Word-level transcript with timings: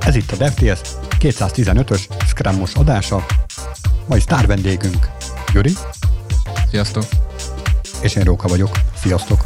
Ez 0.00 0.14
itt 0.14 0.30
a 0.30 0.36
DevTS 0.36 0.80
215-ös 1.18 2.00
Scrummos 2.26 2.74
adása. 2.74 3.26
Mai 4.08 4.20
sztár 4.20 4.46
vendégünk 4.46 5.08
Gyuri. 5.52 5.72
Sziasztok! 6.70 7.04
És 8.02 8.14
én 8.14 8.24
Róka 8.24 8.48
vagyok. 8.48 8.70
Sziasztok! 8.96 9.44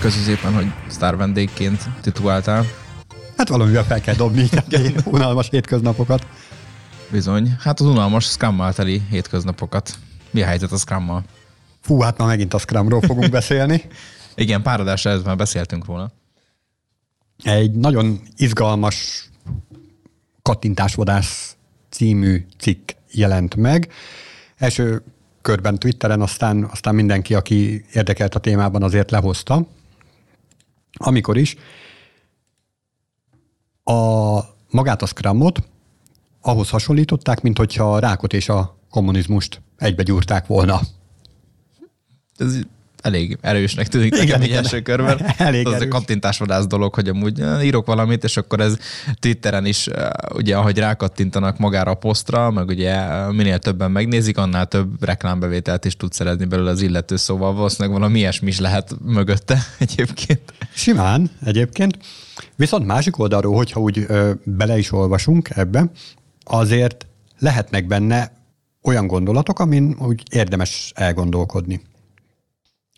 Köszi 0.00 0.22
szépen, 0.22 0.54
hogy 0.54 0.72
sztár 0.88 1.16
vendégként 1.16 1.82
tituláltál. 2.00 2.64
Hát 3.36 3.48
valamivel 3.48 3.84
fel 3.84 4.00
kell 4.00 4.14
dobni 4.14 4.48
a 4.52 4.62
unalmas 5.04 5.48
hétköznapokat. 5.50 6.26
Bizony. 7.10 7.56
Hát 7.60 7.80
az 7.80 7.86
unalmas 7.86 8.24
scrum 8.24 8.62
teli 8.74 9.02
hétköznapokat. 9.10 9.94
Mi 10.30 10.42
a 10.42 10.46
helyzet 10.46 10.72
a 10.72 10.76
scrum 10.76 11.24
Fú, 11.80 12.00
hát 12.00 12.18
ma 12.18 12.26
megint 12.26 12.54
a 12.54 12.58
Scrumról 12.58 13.00
fogunk 13.00 13.30
beszélni. 13.38 13.82
Igen, 14.34 14.62
pár 14.62 14.80
adásra 14.80 15.20
már 15.24 15.36
beszéltünk 15.36 15.84
róla. 15.84 16.12
Egy 17.42 17.72
nagyon 17.72 18.20
izgalmas 18.36 19.28
kattintásvadász 20.42 21.56
című 21.90 22.46
cikk 22.58 22.90
jelent 23.10 23.54
meg. 23.54 23.92
Első 24.56 25.02
körben 25.40 25.78
Twitteren, 25.78 26.20
aztán, 26.20 26.64
aztán 26.64 26.94
mindenki, 26.94 27.34
aki 27.34 27.84
érdekelt 27.92 28.34
a 28.34 28.40
témában, 28.40 28.82
azért 28.82 29.10
lehozta. 29.10 29.66
Amikor 30.92 31.36
is 31.36 31.56
a 33.84 34.38
magát 34.70 35.02
a 35.02 35.06
Scrumot 35.06 35.62
ahhoz 36.40 36.70
hasonlították, 36.70 37.42
mint 37.42 37.58
hogyha 37.58 37.94
a 37.94 37.98
rákot 37.98 38.32
és 38.32 38.48
a 38.48 38.76
kommunizmust 38.90 39.62
egybe 39.76 40.02
gyúrták 40.02 40.46
volna. 40.46 40.80
Ez 42.36 42.58
elég 43.04 43.38
erősnek 43.40 43.88
tűnik 43.88 44.14
igen, 44.14 44.26
nekem 44.26 44.42
igen. 44.42 44.56
első 44.56 44.82
körben. 44.82 45.20
Elég 45.36 45.66
az 45.66 45.72
erős. 45.72 45.86
a 45.86 45.88
kattintásvadász 45.88 46.66
dolog, 46.66 46.94
hogy 46.94 47.08
amúgy 47.08 47.42
írok 47.62 47.86
valamit, 47.86 48.24
és 48.24 48.36
akkor 48.36 48.60
ez 48.60 48.76
Twitteren 49.20 49.66
is, 49.66 49.88
ugye 50.34 50.56
ahogy 50.56 50.78
rákattintanak 50.78 51.58
magára 51.58 51.90
a 51.90 51.94
posztra, 51.94 52.50
meg 52.50 52.68
ugye 52.68 53.06
minél 53.30 53.58
többen 53.58 53.90
megnézik, 53.90 54.38
annál 54.38 54.66
több 54.66 55.04
reklámbevételt 55.04 55.84
is 55.84 55.96
tud 55.96 56.12
szerezni 56.12 56.44
belőle 56.44 56.70
az 56.70 56.82
illető, 56.82 57.16
szóval 57.16 57.54
valószínűleg 57.54 57.98
valami 57.98 58.18
ilyesmi 58.18 58.48
is 58.48 58.58
lehet 58.58 58.96
mögötte 59.04 59.58
egyébként. 59.78 60.52
Simán 60.74 61.30
egyébként. 61.44 61.98
Viszont 62.56 62.86
másik 62.86 63.18
oldalról, 63.18 63.56
hogyha 63.56 63.80
úgy 63.80 64.04
ö, 64.06 64.30
bele 64.44 64.78
is 64.78 64.92
olvasunk 64.92 65.50
ebbe, 65.54 65.90
azért 66.44 67.06
lehetnek 67.38 67.86
benne 67.86 68.32
olyan 68.82 69.06
gondolatok, 69.06 69.58
amin 69.58 69.96
úgy 69.98 70.22
érdemes 70.30 70.92
elgondolkodni. 70.94 71.80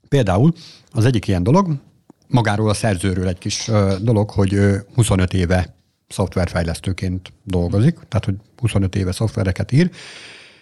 Például 0.08 0.52
az 0.90 1.04
egyik 1.04 1.26
ilyen 1.28 1.42
dolog, 1.42 1.80
magáról 2.28 2.68
a 2.68 2.74
szerzőről 2.74 3.28
egy 3.28 3.38
kis 3.38 3.70
dolog, 4.00 4.30
hogy 4.30 4.58
25 4.94 5.32
éve 5.34 5.74
szoftverfejlesztőként 6.08 7.32
dolgozik, 7.44 7.94
tehát 8.08 8.24
hogy 8.24 8.34
25 8.56 8.94
éve 8.94 9.12
szoftvereket 9.12 9.72
ír, 9.72 9.90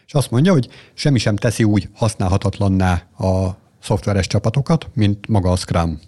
és 0.06 0.14
azt 0.14 0.30
mondja, 0.30 0.52
hogy 0.52 0.68
semmi 0.94 1.18
sem 1.18 1.36
teszi 1.36 1.64
úgy 1.64 1.88
használhatatlanná 1.94 2.92
a 3.18 3.56
szoftveres 3.80 4.26
csapatokat, 4.26 4.90
mint 4.94 5.28
maga 5.28 5.50
a 5.50 5.56
Scrum. 5.56 6.00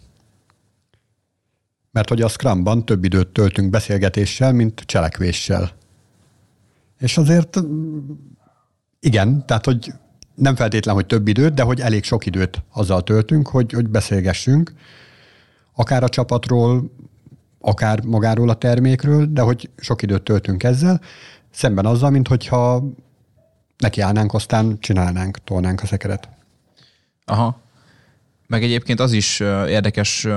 Mert 1.90 2.08
hogy 2.08 2.22
a 2.22 2.28
Scrumban 2.28 2.84
több 2.84 3.04
időt 3.04 3.28
töltünk 3.28 3.70
beszélgetéssel, 3.70 4.52
mint 4.52 4.80
cselekvéssel. 4.80 5.72
És 6.98 7.18
azért 7.18 7.58
igen, 9.00 9.46
tehát 9.46 9.64
hogy 9.64 9.92
nem 10.36 10.54
feltétlen, 10.54 10.94
hogy 10.94 11.06
több 11.06 11.28
időt, 11.28 11.54
de 11.54 11.62
hogy 11.62 11.80
elég 11.80 12.04
sok 12.04 12.26
időt 12.26 12.62
azzal 12.72 13.02
töltünk, 13.02 13.48
hogy, 13.48 13.72
hogy 13.72 13.88
beszélgessünk, 13.88 14.72
akár 15.74 16.02
a 16.02 16.08
csapatról, 16.08 16.90
akár 17.60 18.04
magáról 18.04 18.48
a 18.48 18.54
termékről, 18.54 19.26
de 19.30 19.40
hogy 19.40 19.70
sok 19.76 20.02
időt 20.02 20.22
töltünk 20.22 20.62
ezzel, 20.62 21.00
szemben 21.50 21.86
azzal, 21.86 22.10
mint 22.10 22.28
hogyha 22.28 22.84
nekiállnánk, 23.78 24.34
aztán 24.34 24.78
csinálnánk, 24.80 25.44
tolnánk 25.44 25.82
a 25.82 25.86
szekeret. 25.86 26.28
Aha. 27.24 27.60
Meg 28.46 28.62
egyébként 28.62 29.00
az 29.00 29.12
is 29.12 29.40
érdekes 29.68 30.28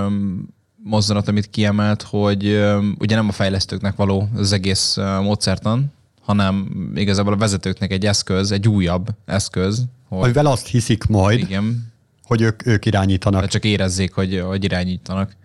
mozzanat, 0.83 1.27
amit 1.27 1.49
kiemelt, 1.49 2.01
hogy 2.01 2.45
ugye 2.99 3.15
nem 3.15 3.27
a 3.27 3.31
fejlesztőknek 3.31 3.95
való 3.95 4.29
az 4.35 4.51
egész 4.51 4.97
módszertan, 5.21 5.93
hanem 6.29 6.71
igazából 6.95 7.33
a 7.33 7.37
vezetőknek 7.37 7.91
egy 7.91 8.05
eszköz, 8.05 8.51
egy 8.51 8.67
újabb 8.67 9.07
eszköz. 9.25 9.85
Hogy, 10.07 10.23
Amivel 10.23 10.45
azt 10.45 10.67
hiszik 10.67 11.05
majd, 11.05 11.39
igen, 11.39 11.93
hogy 12.23 12.41
ők, 12.41 12.65
ők 12.65 12.85
irányítanak. 12.85 13.47
csak 13.47 13.63
érezzék, 13.65 14.13
hogy, 14.13 14.39
hogy 14.39 14.63
irányítanak. 14.63 15.35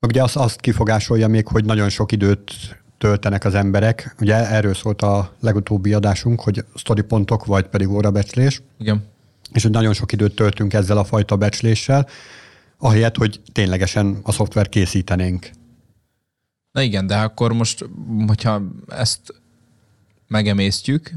Ugye 0.00 0.22
azt, 0.22 0.36
azt 0.36 0.60
kifogásolja 0.60 1.28
még, 1.28 1.46
hogy 1.46 1.64
nagyon 1.64 1.88
sok 1.88 2.12
időt 2.12 2.52
töltenek 2.98 3.44
az 3.44 3.54
emberek. 3.54 4.14
Ugye 4.20 4.34
erről 4.50 4.74
szólt 4.74 5.02
a 5.02 5.32
legutóbbi 5.40 5.92
adásunk, 5.92 6.40
hogy 6.40 6.64
sztori 6.74 7.02
pontok, 7.02 7.44
vagy 7.44 7.66
pedig 7.66 7.88
órabecslés. 7.88 8.62
Igen. 8.78 9.04
És 9.52 9.62
hogy 9.62 9.72
nagyon 9.72 9.92
sok 9.92 10.12
időt 10.12 10.34
töltünk 10.34 10.72
ezzel 10.72 10.98
a 10.98 11.04
fajta 11.04 11.36
becsléssel, 11.36 12.08
ahelyett, 12.78 13.16
hogy 13.16 13.40
ténylegesen 13.52 14.18
a 14.22 14.32
szoftver 14.32 14.68
készítenénk. 14.68 15.50
Na 16.72 16.82
igen, 16.82 17.06
de 17.06 17.16
akkor 17.16 17.52
most, 17.52 17.84
hogyha 18.26 18.62
ezt 18.88 19.34
megemésztjük, 20.28 21.10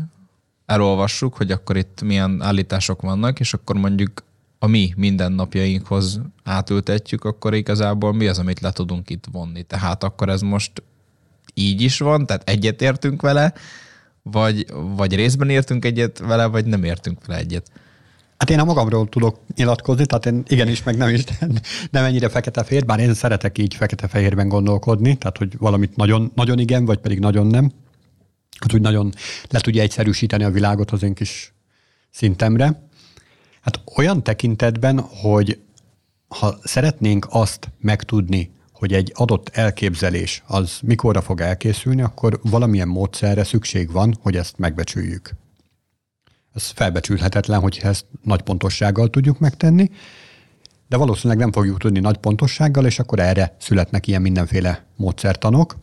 elolvassuk, 0.65 1.35
hogy 1.35 1.51
akkor 1.51 1.77
itt 1.77 2.01
milyen 2.01 2.41
állítások 2.41 3.01
vannak, 3.01 3.39
és 3.39 3.53
akkor 3.53 3.75
mondjuk 3.75 4.23
a 4.59 4.67
mi 4.67 4.93
mindennapjainkhoz 4.95 6.21
átültetjük, 6.43 7.25
akkor 7.25 7.53
igazából 7.53 8.13
mi 8.13 8.27
az, 8.27 8.39
amit 8.39 8.59
le 8.59 8.71
tudunk 8.71 9.09
itt 9.09 9.25
vonni. 9.31 9.63
Tehát 9.63 10.03
akkor 10.03 10.29
ez 10.29 10.41
most 10.41 10.83
így 11.53 11.81
is 11.81 11.99
van, 11.99 12.25
tehát 12.25 12.49
egyet 12.49 12.81
értünk 12.81 13.21
vele, 13.21 13.53
vagy, 14.21 14.65
vagy 14.95 15.15
részben 15.15 15.49
értünk 15.49 15.85
egyet 15.85 16.17
vele, 16.17 16.45
vagy 16.45 16.65
nem 16.65 16.83
értünk 16.83 17.25
vele 17.25 17.39
egyet. 17.39 17.71
Hát 18.37 18.49
én 18.49 18.59
a 18.59 18.63
magamról 18.63 19.09
tudok 19.09 19.39
nyilatkozni, 19.55 20.05
tehát 20.05 20.25
én 20.25 20.43
igenis, 20.47 20.83
meg 20.83 20.97
nem 20.97 21.09
is, 21.09 21.23
nem 21.91 22.03
ennyire 22.03 22.29
fekete-fehér, 22.29 22.85
bár 22.85 22.99
én 22.99 23.13
szeretek 23.13 23.57
így 23.57 23.73
fekete-fehérben 23.73 24.47
gondolkodni, 24.47 25.17
tehát 25.17 25.37
hogy 25.37 25.57
valamit 25.57 25.95
nagyon, 25.95 26.31
nagyon 26.35 26.59
igen, 26.59 26.85
vagy 26.85 26.97
pedig 26.97 27.19
nagyon 27.19 27.47
nem. 27.47 27.71
Hát 28.59 28.73
úgy 28.73 28.81
nagyon 28.81 29.13
le 29.49 29.59
tudja 29.59 29.81
egyszerűsíteni 29.81 30.43
a 30.43 30.49
világot 30.51 30.91
az 30.91 31.03
én 31.03 31.13
kis 31.13 31.53
szintemre. 32.09 32.87
Hát 33.61 33.79
olyan 33.95 34.23
tekintetben, 34.23 34.99
hogy 34.99 35.59
ha 36.27 36.57
szeretnénk 36.63 37.27
azt 37.29 37.71
megtudni, 37.79 38.51
hogy 38.73 38.93
egy 38.93 39.11
adott 39.15 39.49
elképzelés 39.49 40.43
az 40.47 40.79
mikorra 40.81 41.21
fog 41.21 41.41
elkészülni, 41.41 42.01
akkor 42.01 42.39
valamilyen 42.43 42.87
módszerre 42.87 43.43
szükség 43.43 43.91
van, 43.91 44.17
hogy 44.21 44.35
ezt 44.35 44.57
megbecsüljük. 44.57 45.35
Ez 46.55 46.67
felbecsülhetetlen, 46.67 47.59
hogy 47.59 47.79
ezt 47.83 48.05
nagy 48.21 48.41
pontossággal 48.41 49.09
tudjuk 49.09 49.39
megtenni, 49.39 49.89
de 50.87 50.97
valószínűleg 50.97 51.37
nem 51.37 51.51
fogjuk 51.51 51.79
tudni 51.79 51.99
nagy 51.99 52.17
pontossággal, 52.17 52.85
és 52.85 52.99
akkor 52.99 53.19
erre 53.19 53.55
születnek 53.59 54.07
ilyen 54.07 54.21
mindenféle 54.21 54.85
módszertanok. 54.95 55.77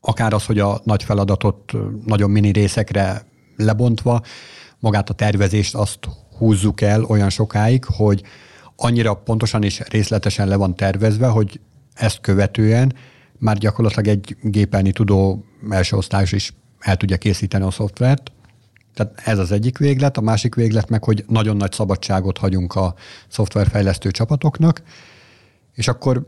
Akár 0.00 0.32
az, 0.32 0.46
hogy 0.46 0.58
a 0.58 0.80
nagy 0.84 1.02
feladatot 1.02 1.72
nagyon 2.04 2.30
mini 2.30 2.50
részekre 2.50 3.24
lebontva, 3.56 4.22
magát 4.78 5.10
a 5.10 5.14
tervezést 5.14 5.74
azt 5.74 5.98
húzzuk 6.38 6.80
el 6.80 7.04
olyan 7.04 7.30
sokáig, 7.30 7.84
hogy 7.84 8.22
annyira 8.76 9.14
pontosan 9.14 9.62
és 9.62 9.80
részletesen 9.88 10.48
le 10.48 10.56
van 10.56 10.76
tervezve, 10.76 11.26
hogy 11.26 11.60
ezt 11.94 12.20
követően 12.20 12.94
már 13.38 13.58
gyakorlatilag 13.58 14.06
egy 14.08 14.36
gépelni 14.42 14.92
tudó 14.92 15.44
első 15.70 15.96
osztályos 15.96 16.32
is 16.32 16.54
el 16.78 16.96
tudja 16.96 17.16
készíteni 17.16 17.64
a 17.64 17.70
szoftvert, 17.70 18.32
tehát 18.94 19.20
ez 19.24 19.38
az 19.38 19.52
egyik 19.52 19.78
véglet, 19.78 20.16
a 20.16 20.20
másik 20.20 20.54
véglet 20.54 20.88
meg, 20.88 21.04
hogy 21.04 21.24
nagyon 21.28 21.56
nagy 21.56 21.72
szabadságot 21.72 22.38
hagyunk 22.38 22.74
a 22.74 22.94
szoftverfejlesztő 23.28 24.10
csapatoknak, 24.10 24.82
és 25.74 25.88
akkor 25.88 26.26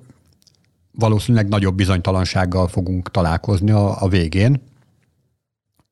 valószínűleg 0.91 1.49
nagyobb 1.49 1.75
bizonytalansággal 1.75 2.69
fogunk 2.69 3.11
találkozni 3.11 3.71
a, 3.71 4.03
a 4.03 4.09
végén, 4.09 4.61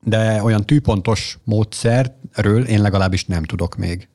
de 0.02 0.42
olyan 0.42 0.66
tűpontos 0.66 1.38
módszerről 1.44 2.64
én 2.66 2.80
legalábbis 2.80 3.24
nem 3.24 3.42
tudok 3.42 3.76
még. 3.76 4.08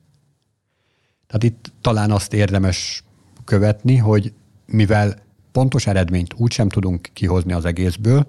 Tehát 1.26 1.42
itt 1.42 1.72
talán 1.80 2.10
azt 2.10 2.32
érdemes 2.32 3.02
követni, 3.44 3.96
hogy 3.96 4.32
mivel 4.66 5.24
pontos 5.52 5.86
eredményt 5.86 6.34
úgysem 6.36 6.68
tudunk 6.68 7.08
kihozni 7.12 7.52
az 7.52 7.64
egészből, 7.64 8.26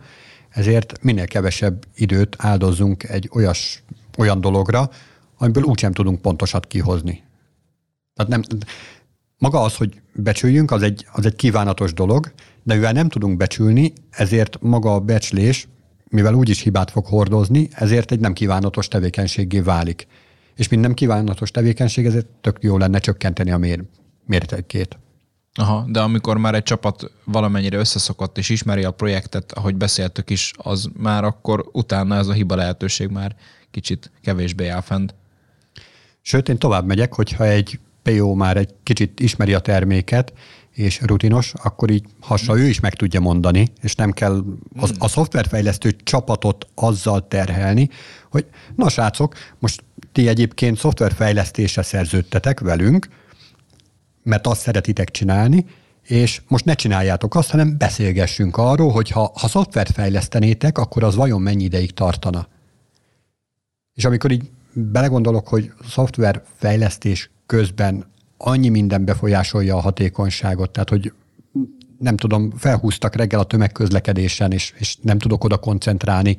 ezért 0.49 1.03
minél 1.03 1.25
kevesebb 1.25 1.85
időt 1.95 2.35
áldozzunk 2.39 3.03
egy 3.03 3.29
olyas 3.33 3.83
olyan 4.17 4.41
dologra, 4.41 4.89
amiből 5.37 5.63
úgysem 5.63 5.91
tudunk 5.91 6.21
pontosat 6.21 6.67
kihozni. 6.67 7.23
Tehát 8.13 8.31
nem, 8.31 8.41
maga 9.37 9.61
az, 9.61 9.75
hogy 9.75 10.01
becsüljünk, 10.13 10.71
az 10.71 10.81
egy, 10.81 11.05
az 11.11 11.25
egy 11.25 11.35
kívánatos 11.35 11.93
dolog, 11.93 12.31
de 12.63 12.73
mivel 12.73 12.91
nem 12.91 13.09
tudunk 13.09 13.37
becsülni, 13.37 13.93
ezért 14.09 14.61
maga 14.61 14.93
a 14.93 14.99
becslés, 14.99 15.67
mivel 16.09 16.33
úgyis 16.33 16.61
hibát 16.61 16.91
fog 16.91 17.05
hordozni, 17.05 17.67
ezért 17.71 18.11
egy 18.11 18.19
nem 18.19 18.33
kívánatos 18.33 18.87
tevékenységé 18.87 19.59
válik. 19.59 20.07
És 20.55 20.67
mint 20.67 20.81
nem 20.81 20.93
kívánatos 20.93 21.51
tevékenység, 21.51 22.05
ezért 22.05 22.27
tök 22.41 22.57
jó 22.61 22.77
lenne 22.77 22.99
csökkenteni 22.99 23.51
a 23.51 23.57
mér, 23.57 23.83
mértékét. 24.25 24.97
Aha, 25.53 25.85
de 25.87 25.99
amikor 26.01 26.37
már 26.37 26.55
egy 26.55 26.63
csapat 26.63 27.11
valamennyire 27.23 27.77
összeszokott 27.77 28.37
és 28.37 28.49
ismeri 28.49 28.83
a 28.83 28.91
projektet, 28.91 29.51
ahogy 29.51 29.75
beszéltük 29.75 30.29
is, 30.29 30.53
az 30.57 30.89
már 30.97 31.23
akkor 31.23 31.69
utána 31.71 32.15
ez 32.15 32.27
a 32.27 32.33
hiba 32.33 32.55
lehetőség 32.55 33.09
már 33.09 33.35
kicsit 33.77 34.11
kevésbé 34.21 34.67
áll 34.67 34.81
fent. 34.81 35.15
Sőt, 36.21 36.49
én 36.49 36.57
tovább 36.57 36.85
megyek, 36.85 37.13
hogyha 37.13 37.45
egy 37.45 37.79
PO 38.03 38.33
már 38.33 38.57
egy 38.57 38.73
kicsit 38.83 39.19
ismeri 39.19 39.53
a 39.53 39.59
terméket, 39.59 40.33
és 40.71 41.01
rutinos, 41.01 41.53
akkor 41.63 41.89
így 41.89 42.05
hassa 42.21 42.57
ő 42.57 42.67
is 42.67 42.79
meg 42.79 42.93
tudja 42.93 43.19
mondani, 43.19 43.71
és 43.81 43.95
nem 43.95 44.11
kell 44.11 44.43
az, 44.75 44.91
a 44.97 45.07
szoftverfejlesztő 45.07 45.91
csapatot 46.03 46.67
azzal 46.75 47.27
terhelni, 47.27 47.89
hogy 48.31 48.45
na 48.75 48.89
srácok, 48.89 49.35
most 49.59 49.83
ti 50.11 50.27
egyébként 50.27 50.77
szoftverfejlesztésre 50.77 51.81
szerződtetek 51.81 52.59
velünk, 52.59 53.07
mert 54.23 54.47
azt 54.47 54.61
szeretitek 54.61 55.11
csinálni, 55.11 55.65
és 56.03 56.41
most 56.47 56.65
ne 56.65 56.73
csináljátok 56.73 57.35
azt, 57.35 57.49
hanem 57.49 57.77
beszélgessünk 57.77 58.57
arról, 58.57 58.91
hogy 58.91 59.09
ha, 59.09 59.31
ha 59.39 59.47
szoftvert 59.47 59.91
fejlesztenétek, 59.91 60.77
akkor 60.77 61.03
az 61.03 61.15
vajon 61.15 61.41
mennyi 61.41 61.63
ideig 61.63 61.93
tartana. 61.93 62.47
És 63.97 64.05
amikor 64.05 64.31
így 64.31 64.49
belegondolok, 64.73 65.47
hogy 65.47 65.71
szoftverfejlesztés 65.87 67.29
közben 67.45 68.05
annyi 68.37 68.69
minden 68.69 69.05
befolyásolja 69.05 69.75
a 69.75 69.81
hatékonyságot, 69.81 70.71
tehát 70.71 70.89
hogy 70.89 71.13
nem 71.99 72.17
tudom, 72.17 72.51
felhúztak 72.57 73.15
reggel 73.15 73.39
a 73.39 73.43
tömegközlekedésen, 73.43 74.51
és, 74.51 74.73
és 74.77 74.97
nem 75.01 75.17
tudok 75.17 75.43
oda 75.43 75.57
koncentrálni, 75.57 76.37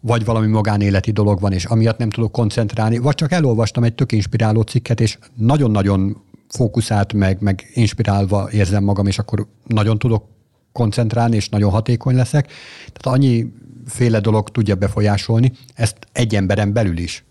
vagy 0.00 0.24
valami 0.24 0.46
magánéleti 0.46 1.10
dolog 1.10 1.40
van, 1.40 1.52
és 1.52 1.64
amiatt 1.64 1.98
nem 1.98 2.10
tudok 2.10 2.32
koncentrálni, 2.32 2.98
vagy 2.98 3.14
csak 3.14 3.32
elolvastam 3.32 3.84
egy 3.84 3.94
tök 3.94 4.12
inspiráló 4.12 4.60
cikket, 4.60 5.00
és 5.00 5.18
nagyon-nagyon 5.34 6.22
fókuszált 6.48 7.12
meg, 7.12 7.40
meg 7.40 7.70
inspirálva 7.74 8.50
érzem 8.50 8.84
magam, 8.84 9.06
és 9.06 9.18
akkor 9.18 9.46
nagyon 9.66 9.98
tudok 9.98 10.24
koncentrálni, 10.72 11.36
és 11.36 11.48
nagyon 11.48 11.70
hatékony 11.70 12.14
leszek. 12.14 12.46
Tehát 12.92 13.18
annyi 13.18 13.52
féle 13.90 14.20
dolog 14.20 14.48
tudja 14.48 14.74
befolyásolni, 14.74 15.52
ezt 15.74 15.96
egy 16.12 16.34
emberen 16.34 16.72
belül 16.72 16.98
is. 16.98 17.24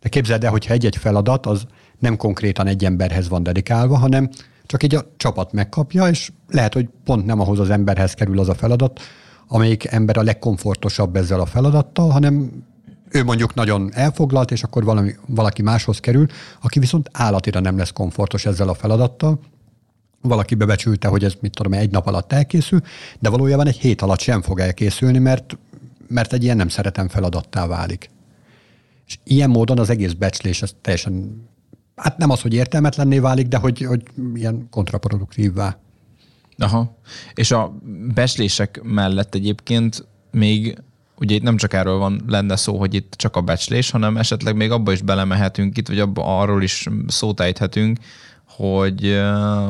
De 0.00 0.08
képzeld 0.08 0.44
el, 0.44 0.50
hogyha 0.50 0.72
egy-egy 0.72 0.96
feladat 0.96 1.46
az 1.46 1.66
nem 1.98 2.16
konkrétan 2.16 2.66
egy 2.66 2.84
emberhez 2.84 3.28
van 3.28 3.42
dedikálva, 3.42 3.96
hanem 3.96 4.28
csak 4.66 4.82
egy 4.82 4.94
a 4.94 5.12
csapat 5.16 5.52
megkapja, 5.52 6.08
és 6.08 6.32
lehet, 6.48 6.74
hogy 6.74 6.88
pont 7.04 7.26
nem 7.26 7.40
ahhoz 7.40 7.58
az 7.58 7.70
emberhez 7.70 8.14
kerül 8.14 8.38
az 8.38 8.48
a 8.48 8.54
feladat, 8.54 9.00
amelyik 9.48 9.84
ember 9.84 10.16
a 10.16 10.22
legkomfortosabb 10.22 11.16
ezzel 11.16 11.40
a 11.40 11.46
feladattal, 11.46 12.08
hanem 12.08 12.64
ő 13.10 13.24
mondjuk 13.24 13.54
nagyon 13.54 13.90
elfoglalt, 13.94 14.50
és 14.50 14.62
akkor 14.62 14.84
valami, 14.84 15.14
valaki 15.26 15.62
máshoz 15.62 15.98
kerül, 15.98 16.26
aki 16.60 16.78
viszont 16.78 17.08
állatira 17.12 17.60
nem 17.60 17.76
lesz 17.76 17.92
komfortos 17.92 18.46
ezzel 18.46 18.68
a 18.68 18.74
feladattal. 18.74 19.40
Valaki 20.20 20.54
bebecsülte, 20.54 21.08
hogy 21.08 21.24
ez 21.24 21.32
mit 21.40 21.52
tudom, 21.54 21.72
egy 21.72 21.90
nap 21.90 22.06
alatt 22.06 22.32
elkészül, 22.32 22.80
de 23.18 23.28
valójában 23.28 23.66
egy 23.66 23.78
hét 23.78 24.02
alatt 24.02 24.20
sem 24.20 24.42
fog 24.42 24.60
elkészülni, 24.60 25.18
mert, 25.18 25.58
mert 26.08 26.32
egy 26.32 26.42
ilyen 26.42 26.56
nem 26.56 26.68
szeretem 26.68 27.08
feladattá 27.08 27.66
válik. 27.66 28.10
És 29.06 29.18
ilyen 29.24 29.50
módon 29.50 29.78
az 29.78 29.90
egész 29.90 30.12
becslés 30.12 30.62
az 30.62 30.74
teljesen, 30.80 31.42
hát 31.96 32.18
nem 32.18 32.30
az, 32.30 32.40
hogy 32.40 32.54
értelmetlenné 32.54 33.18
válik, 33.18 33.46
de 33.46 33.56
hogy, 33.56 33.80
hogy 33.80 34.02
ilyen 34.34 34.66
kontraproduktívvá. 34.70 35.78
Aha. 36.58 36.96
És 37.34 37.50
a 37.50 37.78
becslések 38.14 38.80
mellett 38.82 39.34
egyébként 39.34 40.06
még 40.30 40.78
ugye 41.18 41.34
itt 41.34 41.42
nem 41.42 41.56
csak 41.56 41.72
erről 41.72 41.98
van 41.98 42.22
lenne 42.26 42.56
szó, 42.56 42.78
hogy 42.78 42.94
itt 42.94 43.14
csak 43.16 43.36
a 43.36 43.40
becslés, 43.40 43.90
hanem 43.90 44.16
esetleg 44.16 44.56
még 44.56 44.70
abba 44.70 44.92
is 44.92 45.02
belemehetünk 45.02 45.76
itt, 45.76 45.88
vagy 45.88 45.98
abba 45.98 46.40
arról 46.40 46.62
is 46.62 46.86
szót 47.06 47.40
ejthetünk, 47.40 47.98
hogy 48.58 49.20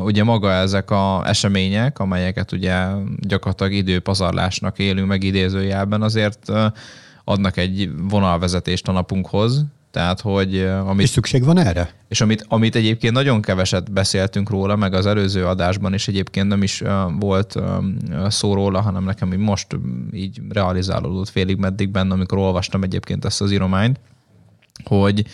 ugye 0.02 0.24
maga 0.24 0.52
ezek 0.52 0.90
a 0.90 1.22
események, 1.26 1.98
amelyeket 1.98 2.52
ugye 2.52 2.86
gyakorlatilag 3.20 3.72
időpazarlásnak 3.72 4.78
élünk 4.78 5.08
meg 5.08 5.22
idézőjelben, 5.22 6.02
azért 6.02 6.52
adnak 7.24 7.56
egy 7.56 7.90
vonalvezetést 8.08 8.88
a 8.88 8.92
napunkhoz, 8.92 9.64
tehát, 9.90 10.20
hogy 10.20 10.68
amit, 10.86 11.02
és 11.02 11.08
szükség 11.08 11.44
van 11.44 11.58
erre? 11.58 11.90
És 12.08 12.20
amit, 12.20 12.44
amit 12.48 12.74
egyébként 12.74 13.12
nagyon 13.14 13.40
keveset 13.40 13.92
beszéltünk 13.92 14.50
róla, 14.50 14.76
meg 14.76 14.94
az 14.94 15.06
előző 15.06 15.46
adásban 15.46 15.94
is 15.94 16.08
egyébként 16.08 16.48
nem 16.48 16.62
is 16.62 16.82
volt 17.18 17.54
szó 18.28 18.54
róla, 18.54 18.80
hanem 18.80 19.04
nekem 19.04 19.32
így 19.32 19.38
most 19.38 19.66
így 20.12 20.40
realizálódott 20.48 21.28
félig 21.28 21.56
meddig 21.56 21.90
benne, 21.90 22.12
amikor 22.12 22.38
olvastam 22.38 22.82
egyébként 22.82 23.24
ezt 23.24 23.40
az 23.40 23.52
írományt, 23.52 24.00
hogy 24.84 25.24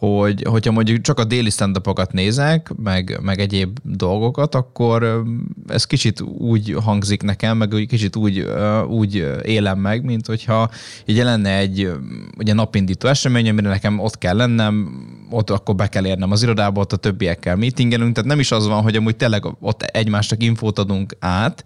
hogy 0.00 0.42
hogyha 0.48 0.72
mondjuk 0.72 1.00
csak 1.00 1.18
a 1.18 1.24
déli 1.24 1.50
stand 1.50 1.80
nézek, 2.10 2.72
meg, 2.76 3.18
meg 3.22 3.40
egyéb 3.40 3.78
dolgokat, 3.82 4.54
akkor 4.54 5.22
ez 5.66 5.84
kicsit 5.84 6.20
úgy 6.20 6.76
hangzik 6.84 7.22
nekem, 7.22 7.56
meg 7.56 7.68
kicsit 7.88 8.16
úgy, 8.16 8.46
úgy 8.88 9.26
élem 9.42 9.78
meg, 9.78 10.04
mint 10.04 10.26
hogyha 10.26 10.70
így 11.04 11.16
lenne 11.16 11.56
egy 11.56 11.90
ugye 12.38 12.52
napindító 12.52 13.08
esemény, 13.08 13.48
amire 13.48 13.68
nekem 13.68 13.98
ott 13.98 14.18
kell 14.18 14.36
lennem, 14.36 14.90
ott 15.30 15.50
akkor 15.50 15.74
be 15.74 15.86
kell 15.86 16.06
érnem 16.06 16.30
az 16.30 16.42
irodába, 16.42 16.80
ott 16.80 16.92
a 16.92 16.96
többiekkel 16.96 17.56
meetingelünk, 17.56 18.14
tehát 18.14 18.30
nem 18.30 18.40
is 18.40 18.52
az 18.52 18.66
van, 18.66 18.82
hogy 18.82 18.96
amúgy 18.96 19.16
tényleg 19.16 19.44
ott 19.60 19.82
egymásnak 19.82 20.42
infót 20.42 20.78
adunk 20.78 21.16
át, 21.18 21.64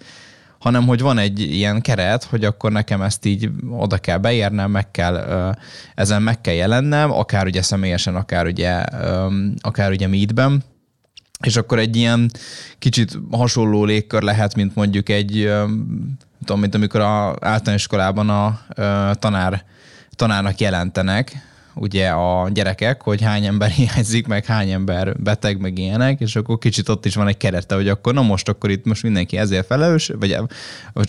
hanem 0.64 0.86
hogy 0.86 1.00
van 1.00 1.18
egy 1.18 1.40
ilyen 1.40 1.80
keret, 1.80 2.24
hogy 2.24 2.44
akkor 2.44 2.72
nekem 2.72 3.02
ezt 3.02 3.24
így 3.24 3.50
oda 3.70 3.98
kell 3.98 4.18
beérnem, 4.18 4.70
meg 4.70 4.90
kell, 4.90 5.16
ezen 5.94 6.22
meg 6.22 6.40
kell 6.40 6.54
jelennem, 6.54 7.12
akár 7.12 7.46
ugye 7.46 7.62
személyesen, 7.62 8.14
akár 8.16 8.46
ugye, 8.46 8.70
akár 9.60 9.90
ugye 9.90 10.06
meetben, 10.06 10.62
és 11.40 11.56
akkor 11.56 11.78
egy 11.78 11.96
ilyen 11.96 12.30
kicsit 12.78 13.18
hasonló 13.30 13.84
légkör 13.84 14.22
lehet, 14.22 14.54
mint 14.54 14.74
mondjuk 14.74 15.08
egy, 15.08 15.52
tudom, 16.38 16.60
mint 16.60 16.74
amikor 16.74 17.00
a 17.00 17.36
általános 17.40 17.80
iskolában 17.82 18.28
a 18.28 18.60
tanár, 19.18 19.64
tanárnak 20.10 20.60
jelentenek, 20.60 21.53
ugye 21.74 22.08
a 22.08 22.48
gyerekek, 22.48 23.02
hogy 23.02 23.22
hány 23.22 23.44
ember 23.46 23.70
hiányzik, 23.80 24.26
meg 24.26 24.44
hány 24.44 24.70
ember 24.70 25.20
beteg, 25.20 25.60
meg 25.60 25.78
ilyenek, 25.78 26.20
és 26.20 26.36
akkor 26.36 26.58
kicsit 26.58 26.88
ott 26.88 27.04
is 27.04 27.14
van 27.14 27.28
egy 27.28 27.36
kerete, 27.36 27.74
hogy 27.74 27.88
akkor 27.88 28.14
na 28.14 28.22
most 28.22 28.48
akkor 28.48 28.70
itt 28.70 28.84
most 28.84 29.02
mindenki 29.02 29.36
ezért 29.36 29.66
felelős, 29.66 30.10
vagy 30.18 30.38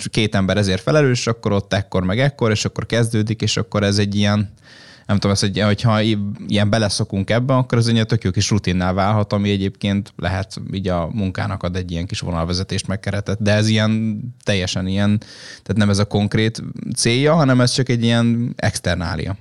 két 0.10 0.36
ember 0.36 0.58
ezért 0.58 0.82
felelős, 0.82 1.28
akkor 1.28 1.52
ott 1.52 1.74
ekkor 1.74 2.04
meg 2.04 2.20
ekkor, 2.20 2.52
és 2.52 2.66
akkor 2.66 2.86
kezdődik, 2.86 3.42
és 3.42 3.58
akkor 3.58 3.84
ez 3.84 3.98
egy 3.98 4.16
ilyen, 4.16 4.54
nem 5.06 5.16
tudom, 5.18 5.32
ez, 5.32 5.40
hogy, 5.40 5.60
hogyha 5.60 6.02
ilyen 6.48 6.70
beleszokunk 6.70 7.30
ebbe, 7.30 7.56
akkor 7.56 7.78
az 7.78 7.88
egy 7.88 8.06
tök 8.06 8.24
jó 8.24 8.32
kis 8.32 8.50
rutinnál 8.50 8.94
válhat, 8.94 9.34
ami 9.34 9.50
egyébként 9.50 10.14
lehet 10.16 10.62
így 10.74 10.88
a 10.88 11.10
munkának 11.14 11.64
ad 11.64 11.76
egy 11.76 11.92
ilyen 11.92 12.06
kis 12.06 12.20
vonalvezetést 12.20 12.88
megkeretett, 12.88 13.40
de 13.40 13.54
ez 13.54 13.68
ilyen 13.68 14.20
teljesen 14.44 14.88
ilyen, 14.88 15.18
tehát 15.48 15.76
nem 15.76 15.90
ez 15.90 16.00
a 16.00 16.06
konkrét 16.06 16.64
célja, 16.96 17.36
hanem 17.36 17.62
ez 17.62 17.72
csak 17.72 17.90
egy 17.90 18.04
ilyen 18.04 18.54
externália. 18.56 19.36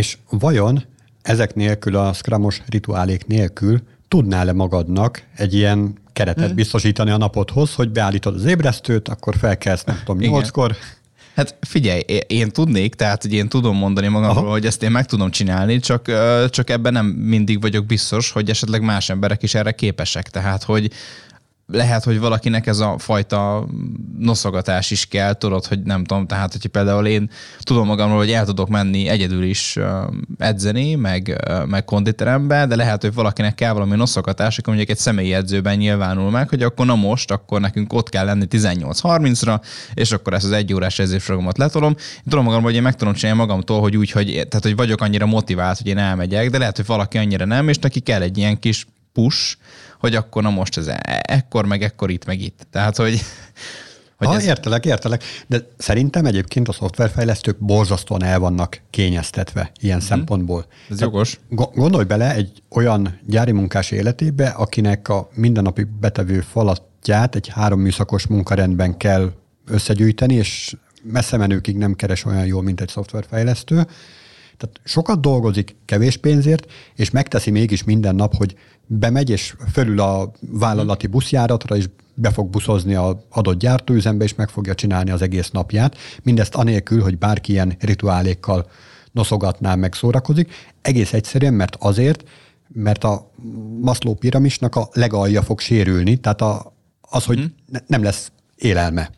És 0.00 0.16
vajon 0.30 0.84
ezek 1.22 1.54
nélkül, 1.54 1.96
a 1.96 2.12
scrumos 2.12 2.62
rituálék 2.68 3.26
nélkül 3.26 3.80
tudnál-e 4.08 4.52
magadnak 4.52 5.22
egy 5.36 5.54
ilyen 5.54 5.94
keretet 6.12 6.46
hmm. 6.46 6.54
biztosítani 6.54 7.10
a 7.10 7.16
napodhoz, 7.16 7.74
hogy 7.74 7.90
beállítod 7.90 8.34
az 8.34 8.44
ébresztőt, 8.44 9.08
akkor 9.08 9.36
felkelsz, 9.36 9.84
nem 9.84 9.98
tudom, 10.04 10.20
nyolckor. 10.20 10.76
Hát 11.34 11.56
figyelj, 11.60 12.00
én 12.26 12.48
tudnék, 12.50 12.94
tehát 12.94 13.22
hogy 13.22 13.32
én 13.32 13.48
tudom 13.48 13.76
mondani 13.76 14.08
magamról, 14.08 14.42
Aha. 14.42 14.50
hogy 14.50 14.66
ezt 14.66 14.82
én 14.82 14.90
meg 14.90 15.06
tudom 15.06 15.30
csinálni, 15.30 15.78
csak, 15.78 16.10
csak 16.50 16.70
ebben 16.70 16.92
nem 16.92 17.06
mindig 17.06 17.60
vagyok 17.60 17.86
biztos, 17.86 18.30
hogy 18.30 18.50
esetleg 18.50 18.82
más 18.82 19.10
emberek 19.10 19.42
is 19.42 19.54
erre 19.54 19.72
képesek. 19.72 20.30
Tehát, 20.30 20.62
hogy 20.62 20.90
lehet, 21.72 22.04
hogy 22.04 22.18
valakinek 22.18 22.66
ez 22.66 22.78
a 22.78 22.94
fajta 22.98 23.66
noszogatás 24.18 24.90
is 24.90 25.06
kell, 25.06 25.32
tudod, 25.32 25.66
hogy 25.66 25.82
nem 25.82 26.04
tudom, 26.04 26.26
tehát 26.26 26.52
hogyha 26.52 26.68
például 26.68 27.06
én 27.06 27.30
tudom 27.60 27.86
magamról, 27.86 28.18
hogy 28.18 28.30
el 28.30 28.44
tudok 28.44 28.68
menni 28.68 29.08
egyedül 29.08 29.42
is 29.42 29.78
edzeni, 30.38 30.94
meg, 30.94 31.44
meg 31.66 31.84
konditerembe, 31.84 32.66
de 32.66 32.76
lehet, 32.76 33.02
hogy 33.02 33.14
valakinek 33.14 33.54
kell 33.54 33.72
valami 33.72 33.96
noszogatás, 33.96 34.58
akkor 34.58 34.74
mondjuk 34.74 34.96
egy 34.96 35.02
személyi 35.02 35.32
edzőben 35.32 35.76
nyilvánul 35.76 36.30
meg, 36.30 36.48
hogy 36.48 36.62
akkor 36.62 36.86
na 36.86 36.94
most, 36.94 37.30
akkor 37.30 37.60
nekünk 37.60 37.92
ott 37.92 38.08
kell 38.08 38.24
lenni 38.24 38.46
18-30-ra, 38.50 39.60
és 39.94 40.12
akkor 40.12 40.34
ezt 40.34 40.44
az 40.44 40.52
egy 40.52 40.74
órás 40.74 40.98
edzésprogramot 40.98 41.58
letolom. 41.58 41.94
Én 41.98 42.22
tudom 42.28 42.44
magamról, 42.44 42.68
hogy 42.68 42.78
én 42.78 42.82
meg 42.82 42.94
tudom 42.94 43.14
csinálni 43.14 43.40
magamtól, 43.40 43.80
hogy 43.80 43.96
úgy, 43.96 44.10
hogy, 44.10 44.26
tehát, 44.26 44.62
hogy 44.62 44.76
vagyok 44.76 45.00
annyira 45.00 45.26
motivált, 45.26 45.78
hogy 45.78 45.86
én 45.86 45.98
elmegyek, 45.98 46.50
de 46.50 46.58
lehet, 46.58 46.76
hogy 46.76 46.86
valaki 46.86 47.18
annyira 47.18 47.44
nem, 47.44 47.68
és 47.68 47.78
neki 47.78 48.00
kell 48.00 48.22
egy 48.22 48.38
ilyen 48.38 48.58
kis 48.58 48.86
push, 49.12 49.56
hogy 50.00 50.14
akkor 50.14 50.42
na 50.42 50.50
most 50.50 50.76
ez 50.76 50.86
e- 50.86 51.22
ekkor, 51.22 51.66
meg 51.66 51.82
ekkor 51.82 52.10
itt, 52.10 52.24
meg 52.24 52.40
itt. 52.40 52.66
Tehát, 52.70 52.96
hogy, 52.96 53.20
hogy 54.16 54.26
ha, 54.26 54.34
ez... 54.34 54.44
értelek, 54.44 54.84
értelek. 54.84 55.22
De 55.46 55.58
szerintem 55.78 56.26
egyébként 56.26 56.68
a 56.68 56.72
szoftverfejlesztők 56.72 57.58
borzasztóan 57.58 58.22
el 58.22 58.38
vannak 58.38 58.80
kényeztetve 58.90 59.70
ilyen 59.80 59.98
hmm. 59.98 60.06
szempontból. 60.06 60.66
Ez 60.68 60.96
Tehát 60.96 61.00
jogos. 61.00 61.40
Gondolj 61.74 62.04
bele 62.04 62.34
egy 62.34 62.62
olyan 62.70 63.20
gyári 63.26 63.52
munkás 63.52 63.90
életébe, 63.90 64.48
akinek 64.48 65.08
a 65.08 65.28
mindennapi 65.34 65.86
betevő 66.00 66.40
falatját 66.40 67.34
egy 67.34 67.48
három 67.48 67.80
műszakos 67.80 68.26
munkarendben 68.26 68.96
kell 68.96 69.32
összegyűjteni, 69.66 70.34
és 70.34 70.76
messze 71.02 71.36
menőkig 71.36 71.76
nem 71.76 71.94
keres 71.94 72.24
olyan 72.24 72.46
jól, 72.46 72.62
mint 72.62 72.80
egy 72.80 72.88
szoftverfejlesztő. 72.88 73.86
Tehát 74.60 74.80
sokat 74.84 75.20
dolgozik 75.20 75.76
kevés 75.84 76.16
pénzért, 76.16 76.66
és 76.94 77.10
megteszi 77.10 77.50
mégis 77.50 77.84
minden 77.84 78.14
nap, 78.14 78.34
hogy 78.34 78.54
bemegy, 78.86 79.30
és 79.30 79.54
fölül 79.72 80.00
a 80.00 80.32
vállalati 80.40 81.06
buszjáratra, 81.06 81.76
és 81.76 81.88
be 82.14 82.30
fog 82.30 82.50
buszozni 82.50 82.94
az 82.94 83.16
adott 83.28 83.58
gyártóüzembe, 83.58 84.24
és 84.24 84.34
meg 84.34 84.48
fogja 84.48 84.74
csinálni 84.74 85.10
az 85.10 85.22
egész 85.22 85.50
napját. 85.50 85.96
Mindezt 86.22 86.54
anélkül, 86.54 87.02
hogy 87.02 87.18
bárki 87.18 87.52
ilyen 87.52 87.76
rituálékkal 87.78 88.70
noszogatná, 89.12 89.74
meg 89.74 89.94
szórakozik. 89.94 90.52
Egész 90.82 91.12
egyszerűen, 91.12 91.54
mert 91.54 91.76
azért, 91.78 92.24
mert 92.68 93.04
a 93.04 93.30
Maslow 93.80 94.14
piramisnak 94.14 94.76
a 94.76 94.88
legalja 94.92 95.42
fog 95.42 95.60
sérülni, 95.60 96.16
tehát 96.16 96.40
a, 96.40 96.72
az, 97.00 97.24
hogy 97.24 97.38
hmm. 97.38 97.54
ne, 97.66 97.78
nem 97.86 98.02
lesz 98.02 98.32
élelme. 98.56 99.10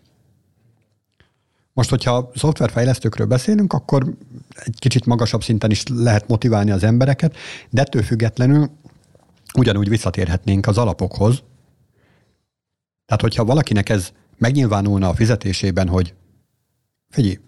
Most, 1.73 1.91
hogyha 1.91 2.31
szoftverfejlesztőkről 2.35 3.27
beszélünk, 3.27 3.73
akkor 3.73 4.15
egy 4.55 4.79
kicsit 4.79 5.07
magasabb 5.07 5.43
szinten 5.43 5.71
is 5.71 5.83
lehet 5.87 6.29
motiválni 6.29 6.71
az 6.71 6.83
embereket, 6.83 7.37
de 7.71 7.81
ettől 7.81 8.03
függetlenül 8.03 8.71
ugyanúgy 9.55 9.89
visszatérhetnénk 9.89 10.67
az 10.67 10.79
alapokhoz. 10.79 11.43
Tehát, 13.07 13.23
hogyha 13.23 13.45
valakinek 13.45 13.89
ez 13.89 14.13
megnyilvánulna 14.39 15.09
a 15.09 15.15
fizetésében, 15.15 15.89
hogy 15.89 16.15
figyelj, 17.09 17.39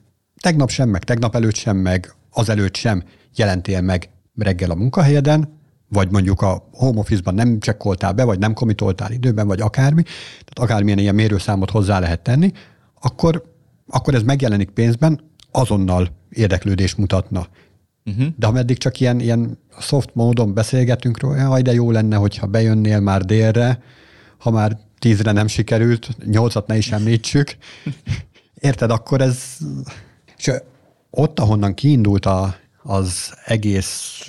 tegnap 0.41 0.71
sem, 0.71 0.89
meg 0.89 1.05
tegnap 1.05 1.35
előtt 1.35 1.55
sem, 1.55 1.77
meg 1.77 2.15
azelőtt 2.31 2.77
sem 2.77 3.03
jelentél 3.35 3.81
meg 3.81 4.09
reggel 4.35 4.71
a 4.71 4.75
munkahelyeden, 4.75 5.59
vagy 5.89 6.11
mondjuk 6.11 6.43
a 6.43 6.69
home 6.73 6.99
office-ban 6.99 7.35
nem 7.35 7.61
csekkoltál 7.61 8.13
be, 8.13 8.25
vagy 8.25 8.39
nem 8.39 8.55
komitoltál 8.55 9.13
időben, 9.13 9.47
vagy 9.47 9.61
akármi, 9.61 10.03
tehát 10.03 10.59
akármilyen 10.59 10.99
ilyen 10.99 11.15
mérőszámot 11.15 11.71
hozzá 11.71 11.99
lehet 11.99 12.23
tenni, 12.23 12.53
akkor, 13.01 13.54
akkor 13.87 14.15
ez 14.15 14.23
megjelenik 14.23 14.71
pénzben, 14.71 15.21
azonnal 15.51 16.09
érdeklődés 16.31 16.95
mutatna. 16.95 17.47
Uh-huh. 18.05 18.27
De 18.37 18.47
ameddig 18.47 18.79
csak 18.79 19.01
ilyen, 19.01 19.21
ilyen 19.21 19.59
soft 19.81 20.15
módon 20.15 20.55
beszélgetünk 20.55 21.21
róla, 21.21 21.37
jaj, 21.37 21.63
de 21.63 21.73
jó 21.73 21.91
lenne, 21.91 22.17
hogyha 22.17 22.47
bejönnél 22.47 23.01
már 23.01 23.25
délre, 23.25 23.83
ha 24.39 24.51
már 24.51 24.79
tízre 24.99 25.33
nem 25.33 25.47
sikerült, 25.47 26.17
nyolcat 26.25 26.67
ne 26.67 26.77
is 26.77 26.93
említsük. 26.93 27.57
Érted, 28.55 28.91
akkor 28.91 29.21
ez... 29.21 29.57
És 30.37 30.51
ott, 31.11 31.41
ahonnan 31.41 31.75
kiindult 31.75 32.27
a, 32.27 32.57
az 32.83 33.35
egész 33.45 34.27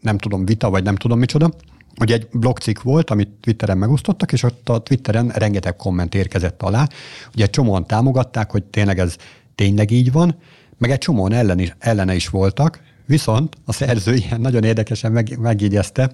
nem 0.00 0.18
tudom, 0.18 0.44
vita, 0.44 0.70
vagy 0.70 0.82
nem 0.82 0.96
tudom 0.96 1.18
micsoda, 1.18 1.50
hogy 1.96 2.12
egy 2.12 2.28
blogcikk 2.32 2.82
volt, 2.82 3.10
amit 3.10 3.28
Twitteren 3.28 3.78
megosztottak, 3.78 4.32
és 4.32 4.42
ott 4.42 4.68
a 4.68 4.82
Twitteren 4.82 5.28
rengeteg 5.28 5.76
komment 5.76 6.14
érkezett 6.14 6.62
alá. 6.62 6.88
Ugye 7.34 7.46
csomóan 7.46 7.86
támogatták, 7.86 8.50
hogy 8.50 8.62
tényleg 8.62 8.98
ez 8.98 9.16
tényleg 9.54 9.90
így 9.90 10.12
van, 10.12 10.36
meg 10.78 10.90
egy 10.90 10.98
csomóan 10.98 11.32
ellen 11.32 11.58
is, 11.58 11.74
ellene 11.78 12.14
is 12.14 12.28
voltak, 12.28 12.80
viszont 13.06 13.56
a 13.64 13.72
szerző 13.72 14.14
ilyen 14.14 14.40
nagyon 14.40 14.64
érdekesen 14.64 15.12
meg, 15.12 15.38
megjegyezte, 15.38 16.12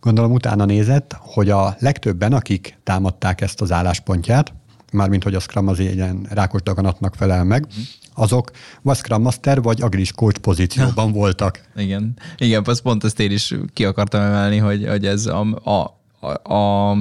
gondolom 0.00 0.32
utána 0.32 0.64
nézett, 0.64 1.16
hogy 1.18 1.50
a 1.50 1.76
legtöbben, 1.78 2.32
akik 2.32 2.78
támadták 2.82 3.40
ezt 3.40 3.60
az 3.60 3.72
álláspontját, 3.72 4.52
mármint 4.92 5.22
hogy 5.22 5.34
a 5.34 5.40
Scrum 5.40 5.68
az 5.68 5.78
ilyen 5.78 6.26
rákos 6.30 6.62
daganatnak 6.62 7.14
felel 7.14 7.44
meg, 7.44 7.66
mm 7.66 8.01
azok 8.14 8.50
vagy 8.82 8.96
Scrum 8.96 9.22
Master, 9.22 9.62
vagy 9.62 9.82
Agilis 9.82 10.12
Coach 10.12 10.38
pozícióban 10.38 11.06
ja. 11.06 11.12
voltak. 11.12 11.60
Igen, 11.76 12.16
igen, 12.36 12.62
az 12.64 12.80
pont 12.80 13.04
ezt 13.04 13.20
én 13.20 13.30
is 13.30 13.54
ki 13.72 13.84
akartam 13.84 14.20
emelni, 14.20 14.56
hogy, 14.56 14.88
hogy 14.88 15.06
ez 15.06 15.26
a, 15.26 15.46
a, 15.64 16.00
a, 16.26 16.54
a 16.54 16.96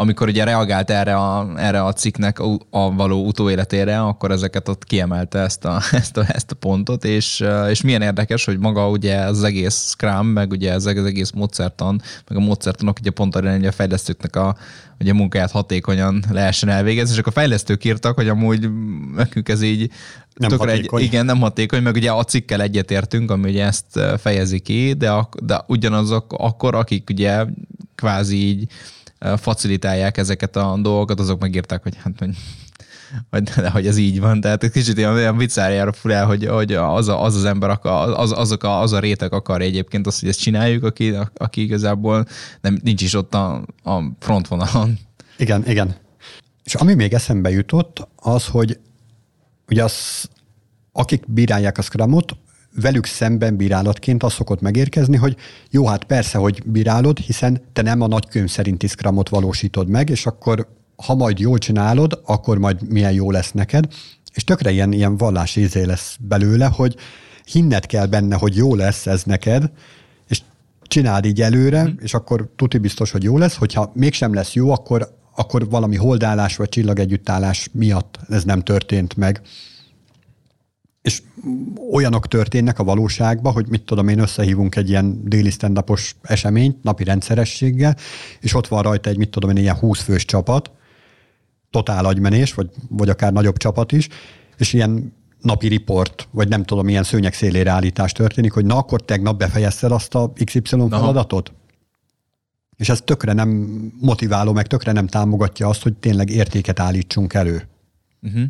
amikor 0.00 0.28
ugye 0.28 0.44
reagált 0.44 0.90
erre 0.90 1.16
a, 1.16 1.52
erre 1.56 1.84
a 1.84 1.92
cikknek 1.92 2.38
a, 2.38 2.58
a 2.70 2.94
való 2.94 3.26
utóéletére, 3.26 4.00
akkor 4.00 4.30
ezeket 4.30 4.68
ott 4.68 4.84
kiemelte 4.84 5.38
ezt 5.38 5.64
a, 5.64 5.80
ezt 5.92 6.16
a, 6.16 6.24
ezt 6.28 6.50
a 6.50 6.54
pontot, 6.54 7.04
és, 7.04 7.44
és 7.70 7.82
milyen 7.82 8.02
érdekes, 8.02 8.44
hogy 8.44 8.58
maga 8.58 8.88
ugye 8.88 9.16
az 9.16 9.44
egész 9.44 9.88
Scrum, 9.88 10.26
meg 10.26 10.50
ugye 10.50 10.72
ez 10.72 10.86
az 10.86 11.04
egész 11.04 11.30
módszertan, 11.30 12.02
meg 12.28 12.38
a 12.38 12.40
módszertanok 12.40 12.98
ugye 13.00 13.10
pont 13.10 13.36
arra, 13.36 13.50
hogy 13.50 13.66
a 13.66 13.72
fejlesztőknek 13.72 14.36
a, 14.36 14.56
hogy 14.98 15.08
a 15.08 15.14
munkáját 15.14 15.50
hatékonyan 15.50 16.24
lehessen 16.30 16.68
elvégezni, 16.68 17.12
és 17.12 17.18
akkor 17.18 17.32
a 17.36 17.40
fejlesztők 17.40 17.84
írtak, 17.84 18.14
hogy 18.14 18.28
amúgy 18.28 18.68
nekünk 19.14 19.48
ez 19.48 19.62
így 19.62 19.90
nem 20.34 20.58
hatékony. 20.58 21.00
Egy, 21.00 21.06
igen, 21.06 21.24
nem 21.24 21.40
hatékony, 21.40 21.82
meg 21.82 21.94
ugye 21.94 22.10
a 22.10 22.24
cikkel 22.24 22.62
egyetértünk, 22.62 23.30
ami 23.30 23.50
ugye 23.50 23.64
ezt 23.64 24.00
fejezi 24.18 24.58
ki, 24.58 24.92
de, 24.92 25.28
de 25.42 25.60
ugyanazok 25.66 26.32
akkor, 26.32 26.74
akik 26.74 27.10
ugye 27.10 27.44
kvázi 27.94 28.36
így 28.36 28.70
facilitálják 29.36 30.16
ezeket 30.16 30.56
a 30.56 30.78
dolgokat, 30.82 31.20
azok 31.20 31.40
megírták, 31.40 31.82
hogy 31.82 31.96
hát 31.96 32.12
hogy 32.18 32.36
hogy, 33.30 33.42
de, 33.42 33.70
hogy 33.70 33.86
ez 33.86 33.96
így 33.96 34.20
van. 34.20 34.40
Tehát 34.40 34.62
egy 34.62 34.70
kicsit 34.70 34.98
ilyen, 34.98 35.12
olyan 35.12 35.36
viccárjára 35.36 35.92
fur 35.92 36.10
el, 36.10 36.26
hogy, 36.26 36.46
hogy 36.46 36.72
az, 36.72 37.08
a, 37.08 37.22
az 37.22 37.34
az 37.34 37.44
ember, 37.44 37.70
akar, 37.70 38.18
az, 38.18 38.32
azok 38.32 38.62
a, 38.62 38.80
az 38.80 38.92
a 38.92 38.98
réteg 38.98 39.32
akar 39.32 39.62
egyébként 39.62 40.06
azt, 40.06 40.20
hogy 40.20 40.28
ezt 40.28 40.40
csináljuk, 40.40 40.84
aki, 40.84 41.14
aki 41.34 41.62
igazából 41.62 42.26
nem, 42.60 42.78
nincs 42.82 43.02
is 43.02 43.14
ott 43.14 43.34
a, 43.34 43.64
a 43.82 44.02
frontvonalon. 44.18 44.98
Igen, 45.38 45.68
igen. 45.68 45.94
És 46.64 46.74
ami 46.74 46.94
még 46.94 47.12
eszembe 47.12 47.50
jutott, 47.50 48.08
az, 48.16 48.46
hogy 48.46 48.78
ugye 49.68 49.84
az, 49.84 50.28
akik 50.92 51.32
bírálják 51.32 51.78
a 51.78 51.82
Scrumot, 51.82 52.36
velük 52.74 53.06
szemben 53.06 53.56
bírálatként 53.56 54.22
az 54.22 54.32
szokott 54.32 54.60
megérkezni, 54.60 55.16
hogy 55.16 55.36
jó, 55.70 55.86
hát 55.86 56.04
persze, 56.04 56.38
hogy 56.38 56.62
bírálod, 56.66 57.18
hiszen 57.18 57.60
te 57.72 57.82
nem 57.82 58.00
a 58.00 58.06
nagykönyv 58.06 58.48
szerinti 58.48 58.86
Scrumot 58.86 59.28
valósítod 59.28 59.88
meg, 59.88 60.10
és 60.10 60.26
akkor 60.26 60.68
ha 61.06 61.14
majd 61.14 61.38
jól 61.38 61.58
csinálod, 61.58 62.20
akkor 62.24 62.58
majd 62.58 62.88
milyen 62.88 63.12
jó 63.12 63.30
lesz 63.30 63.52
neked. 63.52 63.84
És 64.34 64.44
tökre 64.44 64.70
ilyen, 64.70 64.92
ilyen 64.92 65.16
vallás 65.16 65.56
ízé 65.56 65.84
lesz 65.84 66.16
belőle, 66.20 66.66
hogy 66.66 66.96
hinned 67.44 67.86
kell 67.86 68.06
benne, 68.06 68.36
hogy 68.36 68.56
jó 68.56 68.74
lesz 68.74 69.06
ez 69.06 69.22
neked, 69.22 69.70
és 70.28 70.42
csináld 70.82 71.24
így 71.24 71.42
előre, 71.42 71.84
mm. 71.84 71.92
és 72.00 72.14
akkor 72.14 72.48
tuti 72.56 72.78
biztos, 72.78 73.10
hogy 73.10 73.22
jó 73.22 73.38
lesz, 73.38 73.56
hogyha 73.56 73.92
mégsem 73.94 74.34
lesz 74.34 74.52
jó, 74.52 74.70
akkor, 74.70 75.16
akkor 75.34 75.68
valami 75.68 75.96
holdálás 75.96 76.56
vagy 76.56 76.68
csillagegyüttállás 76.68 77.68
miatt 77.72 78.18
ez 78.28 78.44
nem 78.44 78.60
történt 78.60 79.16
meg 79.16 79.42
és 81.02 81.22
olyanok 81.92 82.28
történnek 82.28 82.78
a 82.78 82.84
valóságban, 82.84 83.52
hogy 83.52 83.68
mit 83.68 83.82
tudom 83.82 84.08
én, 84.08 84.18
összehívunk 84.18 84.76
egy 84.76 84.88
ilyen 84.88 85.28
déli 85.28 85.50
stand 85.50 85.84
eseményt 86.22 86.82
napi 86.82 87.04
rendszerességgel, 87.04 87.96
és 88.40 88.54
ott 88.54 88.68
van 88.68 88.82
rajta 88.82 89.10
egy, 89.10 89.16
mit 89.16 89.30
tudom 89.30 89.50
én, 89.50 89.56
ilyen 89.56 89.76
20 89.76 90.00
fős 90.00 90.24
csapat, 90.24 90.70
totál 91.70 92.04
agymenés, 92.04 92.54
vagy, 92.54 92.70
vagy 92.88 93.08
akár 93.08 93.32
nagyobb 93.32 93.56
csapat 93.56 93.92
is, 93.92 94.08
és 94.56 94.72
ilyen 94.72 95.12
napi 95.40 95.68
riport, 95.68 96.28
vagy 96.30 96.48
nem 96.48 96.62
tudom, 96.64 96.84
milyen 96.84 97.02
szőnyek 97.02 97.34
szélére 97.34 97.70
állítás 97.70 98.12
történik, 98.12 98.52
hogy 98.52 98.64
na 98.64 98.76
akkor 98.76 99.02
tegnap 99.02 99.38
befejezted 99.38 99.92
azt 99.92 100.14
a 100.14 100.32
XY 100.44 100.60
feladatot? 100.90 101.52
És 102.76 102.88
ez 102.88 103.00
tökre 103.00 103.32
nem 103.32 103.48
motiváló, 104.00 104.52
meg 104.52 104.66
tökre 104.66 104.92
nem 104.92 105.06
támogatja 105.06 105.68
azt, 105.68 105.82
hogy 105.82 105.94
tényleg 105.94 106.30
értéket 106.30 106.80
állítsunk 106.80 107.34
elő. 107.34 107.68
Uh-huh. 108.22 108.42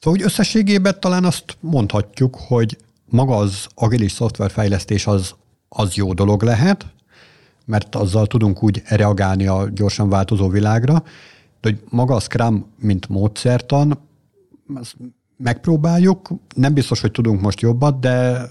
Szóval 0.00 0.18
úgy 0.20 0.24
összességében 0.24 1.00
talán 1.00 1.24
azt 1.24 1.56
mondhatjuk, 1.60 2.36
hogy 2.36 2.78
maga 3.04 3.36
az 3.36 3.66
agilis 3.74 4.12
szoftverfejlesztés 4.12 5.06
az, 5.06 5.34
az 5.68 5.94
jó 5.94 6.12
dolog 6.12 6.42
lehet, 6.42 6.86
mert 7.64 7.94
azzal 7.94 8.26
tudunk 8.26 8.62
úgy 8.62 8.82
reagálni 8.86 9.46
a 9.46 9.68
gyorsan 9.68 10.08
változó 10.08 10.48
világra, 10.48 11.04
de 11.62 11.68
hogy 11.70 11.80
maga 11.88 12.14
a 12.14 12.20
Scrum, 12.20 12.66
mint 12.78 13.08
módszertan, 13.08 13.98
megpróbáljuk, 15.36 16.30
nem 16.54 16.74
biztos, 16.74 17.00
hogy 17.00 17.10
tudunk 17.10 17.40
most 17.40 17.60
jobbat, 17.60 18.00
de, 18.00 18.46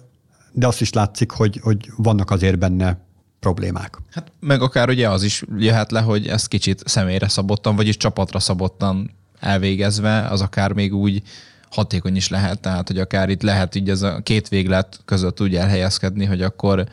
de 0.52 0.68
azt 0.68 0.82
is 0.82 0.94
látszik, 0.94 1.32
hogy, 1.32 1.60
hogy 1.64 1.92
vannak 1.98 2.32
azért 2.32 2.60
benne 2.60 2.98
problémák. 3.40 3.98
Hát 4.12 4.32
meg 4.40 4.62
akár 4.62 4.90
ugye 4.90 5.10
az 5.10 5.24
is 5.24 5.44
jöhet 5.58 5.92
le, 5.92 6.02
hogy 6.02 6.28
ezt 6.28 6.48
kicsit 6.48 6.84
személyre 6.86 7.28
szabottan, 7.28 7.76
vagyis 7.76 7.98
csapatra 7.98 8.40
szabottan 8.40 9.12
elvégezve, 9.40 10.28
az 10.28 10.42
akár 10.42 10.72
még 10.72 10.94
úgy 10.94 11.22
hatékony 11.70 12.16
is 12.16 12.30
lehet, 12.30 12.60
tehát 12.60 12.88
hogy 12.88 12.98
akár 12.98 13.30
itt 13.30 13.42
lehet 13.42 13.76
így 13.76 13.90
ez 13.90 14.02
a 14.02 14.20
két 14.24 14.48
véglet 14.48 15.00
között 15.06 15.42
úgy 15.42 15.56
elhelyezkedni, 15.56 16.26
hogy 16.26 16.42
akkor 16.42 16.88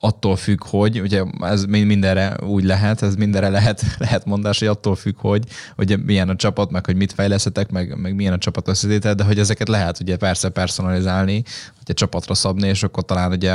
attól 0.00 0.36
függ, 0.36 0.64
hogy, 0.64 1.00
ugye 1.00 1.24
ez 1.40 1.64
mindenre 1.64 2.36
úgy 2.46 2.64
lehet, 2.64 3.02
ez 3.02 3.14
mindenre 3.14 3.48
lehet, 3.48 3.84
lehet 3.98 4.24
mondás, 4.24 4.58
hogy 4.58 4.68
attól 4.68 4.96
függ, 4.96 5.14
hogy, 5.18 5.44
hogy 5.76 6.04
milyen 6.04 6.28
a 6.28 6.36
csapat, 6.36 6.70
meg 6.70 6.86
hogy 6.86 6.96
mit 6.96 7.12
fejlesztetek, 7.12 7.70
meg, 7.70 7.98
meg 8.00 8.14
milyen 8.14 8.32
a 8.32 8.38
csapat 8.38 8.68
összetétel, 8.68 9.14
de 9.14 9.24
hogy 9.24 9.38
ezeket 9.38 9.68
lehet 9.68 10.00
ugye 10.00 10.16
persze 10.16 10.48
personalizálni, 10.48 11.42
hogy 11.84 11.94
csapatra 11.94 12.34
szabni, 12.34 12.68
és 12.68 12.82
akkor 12.82 13.04
talán 13.04 13.32
ugye 13.32 13.54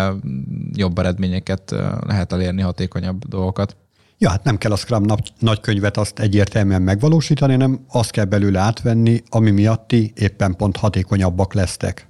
jobb 0.73 0.99
eredményeket 0.99 1.75
lehet 2.07 2.33
elérni, 2.33 2.61
hatékonyabb 2.61 3.27
dolgokat. 3.27 3.75
Ja, 4.17 4.29
hát 4.29 4.43
nem 4.43 4.57
kell 4.57 4.71
a 4.71 4.75
Scrum 4.75 5.05
nagykönyvet 5.39 5.97
azt 5.97 6.19
egyértelműen 6.19 6.81
megvalósítani, 6.81 7.51
hanem 7.51 7.85
azt 7.87 8.11
kell 8.11 8.25
belőle 8.25 8.59
átvenni, 8.59 9.23
ami 9.29 9.51
miatt 9.51 9.87
ti 9.87 10.13
éppen 10.15 10.55
pont 10.55 10.77
hatékonyabbak 10.77 11.53
lesztek. 11.53 12.07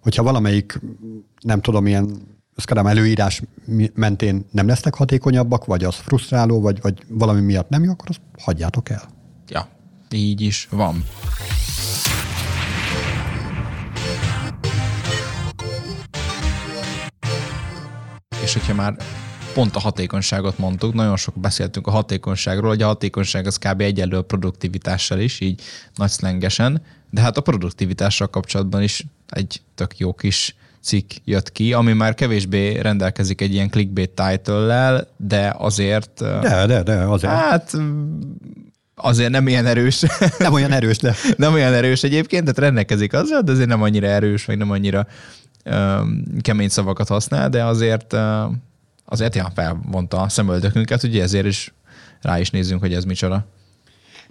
Hogyha 0.00 0.22
valamelyik, 0.22 0.80
nem 1.40 1.60
tudom, 1.60 1.86
ilyen 1.86 2.33
szkadám 2.56 2.86
előírás 2.86 3.42
mentén 3.94 4.44
nem 4.50 4.66
lesznek 4.66 4.94
hatékonyabbak, 4.94 5.64
vagy 5.64 5.84
az 5.84 5.94
frusztráló, 5.94 6.60
vagy, 6.60 6.80
vagy 6.80 7.02
valami 7.08 7.40
miatt 7.40 7.68
nem 7.68 7.84
jó, 7.84 7.90
akkor 7.90 8.08
azt 8.08 8.20
hagyjátok 8.38 8.88
el. 8.88 9.02
Ja, 9.48 9.68
így 10.10 10.40
is 10.40 10.68
van. 10.70 11.04
És 18.42 18.52
hogyha 18.52 18.74
már 18.74 18.96
pont 19.54 19.76
a 19.76 19.80
hatékonyságot 19.80 20.58
mondtuk, 20.58 20.94
nagyon 20.94 21.16
sok 21.16 21.34
beszéltünk 21.38 21.86
a 21.86 21.90
hatékonyságról, 21.90 22.68
hogy 22.68 22.82
a 22.82 22.86
hatékonyság 22.86 23.46
az 23.46 23.58
kb. 23.58 23.80
egyenlő 23.80 24.16
a 24.16 24.22
produktivitással 24.22 25.18
is, 25.18 25.40
így 25.40 25.62
nagy 25.94 26.10
szlengesen, 26.10 26.82
de 27.10 27.20
hát 27.20 27.36
a 27.36 27.40
produktivitással 27.40 28.28
kapcsolatban 28.30 28.82
is 28.82 29.06
egy 29.28 29.62
tök 29.74 29.98
jó 29.98 30.14
kis 30.14 30.56
cikk 30.84 31.10
jött 31.24 31.52
ki, 31.52 31.72
ami 31.72 31.92
már 31.92 32.14
kevésbé 32.14 32.78
rendelkezik 32.78 33.40
egy 33.40 33.52
ilyen 33.52 33.70
clickbait 33.70 34.10
title 34.10 35.06
de 35.16 35.54
azért... 35.58 36.20
De, 36.40 36.66
de, 36.66 36.82
de, 36.82 36.96
azért. 36.96 37.32
Hát 37.32 37.76
azért 38.94 39.30
nem 39.30 39.48
ilyen 39.48 39.66
erős. 39.66 40.04
Nem 40.38 40.52
olyan 40.52 40.72
erős, 40.72 40.98
de. 40.98 41.14
nem 41.36 41.52
olyan 41.52 41.72
erős 41.72 42.02
egyébként, 42.02 42.42
tehát 42.42 42.58
rendelkezik 42.58 43.12
azzal, 43.12 43.40
de 43.40 43.52
azért 43.52 43.68
nem 43.68 43.82
annyira 43.82 44.06
erős, 44.06 44.44
vagy 44.44 44.58
nem 44.58 44.70
annyira 44.70 45.06
um, 45.64 46.24
kemény 46.40 46.68
szavakat 46.68 47.08
használ, 47.08 47.48
de 47.48 47.64
azért 47.64 48.12
uh, 48.12 48.52
azért 49.04 49.34
ja, 49.34 49.52
felvonta 49.54 50.20
a 50.20 50.28
szemöldökünket, 50.28 51.02
ugye 51.02 51.22
ezért 51.22 51.46
is 51.46 51.74
rá 52.20 52.38
is 52.38 52.50
nézzünk, 52.50 52.80
hogy 52.80 52.94
ez 52.94 53.04
micsoda. 53.04 53.46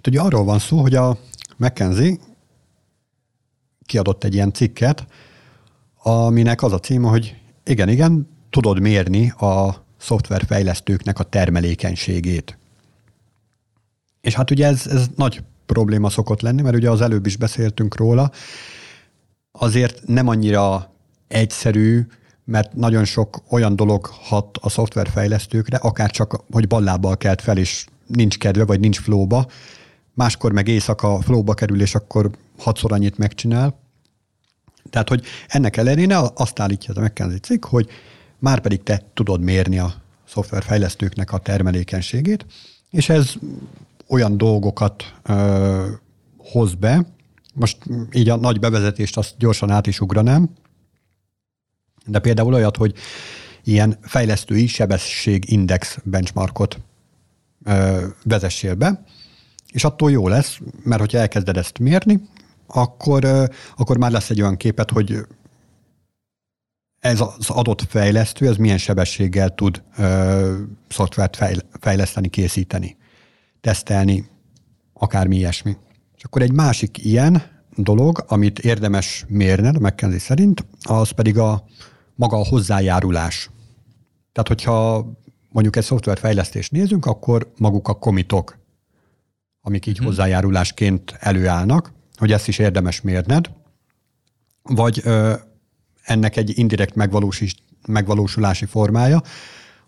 Ugye 0.06 0.20
arról 0.20 0.44
van 0.44 0.58
szó, 0.58 0.80
hogy 0.80 0.94
a 0.94 1.18
McKenzie 1.56 2.16
kiadott 3.86 4.24
egy 4.24 4.34
ilyen 4.34 4.52
cikket, 4.52 5.06
aminek 6.06 6.62
az 6.62 6.72
a 6.72 6.78
címe, 6.78 7.08
hogy 7.08 7.36
igen, 7.64 7.88
igen, 7.88 8.28
tudod 8.50 8.80
mérni 8.80 9.30
a 9.30 9.84
szoftverfejlesztőknek 9.96 11.18
a 11.18 11.22
termelékenységét. 11.22 12.58
És 14.20 14.34
hát 14.34 14.50
ugye 14.50 14.66
ez, 14.66 14.86
ez 14.86 15.06
nagy 15.16 15.42
probléma 15.66 16.10
szokott 16.10 16.40
lenni, 16.40 16.62
mert 16.62 16.76
ugye 16.76 16.90
az 16.90 17.00
előbb 17.00 17.26
is 17.26 17.36
beszéltünk 17.36 17.96
róla, 17.96 18.30
azért 19.52 20.06
nem 20.06 20.28
annyira 20.28 20.92
egyszerű, 21.28 22.06
mert 22.44 22.74
nagyon 22.74 23.04
sok 23.04 23.42
olyan 23.50 23.76
dolog 23.76 24.06
hat 24.06 24.58
a 24.60 24.68
szoftverfejlesztőkre, 24.68 25.76
akár 25.76 26.10
csak, 26.10 26.44
hogy 26.50 26.66
ballábbal 26.66 27.16
kelt 27.16 27.40
fel, 27.40 27.58
és 27.58 27.86
nincs 28.06 28.38
kedve, 28.38 28.64
vagy 28.64 28.80
nincs 28.80 29.00
flóba, 29.00 29.46
máskor 30.14 30.52
meg 30.52 30.68
éjszaka 30.68 31.20
flóba 31.20 31.54
kerül, 31.54 31.80
és 31.80 31.94
akkor 31.94 32.30
hatszor 32.58 32.92
annyit 32.92 33.18
megcsinál. 33.18 33.82
Tehát, 34.94 35.08
hogy 35.08 35.24
ennek 35.48 35.76
ellenére 35.76 36.18
azt 36.34 36.60
állítja 36.60 36.94
a 36.94 37.00
McKenzie 37.00 37.38
cikk, 37.38 37.64
hogy 37.64 37.88
már 38.38 38.60
pedig 38.60 38.82
te 38.82 39.02
tudod 39.14 39.40
mérni 39.40 39.78
a 39.78 39.94
szoftverfejlesztőknek 40.28 41.32
a 41.32 41.38
termelékenységét, 41.38 42.46
és 42.90 43.08
ez 43.08 43.32
olyan 44.06 44.36
dolgokat 44.36 45.14
ö, 45.22 45.86
hoz 46.36 46.74
be, 46.74 47.06
most 47.54 47.78
így 48.12 48.28
a 48.28 48.36
nagy 48.36 48.60
bevezetést 48.60 49.16
azt 49.16 49.34
gyorsan 49.38 49.70
át 49.70 49.86
is 49.86 50.00
ugranám, 50.00 50.50
de 52.06 52.18
például 52.18 52.54
olyat, 52.54 52.76
hogy 52.76 52.94
ilyen 53.64 53.98
fejlesztői 54.02 54.66
sebességindex 54.66 55.98
benchmarkot 56.04 56.80
ö, 57.64 58.06
vezessél 58.24 58.74
be, 58.74 59.04
és 59.72 59.84
attól 59.84 60.10
jó 60.10 60.28
lesz, 60.28 60.58
mert 60.82 61.00
hogyha 61.00 61.18
elkezded 61.18 61.56
ezt 61.56 61.78
mérni, 61.78 62.20
akkor, 62.74 63.50
akkor 63.76 63.98
már 63.98 64.10
lesz 64.10 64.30
egy 64.30 64.40
olyan 64.40 64.56
képet, 64.56 64.90
hogy 64.90 65.26
ez 66.98 67.20
az 67.20 67.50
adott 67.50 67.82
fejlesztő, 67.88 68.48
ez 68.48 68.56
milyen 68.56 68.78
sebességgel 68.78 69.54
tud 69.54 69.82
ö, 69.96 70.58
szoftvert 70.88 71.38
fejleszteni, 71.80 72.28
készíteni, 72.28 72.96
tesztelni, 73.60 74.28
akármi 74.92 75.36
ilyesmi. 75.36 75.76
És 76.16 76.24
akkor 76.24 76.42
egy 76.42 76.52
másik 76.52 77.04
ilyen 77.04 77.42
dolog, 77.76 78.24
amit 78.28 78.58
érdemes 78.58 79.24
mérned, 79.28 79.76
a 79.76 79.78
McKenzie 79.78 80.18
szerint, 80.18 80.66
az 80.82 81.10
pedig 81.10 81.38
a 81.38 81.64
maga 82.14 82.36
a 82.36 82.44
hozzájárulás. 82.44 83.50
Tehát, 84.32 84.48
hogyha 84.48 85.06
mondjuk 85.48 85.76
egy 85.76 85.84
szoftverfejlesztést 85.84 86.72
nézünk, 86.72 87.06
akkor 87.06 87.52
maguk 87.58 87.88
a 87.88 87.94
komitok, 87.94 88.58
amik 89.60 89.86
így 89.86 89.96
hmm. 89.96 90.06
hozzájárulásként 90.06 91.16
előállnak, 91.18 91.92
hogy 92.18 92.32
ezt 92.32 92.48
is 92.48 92.58
érdemes 92.58 93.00
mérned, 93.00 93.50
vagy 94.62 95.00
ö, 95.04 95.34
ennek 96.02 96.36
egy 96.36 96.58
indirekt 96.58 96.94
megvalósulási 97.86 98.64
formája, 98.64 99.22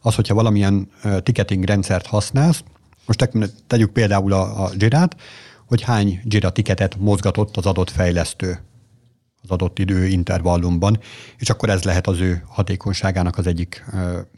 az, 0.00 0.14
hogyha 0.14 0.34
valamilyen 0.34 0.90
ö, 1.02 1.20
ticketing 1.20 1.64
rendszert 1.64 2.06
használsz, 2.06 2.62
most 3.06 3.30
tegyük 3.66 3.92
például 3.92 4.32
a, 4.32 4.64
a 4.64 4.70
Jira-t, 4.76 5.16
hogy 5.66 5.82
hány 5.82 6.20
Jira 6.24 6.50
ticketet 6.50 6.96
mozgatott 6.98 7.56
az 7.56 7.66
adott 7.66 7.90
fejlesztő 7.90 8.58
az 9.42 9.52
adott 9.52 9.78
idő 9.78 10.06
intervallumban, 10.06 10.98
és 11.36 11.50
akkor 11.50 11.70
ez 11.70 11.82
lehet 11.82 12.06
az 12.06 12.20
ő 12.20 12.42
hatékonyságának 12.46 13.38
az 13.38 13.46
egyik 13.46 13.84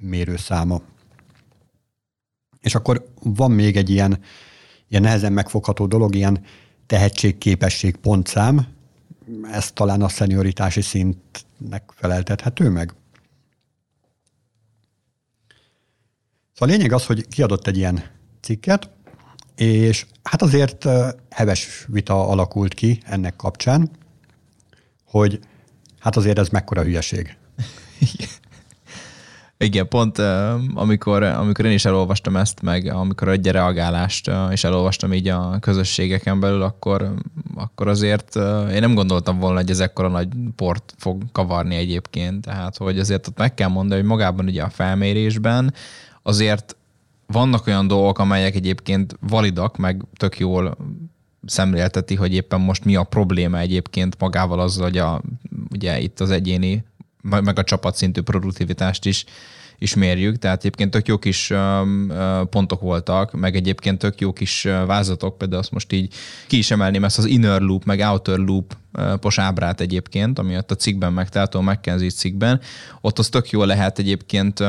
mérőszáma. 0.01 0.81
És 2.61 2.75
akkor 2.75 3.09
van 3.23 3.51
még 3.51 3.77
egy 3.77 3.91
ilyen, 3.91 4.21
ilyen 4.89 5.03
nehezen 5.03 5.33
megfogható 5.33 5.87
dolog, 5.87 6.15
ilyen 6.15 6.45
tehetségképesség 6.89 7.97
pontszám, 7.97 8.67
ez 9.53 9.73
talán 9.73 10.03
a 10.03 10.09
szenioritási 10.09 10.81
szintnek 10.81 11.93
feleltethető 11.95 12.69
meg. 12.69 12.95
Szóval 16.53 16.75
a 16.75 16.79
lényeg 16.79 16.93
az, 16.93 17.07
hogy 17.07 17.29
kiadott 17.29 17.67
egy 17.67 17.77
ilyen 17.77 18.05
cikket, 18.41 18.91
és 19.57 20.07
hát 20.23 20.43
azért 20.43 20.87
heves 21.31 21.85
vita 21.89 22.29
alakult 22.29 22.75
ki 22.75 23.01
ennek 23.05 23.37
kapcsán, 23.37 23.91
hogy 25.05 25.41
hát 25.99 26.17
azért 26.17 26.39
ez 26.39 26.49
mekkora 26.49 26.83
hülyeség. 26.83 27.37
Igen, 29.61 29.89
pont 29.89 30.19
amikor, 30.75 31.23
amikor 31.23 31.65
én 31.65 31.73
is 31.73 31.85
elolvastam 31.85 32.37
ezt, 32.37 32.63
meg 32.63 32.87
amikor 32.87 33.29
egy 33.29 33.47
reagálást, 33.47 34.31
és 34.51 34.65
elolvastam 34.65 35.13
így 35.13 35.29
a 35.29 35.59
közösségeken 35.61 36.41
belül, 36.41 36.63
akkor, 36.63 37.15
akkor 37.55 37.89
azért 37.89 38.37
én 38.73 38.81
nem 38.81 38.95
gondoltam 38.95 39.39
volna, 39.39 39.61
hogy 39.61 39.71
ez 39.71 39.81
ekkora 39.81 40.09
nagy 40.09 40.29
port 40.57 40.95
fog 40.97 41.23
kavarni 41.33 41.77
egyébként. 41.77 42.45
Tehát, 42.45 42.77
hogy 42.77 42.99
azért 42.99 43.29
ott 43.29 43.39
meg 43.39 43.55
kell 43.55 43.69
mondani, 43.69 44.01
hogy 44.01 44.09
magában 44.09 44.47
ugye 44.47 44.63
a 44.63 44.71
felmérésben 44.71 45.75
azért 46.23 46.77
vannak 47.27 47.67
olyan 47.67 47.87
dolgok, 47.87 48.19
amelyek 48.19 48.55
egyébként 48.55 49.17
validak, 49.21 49.77
meg 49.77 50.03
tök 50.17 50.39
jól 50.39 50.77
szemlélteti, 51.47 52.15
hogy 52.15 52.35
éppen 52.35 52.61
most 52.61 52.85
mi 52.85 52.97
a 52.97 53.03
probléma 53.03 53.59
egyébként 53.59 54.17
magával 54.19 54.61
azzal, 54.61 54.85
hogy 54.85 54.99
a, 54.99 55.23
ugye 55.73 56.01
itt 56.01 56.21
az 56.21 56.31
egyéni, 56.31 56.85
meg 57.31 57.59
a 57.59 57.65
csapatszintű 57.65 58.21
produktivitást 58.21 59.07
is 59.07 59.25
ismerjük, 59.79 60.39
tehát 60.39 60.59
egyébként 60.59 60.91
tök 60.91 61.09
jó 61.09 61.19
kis 61.19 61.53
pontok 62.51 62.81
voltak, 62.81 63.33
meg 63.33 63.57
egyébként 63.57 63.99
tök 63.99 64.21
jó 64.21 64.33
kis 64.33 64.63
vázatok, 64.87 65.39
például 65.39 65.61
azt 65.61 65.73
most 65.73 65.93
így 65.93 66.15
ki 66.47 66.59
is 66.59 66.71
emelném 66.71 67.05
ezt 67.05 67.19
az 67.19 67.25
inner 67.25 67.61
loop, 67.61 67.85
meg 67.85 68.01
outer 68.01 68.39
loop 68.39 68.77
pos 69.21 69.39
ábrát 69.39 69.81
egyébként, 69.81 70.39
ami 70.39 70.57
ott 70.57 70.71
a 70.71 70.75
cikkben 70.75 71.13
megtalálható, 71.13 71.59
a 71.59 71.63
McKenzie 71.63 72.11
cikkben. 72.11 72.61
Ott 73.01 73.19
az 73.19 73.29
tök 73.29 73.51
jó 73.51 73.65
lehet 73.65 73.99
egyébként 73.99 74.65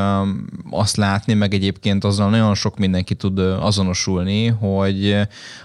azt 0.70 0.96
látni, 0.96 1.34
meg 1.34 1.54
egyébként 1.54 2.04
azzal 2.04 2.30
nagyon 2.30 2.56
sok 2.56 2.78
mindenki 2.78 3.16
tud 3.16 3.40
azonosulni, 3.40 4.48
hogy, 4.48 5.18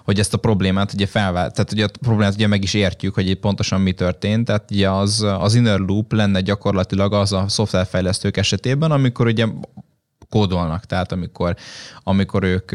hogy 0.04 0.18
ezt 0.18 0.34
a 0.34 0.38
problémát 0.38 0.92
ugye 0.92 1.06
felvált, 1.06 1.54
tehát 1.54 1.72
ugye 1.72 1.84
a 1.84 1.88
problémát 2.00 2.34
ugye 2.34 2.46
meg 2.46 2.62
is 2.62 2.74
értjük, 2.74 3.14
hogy 3.14 3.28
itt 3.28 3.40
pontosan 3.40 3.80
mi 3.80 3.92
történt, 3.92 4.44
tehát 4.44 4.70
ugye 4.70 4.90
az, 4.90 5.26
az 5.38 5.54
inner 5.54 5.78
loop 5.78 6.12
lenne 6.12 6.40
gyakorlatilag 6.40 7.12
az 7.12 7.32
a 7.32 7.44
szoftverfejlesztők 7.48 8.36
esetében, 8.36 8.90
amikor 8.90 9.26
ugye 9.26 9.46
kódolnak, 10.34 10.84
tehát 10.84 11.12
amikor, 11.12 11.56
amikor 12.02 12.42
ők, 12.42 12.72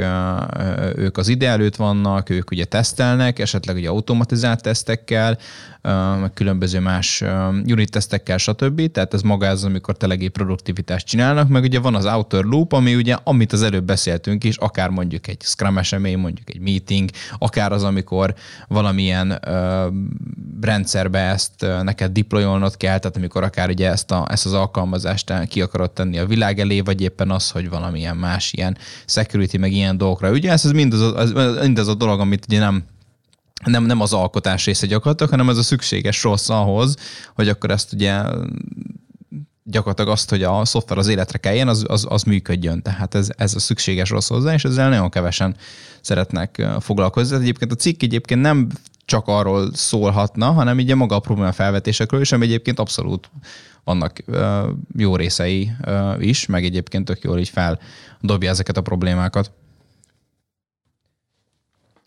ők 0.96 1.18
az 1.18 1.28
ide 1.28 1.48
előtt 1.48 1.76
vannak, 1.76 2.30
ők 2.30 2.52
ugye 2.52 2.66
tesztelnek, 2.66 3.40
esetleg 3.40 3.76
ugye 3.76 3.90
automatizált 3.90 4.62
tesztekkel, 4.62 5.38
meg 6.20 6.34
különböző 6.34 6.80
más 6.80 7.24
unit 7.66 7.92
tesztekkel, 7.92 8.38
stb. 8.38 8.92
Tehát 8.92 9.14
ez 9.14 9.22
maga 9.22 9.48
az, 9.48 9.64
amikor 9.64 9.98
tényleg 9.98 10.30
produktivitást 10.34 11.06
csinálnak, 11.08 11.48
meg 11.48 11.64
ugye 11.64 11.80
van 11.80 11.96
az 11.96 12.06
outer 12.06 12.44
loop, 12.44 12.74
ami 12.74 12.96
ugye, 12.96 13.16
amit 13.24 13.54
az 13.54 13.62
előbb 13.62 13.86
beszéltünk 13.86 14.44
is, 14.44 14.58
akár 14.58 14.90
mondjuk 14.90 15.28
egy 15.28 15.42
Scrum 15.42 15.78
esemény, 15.78 16.18
mondjuk 16.18 16.50
egy 16.50 16.60
meeting, 16.60 17.10
akár 17.38 17.72
az, 17.72 17.84
amikor 17.84 18.34
valamilyen 18.68 19.40
rendszerbe 20.62 21.20
ezt 21.20 21.66
neked 21.84 22.12
deployolnod 22.12 22.78
kell, 22.78 23.00
tehát 23.00 23.18
amikor 23.18 23.44
akár 23.44 23.70
ugye 23.70 23.90
ezt, 23.90 24.12
a, 24.12 24.28
ezt 24.30 24.46
az 24.46 24.54
alkalmazást 24.54 25.48
ki 25.48 25.62
akarod 25.62 25.92
tenni 25.92 26.18
a 26.18 26.26
világ 26.26 26.60
elé, 26.60 26.80
vagy 26.80 27.02
éppen 27.02 27.32
az, 27.32 27.50
hogy 27.50 27.70
valamilyen 27.70 28.18
más 28.18 28.54
ilyen 28.54 28.78
security, 29.06 29.58
meg 29.58 29.72
ilyen 29.72 29.98
dolgokra 29.98 30.32
Ugye 30.32 30.52
Ez 30.52 30.64
mind 30.64 30.94
az, 30.94 31.02
az, 31.02 31.34
mind 31.62 31.80
az 31.80 31.88
a 31.88 31.94
dolog, 31.94 32.20
amit 32.20 32.46
ugye 32.48 32.60
nem 32.60 32.84
nem, 33.66 33.84
nem 33.84 34.02
az 34.02 34.14
alkotás 34.14 34.66
része 34.66 34.88
gyakorlatilag, 34.88 35.32
hanem 35.32 35.50
ez 35.50 35.58
a 35.58 35.64
szükséges 35.64 36.24
rossz 36.24 36.50
ahhoz, 36.50 36.96
hogy 37.36 37.50
akkor 37.50 37.72
ezt 37.72 37.94
ugye 37.94 38.22
gyakorlatilag 39.64 40.12
azt, 40.12 40.30
hogy 40.30 40.44
a 40.44 40.66
szoftver 40.66 40.98
az 40.98 41.08
életre 41.08 41.38
kelljen, 41.38 41.68
az, 41.68 41.86
az, 41.88 42.06
az 42.10 42.24
működjön. 42.24 42.82
Tehát 42.82 43.16
ez, 43.16 43.30
ez 43.38 43.56
a 43.56 43.60
szükséges 43.60 44.10
rossz 44.10 44.28
hozzá, 44.28 44.54
és 44.54 44.64
ezzel 44.64 44.90
nagyon 44.90 45.10
kevesen 45.10 45.56
szeretnek 46.02 46.68
foglalkozni. 46.80 47.36
Egyébként 47.36 47.72
a 47.72 47.76
cikk 47.76 48.02
egyébként 48.02 48.42
nem 48.42 48.68
csak 49.10 49.28
arról 49.28 49.74
szólhatna, 49.74 50.52
hanem 50.52 50.80
így 50.80 50.96
maga 50.96 51.16
a 51.16 51.20
probléma 51.20 51.52
felvetésekről, 51.52 52.20
és 52.20 52.32
ami 52.32 52.46
egyébként 52.46 52.80
abszolút 52.80 53.30
vannak 53.84 54.24
jó 54.98 55.16
részei 55.16 55.72
is, 56.20 56.46
meg 56.46 56.64
egyébként 56.64 57.06
tök 57.06 57.24
jól 57.24 57.40
így 57.40 57.50
feldobja 57.50 58.50
ezeket 58.50 58.78
a 58.78 58.82
problémákat. 58.82 59.52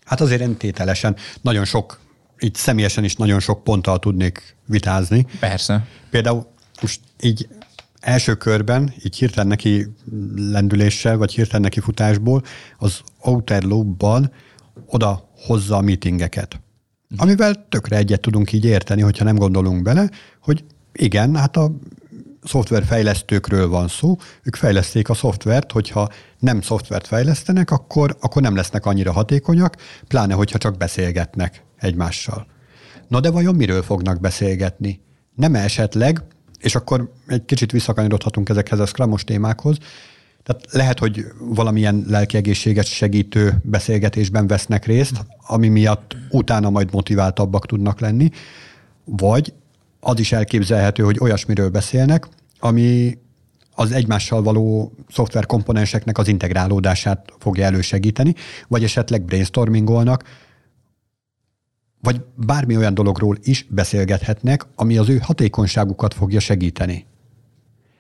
Hát 0.05 0.21
azért 0.21 0.41
entételesen 0.41 1.17
nagyon 1.41 1.65
sok, 1.65 2.01
így 2.41 2.55
személyesen 2.55 3.05
is 3.05 3.17
nagyon 3.17 3.41
sok 3.41 3.65
ponttal 3.65 3.99
tudnék 3.99 4.57
vitázni. 4.67 5.27
Persze. 5.41 5.87
Például 6.11 6.47
most 6.81 7.01
így 7.21 7.49
első 8.01 8.35
körben, 8.35 8.95
így 9.05 9.17
hirtelen 9.17 9.47
neki 9.47 9.87
lendüléssel, 10.37 11.17
vagy 11.17 11.35
hirtelen 11.35 11.62
neki 11.62 11.81
futásból, 11.81 12.43
az 12.79 13.01
Outer 13.21 13.62
Loop-ban 13.62 14.33
oda 14.87 15.31
hozza 15.37 15.77
a 15.77 15.81
meetingeket. 15.81 16.61
Amivel 17.16 17.66
tökre 17.68 17.96
egyet 17.96 18.20
tudunk 18.20 18.53
így 18.53 18.64
érteni, 18.64 19.01
hogyha 19.01 19.25
nem 19.25 19.37
gondolunk 19.37 19.83
bele, 19.83 20.11
hogy 20.40 20.64
igen, 20.92 21.37
hát 21.37 21.57
a 21.57 21.72
szoftverfejlesztőkről 22.42 23.68
van 23.68 23.88
szó, 23.88 24.16
ők 24.42 24.57
fejleszték 24.57 25.09
a 25.09 25.14
szoftvert, 25.14 25.72
hogyha 25.72 26.09
nem 26.38 26.61
szoftvert 26.61 27.07
fejlesztenek, 27.07 27.70
akkor, 27.70 28.16
akkor 28.20 28.42
nem 28.42 28.57
lesznek 28.57 28.87
annyira 28.87 29.12
hatékonyak, 29.12 29.77
pláne 30.09 30.35
hogyha 30.35 30.59
csak 30.59 30.77
beszélgetnek 30.77 31.64
egymással. 31.79 32.46
Na 33.09 33.20
de 33.20 33.31
vajon 33.31 33.55
miről 33.55 33.83
fognak 33.83 34.20
beszélgetni? 34.20 35.01
Nem 35.35 35.55
esetleg, 35.55 36.22
és 36.59 36.75
akkor 36.75 37.12
egy 37.27 37.44
kicsit 37.44 37.72
visszakanyarodhatunk 37.72 38.48
ezekhez 38.48 38.79
a 38.79 38.87
scrumos 38.87 39.25
témákhoz, 39.25 39.77
tehát 40.42 40.66
lehet, 40.70 40.98
hogy 40.98 41.24
valamilyen 41.38 42.05
lelkiegészséget 42.09 42.87
segítő 42.87 43.61
beszélgetésben 43.62 44.46
vesznek 44.46 44.87
részt, 44.87 45.24
ami 45.46 45.68
miatt 45.68 46.16
utána 46.31 46.70
majd 46.70 46.92
motiváltabbak 46.92 47.66
tudnak 47.66 48.00
lenni, 48.00 48.31
vagy 49.05 49.52
az 50.00 50.18
is 50.18 50.33
elképzelhető, 50.33 51.02
hogy 51.02 51.18
olyasmiről 51.20 51.70
beszélnek, 51.70 52.28
ami 52.59 53.18
az 53.74 53.92
egymással 53.92 54.42
való 54.42 54.92
szoftverkomponenseknek 55.09 56.18
az 56.18 56.28
integrálódását 56.28 57.33
fogja 57.38 57.64
elősegíteni, 57.64 58.35
vagy 58.68 58.85
esetleg 58.85 59.22
brainstormingolnak, 59.22 60.24
vagy 62.00 62.20
bármi 62.35 62.76
olyan 62.76 62.94
dologról 62.94 63.37
is 63.42 63.66
beszélgethetnek, 63.68 64.66
ami 64.74 64.96
az 64.96 65.09
ő 65.09 65.18
hatékonyságukat 65.18 66.14
fogja 66.14 66.40
segíteni. 66.40 67.07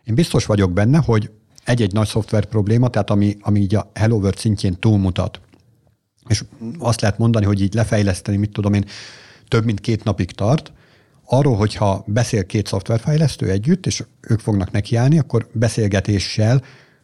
Én 0.04 0.14
biztos 0.14 0.46
vagyok 0.46 0.72
benne, 0.72 0.98
hogy 0.98 1.30
egy-egy 1.64 1.92
nagy 1.92 2.06
szoftver 2.06 2.44
probléma, 2.44 2.88
tehát 2.88 3.10
ami, 3.10 3.36
ami 3.40 3.60
így 3.60 3.74
a 3.74 3.90
Hello 3.94 4.16
World 4.16 4.38
szintjén 4.38 4.78
túlmutat, 4.78 5.40
és 6.28 6.44
azt 6.78 7.00
lehet 7.00 7.18
mondani, 7.18 7.44
hogy 7.44 7.60
így 7.60 7.74
lefejleszteni, 7.74 8.36
mit 8.36 8.52
tudom 8.52 8.72
én, 8.72 8.84
több 9.48 9.64
mint 9.64 9.80
két 9.80 10.04
napig 10.04 10.30
tart, 10.30 10.72
arról, 11.24 11.56
hogyha 11.56 12.04
beszél 12.06 12.46
két 12.46 12.66
szoftverfejlesztő 12.66 13.50
együtt, 13.50 13.86
és 13.86 14.04
ők 14.20 14.40
fognak 14.40 14.70
nekiállni, 14.70 15.18
akkor 15.18 15.48
beszélgetéssel 15.52 16.62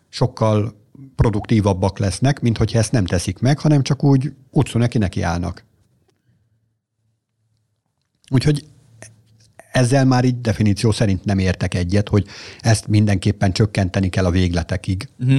sokkal 0.09 0.75
produktívabbak 1.16 1.99
lesznek, 1.99 2.40
mint 2.40 2.59
hogyha 2.59 2.79
ezt 2.79 2.92
nem 2.92 3.05
teszik 3.05 3.38
meg, 3.38 3.59
hanem 3.59 3.83
csak 3.83 4.05
úgy 4.05 4.33
utcú 4.51 4.79
neki 4.79 4.99
nekiállnak. 4.99 5.64
Úgyhogy 8.31 8.64
ezzel 9.79 10.05
már 10.05 10.25
így 10.25 10.41
definíció 10.41 10.93
szerint 10.93 11.25
nem 11.25 11.38
értek 11.38 11.75
egyet, 11.75 12.09
hogy 12.09 12.27
ezt 12.61 12.87
mindenképpen 12.87 13.53
csökkenteni 13.53 14.09
kell 14.09 14.25
a 14.25 14.31
végletekig. 14.31 15.09
Uh-huh. 15.19 15.38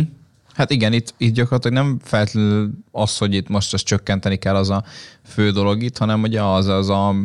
Hát 0.53 0.71
igen, 0.71 0.93
itt, 0.93 1.13
itt 1.17 1.33
gyakorlatilag 1.33 1.77
nem 1.77 1.99
feltétlenül 2.03 2.71
az, 2.91 3.17
hogy 3.17 3.33
itt 3.33 3.47
most 3.47 3.73
ezt 3.73 3.85
csökkenteni 3.85 4.35
kell 4.35 4.55
az 4.55 4.69
a 4.69 4.83
fő 5.25 5.51
dolog 5.51 5.83
itt, 5.83 5.97
hanem 5.97 6.21
ugye 6.21 6.41
az, 6.41 6.67
az 6.67 6.89
a 6.89 7.15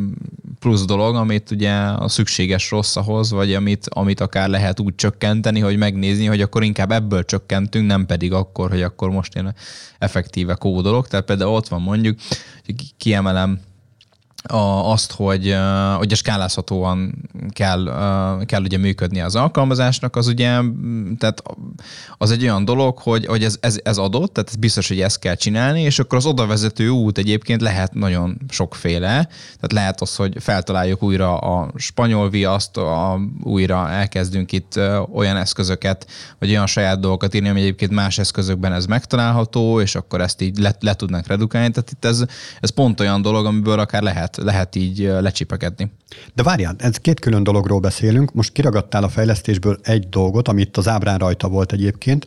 plusz 0.59 0.85
dolog, 0.85 1.15
amit 1.15 1.51
ugye 1.51 1.73
a 1.75 2.09
szükséges 2.09 2.71
rossz 2.71 2.97
ahhoz, 2.97 3.31
vagy 3.31 3.55
amit, 3.55 3.87
amit 3.89 4.21
akár 4.21 4.49
lehet 4.49 4.81
úgy 4.81 4.95
csökkenteni, 4.95 5.61
hogy 5.61 5.77
megnézni, 5.77 6.27
hogy 6.27 6.41
akkor 6.41 6.63
inkább 6.63 6.91
ebből 6.91 7.25
csökkentünk, 7.25 7.87
nem 7.87 8.07
pedig 8.07 8.33
akkor, 8.33 8.71
hogy 8.71 8.83
akkor 8.83 9.11
most 9.11 9.35
én 9.35 9.55
effektíve 9.99 10.55
kódolok. 10.55 11.09
Tehát 11.09 11.27
például 11.27 11.55
ott 11.55 11.69
van 11.69 11.83
mondjuk, 11.83 12.19
hogy 12.65 12.75
kiemelem 12.97 13.61
a, 14.49 14.91
azt, 14.91 15.13
hogy, 15.13 15.57
hogy 15.97 16.13
a 16.13 16.17
skálázhatóan 16.17 17.29
kell, 17.51 17.85
kell 18.47 18.63
ugye 18.63 18.79
működni 18.79 19.21
az 19.21 19.37
alkalmazásnak, 19.37 20.17
az 20.17 20.27
ugye, 20.27 20.61
tehát 21.19 21.43
az 22.19 22.31
egy 22.31 22.43
olyan 22.43 22.65
dolog, 22.65 22.99
hogy, 22.99 23.27
hogy 23.27 23.45
ez, 23.45 23.57
ez, 23.61 23.79
ez 23.83 23.99
adott, 23.99 24.33
tehát 24.33 24.59
biztos, 24.59 24.89
hogy 24.89 25.01
ezt 25.01 25.19
kell 25.19 25.35
csinálni, 25.35 25.81
és 25.81 25.99
akkor 25.99 26.19
az 26.19 26.27
odavezető 26.27 26.89
út 26.89 27.19
egyébként 27.19 27.61
lehet 27.61 27.95
nagyon 27.95 28.39
sokféle, 28.49 29.29
tehát 29.37 29.73
lehet 29.73 30.01
az, 30.01 30.17
hogy 30.17 30.37
feltaláljuk 30.41 31.03
újra 31.03 31.37
a 31.37 31.71
spanyol 31.77 32.31
viaszt, 32.31 32.77
a, 32.77 33.21
újra 33.43 33.91
elkezdünk 33.91 34.53
itt 34.53 34.81
olyan 35.13 35.37
eszközöket, 35.37 36.07
vagy 36.39 36.51
olyan 36.51 36.67
saját 36.67 37.01
dolgokat 37.01 37.35
írni, 37.35 37.49
ami 37.49 37.61
egyébként 37.61 37.91
más 37.91 38.19
eszközökben 38.19 38.73
ez 38.73 38.87
megtalálható, 38.87 39.81
és 39.81 39.95
akkor 39.95 40.21
ezt 40.21 40.41
így 40.41 40.59
le, 40.59 40.77
le 40.81 40.95
tudnak 40.95 41.27
redukálni, 41.27 41.71
tehát 41.71 41.91
itt 41.91 42.05
ez, 42.05 42.25
ez 42.61 42.71
pont 42.71 43.01
olyan 43.01 43.23
dolog, 43.23 43.47
amiből 43.47 43.79
akár 43.79 44.03
lehet 44.03 44.33
lehet, 44.37 44.75
így 44.77 44.99
lecsipekedni. 44.99 45.91
De 46.35 46.43
várjál, 46.43 46.75
ez 46.79 46.97
két 46.97 47.21
külön 47.21 47.43
dologról 47.43 47.81
beszélünk. 47.81 48.33
Most 48.33 48.53
kiragadtál 48.53 49.03
a 49.05 49.09
fejlesztésből 49.09 49.79
egy 49.83 50.09
dolgot, 50.09 50.49
amit 50.49 50.77
az 50.77 50.89
ábrán 50.89 51.19
rajta 51.19 51.49
volt 51.49 51.73
egyébként, 51.73 52.27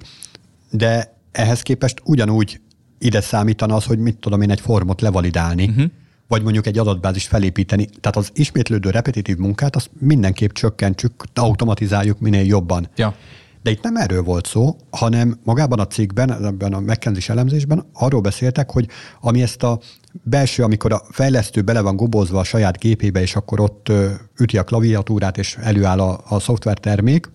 de 0.71 1.15
ehhez 1.31 1.61
képest 1.61 2.01
ugyanúgy 2.03 2.59
ide 2.99 3.21
számítana 3.21 3.75
az, 3.75 3.85
hogy 3.85 3.99
mit 3.99 4.17
tudom 4.17 4.41
én 4.41 4.51
egy 4.51 4.61
formot 4.61 5.01
levalidálni, 5.01 5.67
uh-huh. 5.67 5.85
vagy 6.27 6.43
mondjuk 6.43 6.67
egy 6.67 6.77
adatbázis 6.77 7.27
felépíteni. 7.27 7.85
Tehát 7.85 8.17
az 8.17 8.29
ismétlődő 8.33 8.89
repetitív 8.89 9.37
munkát 9.37 9.75
azt 9.75 9.89
mindenképp 9.99 10.51
csökkentsük, 10.51 11.23
automatizáljuk 11.33 12.19
minél 12.19 12.45
jobban. 12.45 12.87
Ja. 12.95 13.15
De 13.67 13.73
itt 13.73 13.83
nem 13.83 13.95
erről 13.95 14.23
volt 14.23 14.45
szó, 14.45 14.75
hanem 14.89 15.39
magában 15.43 15.79
a 15.79 15.87
cikkben, 15.87 16.45
ebben 16.45 16.73
a 16.73 16.79
McKenzie 16.79 17.33
elemzésben 17.33 17.89
arról 17.93 18.21
beszéltek, 18.21 18.71
hogy 18.71 18.87
ami 19.21 19.41
ezt 19.41 19.63
a 19.63 19.79
belső, 20.23 20.63
amikor 20.63 20.93
a 20.93 21.01
fejlesztő 21.09 21.61
bele 21.61 21.81
van 21.81 21.95
gobozva 21.95 22.39
a 22.39 22.43
saját 22.43 22.77
gépébe, 22.77 23.21
és 23.21 23.35
akkor 23.35 23.59
ott 23.59 23.91
üti 24.39 24.57
a 24.57 24.63
klaviatúrát, 24.63 25.37
és 25.37 25.57
előáll 25.61 25.99
a, 25.99 26.19
a 26.27 26.39
szoftvertermék, 26.39 27.29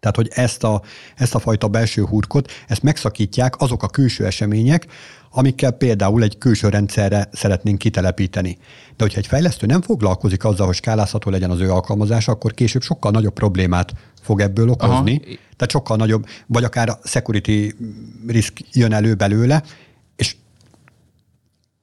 tehát, 0.00 0.16
hogy 0.16 0.30
ezt 0.30 0.64
a, 0.64 0.82
ezt 1.16 1.34
a 1.34 1.38
fajta 1.38 1.68
belső 1.68 2.02
hurkot, 2.02 2.52
ezt 2.66 2.82
megszakítják 2.82 3.60
azok 3.60 3.82
a 3.82 3.88
külső 3.88 4.24
események, 4.24 4.86
amikkel 5.30 5.70
például 5.70 6.22
egy 6.22 6.38
külső 6.38 6.68
rendszerre 6.68 7.28
szeretnénk 7.32 7.78
kitelepíteni. 7.78 8.58
De 8.96 9.04
hogyha 9.04 9.18
egy 9.18 9.26
fejlesztő 9.26 9.66
nem 9.66 9.82
foglalkozik 9.82 10.44
azzal, 10.44 10.66
hogy 10.66 10.74
skálázható 10.74 11.30
legyen 11.30 11.50
az 11.50 11.60
ő 11.60 11.70
alkalmazása, 11.70 12.32
akkor 12.32 12.54
később 12.54 12.82
sokkal 12.82 13.10
nagyobb 13.10 13.32
problémát 13.32 13.92
fog 14.26 14.40
ebből 14.40 14.68
okozni. 14.68 15.20
Aha. 15.24 15.36
Tehát 15.56 15.70
sokkal 15.70 15.96
nagyobb, 15.96 16.26
vagy 16.46 16.64
akár 16.64 16.88
a 16.88 16.98
security 17.04 17.74
risk 18.26 18.60
jön 18.72 18.92
elő 18.92 19.14
belőle, 19.14 19.62
és 20.16 20.36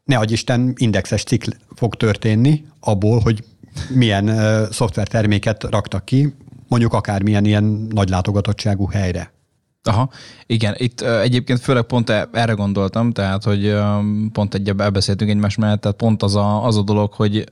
ne 0.04 0.18
adj 0.18 0.34
Isten, 0.34 0.74
indexes 0.78 1.24
cikl 1.24 1.50
fog 1.76 1.96
történni 1.96 2.66
abból, 2.80 3.20
hogy 3.20 3.44
milyen 3.90 4.30
uh, 4.30 4.72
szoftverterméket 4.72 5.64
raktak 5.64 6.06
ki, 6.06 6.36
mondjuk 6.68 6.94
akármilyen 6.94 7.46
ilyen 7.46 7.88
nagy 7.90 8.10
látogatottságú 8.10 8.86
helyre. 8.86 9.32
Aha, 9.84 10.10
igen, 10.46 10.76
itt 10.78 11.02
uh, 11.02 11.22
egyébként 11.22 11.60
főleg 11.60 11.84
pont 11.84 12.10
e, 12.10 12.30
erre 12.32 12.54
gondoltam, 12.54 13.12
tehát, 13.12 13.44
hogy 13.44 13.68
um, 13.68 14.30
pont 14.32 14.54
egy 14.54 14.74
elbeszéltünk 14.78 15.30
egymás 15.30 15.56
mellett, 15.56 15.82
tehát 15.82 15.98
pont 15.98 16.24
az 16.24 16.36
a, 16.36 16.66
az 16.66 16.78
a 16.78 16.82
dolog, 16.82 17.14
hogy 17.14 17.52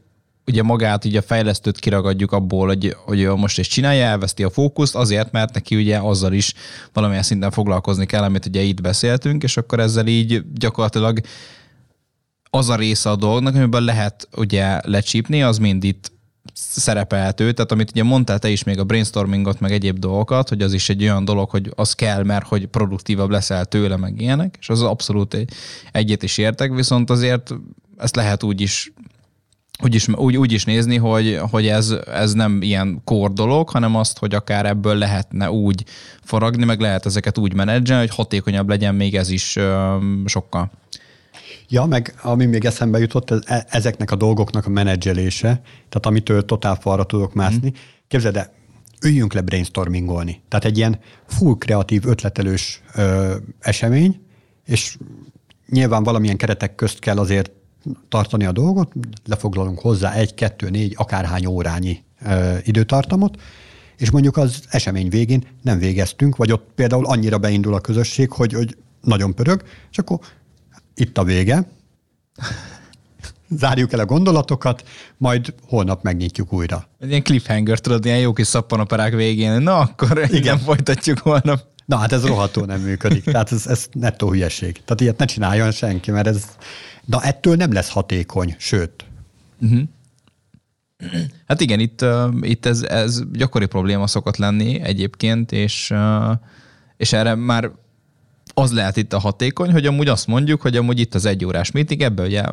ugye 0.51 0.63
magát, 0.63 1.05
ugye 1.05 1.19
a 1.19 1.21
fejlesztőt 1.21 1.79
kiragadjuk 1.79 2.31
abból, 2.31 2.67
hogy, 2.67 2.95
hogy 3.05 3.27
most 3.27 3.59
is 3.59 3.67
csinálja, 3.67 4.05
elveszti 4.05 4.43
a 4.43 4.49
fókuszt, 4.49 4.95
azért, 4.95 5.31
mert 5.31 5.53
neki 5.53 5.75
ugye 5.75 5.97
azzal 5.97 6.33
is 6.33 6.53
valamilyen 6.93 7.23
szinten 7.23 7.51
foglalkozni 7.51 8.05
kell, 8.05 8.23
amit 8.23 8.45
ugye 8.45 8.61
itt 8.61 8.81
beszéltünk, 8.81 9.43
és 9.43 9.57
akkor 9.57 9.79
ezzel 9.79 10.07
így 10.07 10.43
gyakorlatilag 10.53 11.19
az 12.49 12.69
a 12.69 12.75
része 12.75 13.09
a 13.09 13.15
dolognak, 13.15 13.55
amiben 13.55 13.83
lehet 13.83 14.27
ugye 14.35 14.79
lecsípni, 14.83 15.43
az 15.43 15.57
mind 15.57 15.83
itt 15.83 16.11
szerepelhető, 16.53 17.51
tehát 17.51 17.71
amit 17.71 17.89
ugye 17.89 18.03
mondtál 18.03 18.39
te 18.39 18.49
is 18.49 18.63
még 18.63 18.79
a 18.79 18.83
brainstormingot, 18.83 19.59
meg 19.59 19.71
egyéb 19.71 19.99
dolgokat, 19.99 20.49
hogy 20.49 20.61
az 20.61 20.73
is 20.73 20.89
egy 20.89 21.03
olyan 21.03 21.25
dolog, 21.25 21.49
hogy 21.49 21.71
az 21.75 21.93
kell, 21.93 22.23
mert 22.23 22.47
hogy 22.47 22.65
produktívabb 22.65 23.29
leszel 23.29 23.65
tőle, 23.65 23.97
meg 23.97 24.21
ilyenek, 24.21 24.57
és 24.59 24.69
az 24.69 24.81
abszolút 24.81 25.37
egyet 25.91 26.23
is 26.23 26.37
értek, 26.37 26.73
viszont 26.73 27.09
azért 27.09 27.53
ezt 27.97 28.15
lehet 28.15 28.43
úgy 28.43 28.61
is 28.61 28.93
úgy 29.83 29.95
is, 29.95 30.07
úgy, 30.07 30.37
úgy 30.37 30.51
is 30.51 30.65
nézni, 30.65 30.97
hogy, 30.97 31.39
hogy 31.51 31.67
ez, 31.67 31.95
ez 32.07 32.33
nem 32.33 32.61
ilyen 32.61 33.01
kór 33.03 33.33
dolog, 33.33 33.69
hanem 33.69 33.95
azt, 33.95 34.17
hogy 34.17 34.35
akár 34.35 34.65
ebből 34.65 34.95
lehetne 34.95 35.51
úgy 35.51 35.83
faragni, 36.23 36.65
meg 36.65 36.79
lehet 36.79 37.05
ezeket 37.05 37.37
úgy 37.37 37.53
menedzselni, 37.53 38.07
hogy 38.07 38.15
hatékonyabb 38.15 38.69
legyen 38.69 38.95
még 38.95 39.15
ez 39.15 39.29
is 39.29 39.55
ö, 39.55 39.95
sokkal. 40.25 40.71
Ja, 41.69 41.85
meg 41.85 42.13
ami 42.21 42.45
még 42.45 42.65
eszembe 42.65 42.99
jutott, 42.99 43.31
ez, 43.31 43.39
e, 43.45 43.65
ezeknek 43.69 44.11
a 44.11 44.15
dolgoknak 44.15 44.65
a 44.65 44.69
menedzselése, 44.69 45.47
tehát 45.73 46.05
amitől 46.05 46.45
totál 46.45 46.75
falra 46.75 47.03
tudok 47.03 47.33
mászni. 47.33 47.69
Mm. 47.69 47.79
Képzeld 48.07 48.35
el, 48.35 48.53
üljünk 49.01 49.33
le 49.33 49.41
brainstormingolni. 49.41 50.41
Tehát 50.47 50.65
egy 50.65 50.77
ilyen 50.77 50.99
full 51.27 51.55
kreatív, 51.57 52.05
ötletelős 52.05 52.81
ö, 52.95 53.35
esemény, 53.59 54.21
és 54.65 54.97
nyilván 55.69 56.03
valamilyen 56.03 56.37
keretek 56.37 56.75
közt 56.75 56.99
kell 56.99 57.17
azért 57.17 57.51
tartani 58.09 58.45
a 58.45 58.51
dolgot, 58.51 58.91
lefoglalunk 59.25 59.79
hozzá 59.79 60.13
egy, 60.13 60.33
kettő, 60.33 60.69
négy, 60.69 60.93
akárhány 60.97 61.45
órányi 61.45 62.03
ö, 62.25 62.55
időtartamot, 62.63 63.41
és 63.97 64.09
mondjuk 64.09 64.37
az 64.37 64.63
esemény 64.69 65.09
végén 65.09 65.43
nem 65.61 65.79
végeztünk, 65.79 66.35
vagy 66.35 66.51
ott 66.51 66.69
például 66.75 67.05
annyira 67.05 67.37
beindul 67.37 67.73
a 67.73 67.79
közösség, 67.79 68.31
hogy, 68.31 68.53
hogy 68.53 68.77
nagyon 69.01 69.35
pörög, 69.35 69.63
és 69.91 69.97
akkor 69.97 70.19
itt 70.95 71.17
a 71.17 71.23
vége, 71.23 71.67
zárjuk 73.59 73.93
el 73.93 73.99
a 73.99 74.05
gondolatokat, 74.05 74.83
majd 75.17 75.53
holnap 75.67 76.03
megnyitjuk 76.03 76.53
újra. 76.53 76.87
Ilyen 76.99 77.23
cliffhanger, 77.23 77.79
tudod, 77.79 78.05
ilyen 78.05 78.19
jó 78.19 78.33
kis 78.33 78.47
szappanoperák 78.47 79.13
végén. 79.13 79.61
Na, 79.61 79.79
akkor 79.79 80.17
igen, 80.17 80.33
igen 80.33 80.57
folytatjuk 80.57 81.17
holnap. 81.17 81.69
Na 81.85 81.97
hát 81.97 82.11
ez 82.11 82.25
rohadtul 82.25 82.65
nem 82.65 82.81
működik. 82.81 83.23
Tehát 83.23 83.51
ez, 83.51 83.67
ez 83.67 83.87
nettó 83.91 84.29
hülyeség. 84.29 84.81
Tehát 84.85 85.01
ilyet 85.01 85.17
ne 85.17 85.25
csináljon 85.25 85.71
senki, 85.71 86.11
mert 86.11 86.27
ez, 86.27 86.45
na 87.05 87.21
ettől 87.21 87.55
nem 87.55 87.71
lesz 87.71 87.89
hatékony, 87.89 88.55
sőt. 88.57 89.05
Uh-huh. 89.61 89.81
Hát 91.47 91.61
igen, 91.61 91.79
itt, 91.79 92.01
uh, 92.01 92.33
itt 92.41 92.65
ez, 92.65 92.81
ez 92.81 93.21
gyakori 93.33 93.65
probléma 93.65 94.07
szokott 94.07 94.37
lenni 94.37 94.79
egyébként, 94.81 95.51
és, 95.51 95.89
uh, 95.93 96.31
és 96.97 97.13
erre 97.13 97.35
már 97.35 97.71
az 98.53 98.71
lehet 98.71 98.97
itt 98.97 99.13
a 99.13 99.19
hatékony, 99.19 99.71
hogy 99.71 99.85
amúgy 99.85 100.07
azt 100.07 100.27
mondjuk, 100.27 100.61
hogy 100.61 100.77
amúgy 100.77 100.99
itt 100.99 101.15
az 101.15 101.25
egy 101.25 101.45
órás 101.45 101.71
meeting, 101.71 102.01
ebbe 102.01 102.23
ugye 102.23 102.43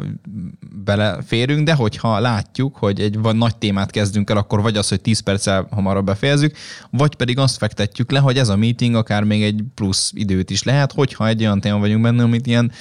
beleférünk, 0.84 1.66
de 1.66 1.74
hogyha 1.74 2.18
látjuk, 2.18 2.76
hogy 2.76 3.00
egy 3.00 3.18
vagy 3.18 3.36
nagy 3.36 3.56
témát 3.56 3.90
kezdünk 3.90 4.30
el, 4.30 4.36
akkor 4.36 4.62
vagy 4.62 4.76
az, 4.76 4.88
hogy 4.88 5.00
10 5.00 5.20
perccel 5.20 5.66
hamarabb 5.70 6.04
befejezzük, 6.04 6.56
vagy 6.90 7.14
pedig 7.14 7.38
azt 7.38 7.56
fektetjük 7.56 8.10
le, 8.10 8.18
hogy 8.18 8.38
ez 8.38 8.48
a 8.48 8.56
meeting 8.56 8.94
akár 8.94 9.24
még 9.24 9.42
egy 9.42 9.62
plusz 9.74 10.12
időt 10.14 10.50
is 10.50 10.62
lehet, 10.62 10.92
hogyha 10.92 11.28
egy 11.28 11.40
olyan 11.40 11.60
téma 11.60 11.78
vagyunk 11.78 12.02
benne, 12.02 12.22
amit 12.22 12.46
ilyen 12.46 12.72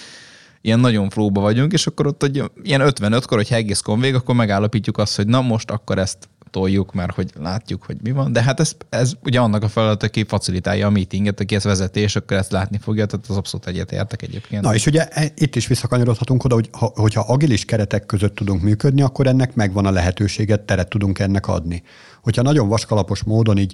ilyen 0.62 0.80
nagyon 0.80 1.10
flóba 1.10 1.42
vagyunk, 1.42 1.74
és 1.74 1.88
akkor 1.88 2.08
ott 2.08 2.22
hogy 2.22 2.44
ilyen 2.64 2.82
55-kor, 2.84 3.38
hogy 3.38 3.48
egész 3.50 3.80
konvég, 3.80 4.16
akkor 4.16 4.36
megállapítjuk 4.36 4.98
azt, 4.98 5.16
hogy 5.16 5.28
na 5.28 5.42
most 5.42 5.72
akkor 5.72 5.98
ezt 5.98 6.30
toljuk, 6.50 6.94
mert 6.94 7.14
hogy 7.14 7.32
látjuk, 7.40 7.84
hogy 7.84 7.98
mi 8.04 8.12
van. 8.12 8.32
De 8.32 8.44
hát 8.44 8.60
ez, 8.60 8.76
ez 8.90 9.14
ugye 9.24 9.40
annak 9.40 9.64
a 9.64 9.68
feladat, 9.68 10.04
aki 10.04 10.24
facilitálja 10.24 10.88
a 10.88 10.90
meetinget, 10.90 11.40
aki 11.40 11.56
ezt 11.56 11.66
vezeti, 11.66 12.00
és 12.00 12.16
akkor 12.16 12.38
ezt 12.38 12.52
látni 12.52 12.78
fogja, 12.78 13.06
tehát 13.06 13.26
az 13.30 13.38
abszolút 13.38 13.68
egyetértek 13.68 14.22
egyébként. 14.22 14.62
Na 14.62 14.74
és 14.74 14.86
ugye 14.86 15.08
e, 15.08 15.32
itt 15.36 15.56
is 15.56 15.68
visszakanyarodhatunk 15.68 16.44
oda, 16.44 16.56
hogy 16.56 16.70
ha, 16.72 16.92
hogyha 16.96 17.22
agilis 17.22 17.66
keretek 17.66 18.06
között 18.06 18.36
tudunk 18.36 18.62
működni, 18.62 19.02
akkor 19.02 19.28
ennek 19.28 19.56
megvan 19.56 19.86
a 19.86 19.92
lehetőséget, 19.92 20.62
teret 20.62 20.90
tudunk 20.90 21.20
ennek 21.20 21.48
adni. 21.48 21.84
Hogyha 22.22 22.42
nagyon 22.42 22.68
vaskalapos 22.68 23.24
módon 23.24 23.58
így 23.58 23.74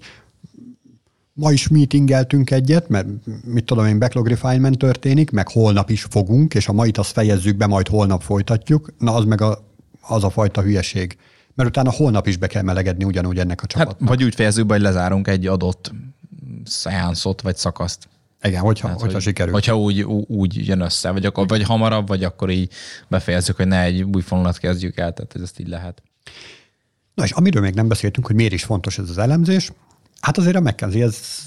ma 1.34 1.52
is 1.52 1.67
meetingeltünk 1.67 2.52
egyet, 2.52 2.89
mert 2.89 3.08
mit 3.43 3.65
tudom 3.65 3.86
én, 3.86 4.00
backlog 4.00 4.28
refinement 4.28 4.78
történik, 4.78 5.32
meg 5.32 5.48
holnap 5.50 5.89
is 5.89 6.04
fogunk, 6.10 6.54
és 6.54 6.67
a 6.67 6.74
mait 6.74 6.98
azt 6.98 7.12
fejezzük 7.12 7.58
be, 7.58 7.67
majd 7.67 7.88
holnap 7.88 8.22
folytatjuk, 8.22 8.93
na 8.98 9.15
az 9.15 9.26
meg 9.26 9.41
a, 9.41 9.63
az 10.02 10.24
a 10.24 10.30
fajta 10.30 10.62
hülyeség 10.62 11.17
mert 11.56 11.69
utána 11.69 11.91
holnap 11.91 12.28
is 12.28 12.38
be 12.38 12.48
kell 12.48 12.62
melegedni 12.62 13.04
ugyanúgy 13.04 13.39
ennek 13.39 13.58
a 13.58 13.62
hát, 13.62 13.72
csapatnak. 13.72 14.00
Hát, 14.00 14.10
vagy 14.10 14.24
úgy 14.24 14.36
fejezzük 14.36 14.65
be, 14.65 14.74
hogy 14.74 14.84
lezárunk 14.84 15.28
egy 15.28 15.48
adott 15.48 15.91
szeánszot, 16.65 17.41
vagy 17.41 17.56
szakaszt. 17.56 18.08
Igen, 18.41 18.62
hogyha, 18.62 18.88
hát, 18.88 19.00
hogyha 19.00 19.13
hogy, 19.13 19.24
sikerül. 19.24 19.54
Hogyha 19.54 19.78
úgy, 19.78 20.02
úgy 20.28 20.67
jön 20.67 20.82
össze, 20.82 21.12
vagy, 21.12 21.26
akkor, 21.26 21.48
vagy 21.48 21.63
hamarabb, 21.63 22.08
vagy 22.08 22.24
akkor 22.24 22.50
így 22.50 22.72
befejezzük, 23.08 23.56
hogy 23.56 23.67
ne 23.67 23.82
egy 23.82 24.02
új 24.02 24.22
fonalat 24.22 24.58
kezdjük 24.58 24.98
el, 24.98 25.13
tehát 25.13 25.36
ez 25.36 25.41
ezt 25.41 25.60
így 25.60 25.67
lehet. 25.67 26.04
Na 27.13 27.24
és 27.24 27.32
amiről 27.32 27.62
még 27.62 27.74
nem 27.74 27.88
beszéltünk, 27.88 28.26
hogy 28.26 28.36
miért 28.36 28.54
is 28.54 28.63
fontos 28.63 28.98
ez 28.98 29.10
az 29.10 29.17
elemzés, 29.17 29.72
hát 30.23 30.38
azért 30.38 30.55
a 30.55 30.62
McKenzie 30.62 31.03
ez 31.03 31.45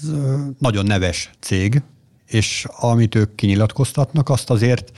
nagyon 0.59 0.85
neves 0.85 1.29
cég, 1.39 1.81
és 2.25 2.65
amit 2.69 3.15
ők 3.15 3.35
kinyilatkoztatnak, 3.35 4.29
azt 4.29 4.49
azért 4.49 4.97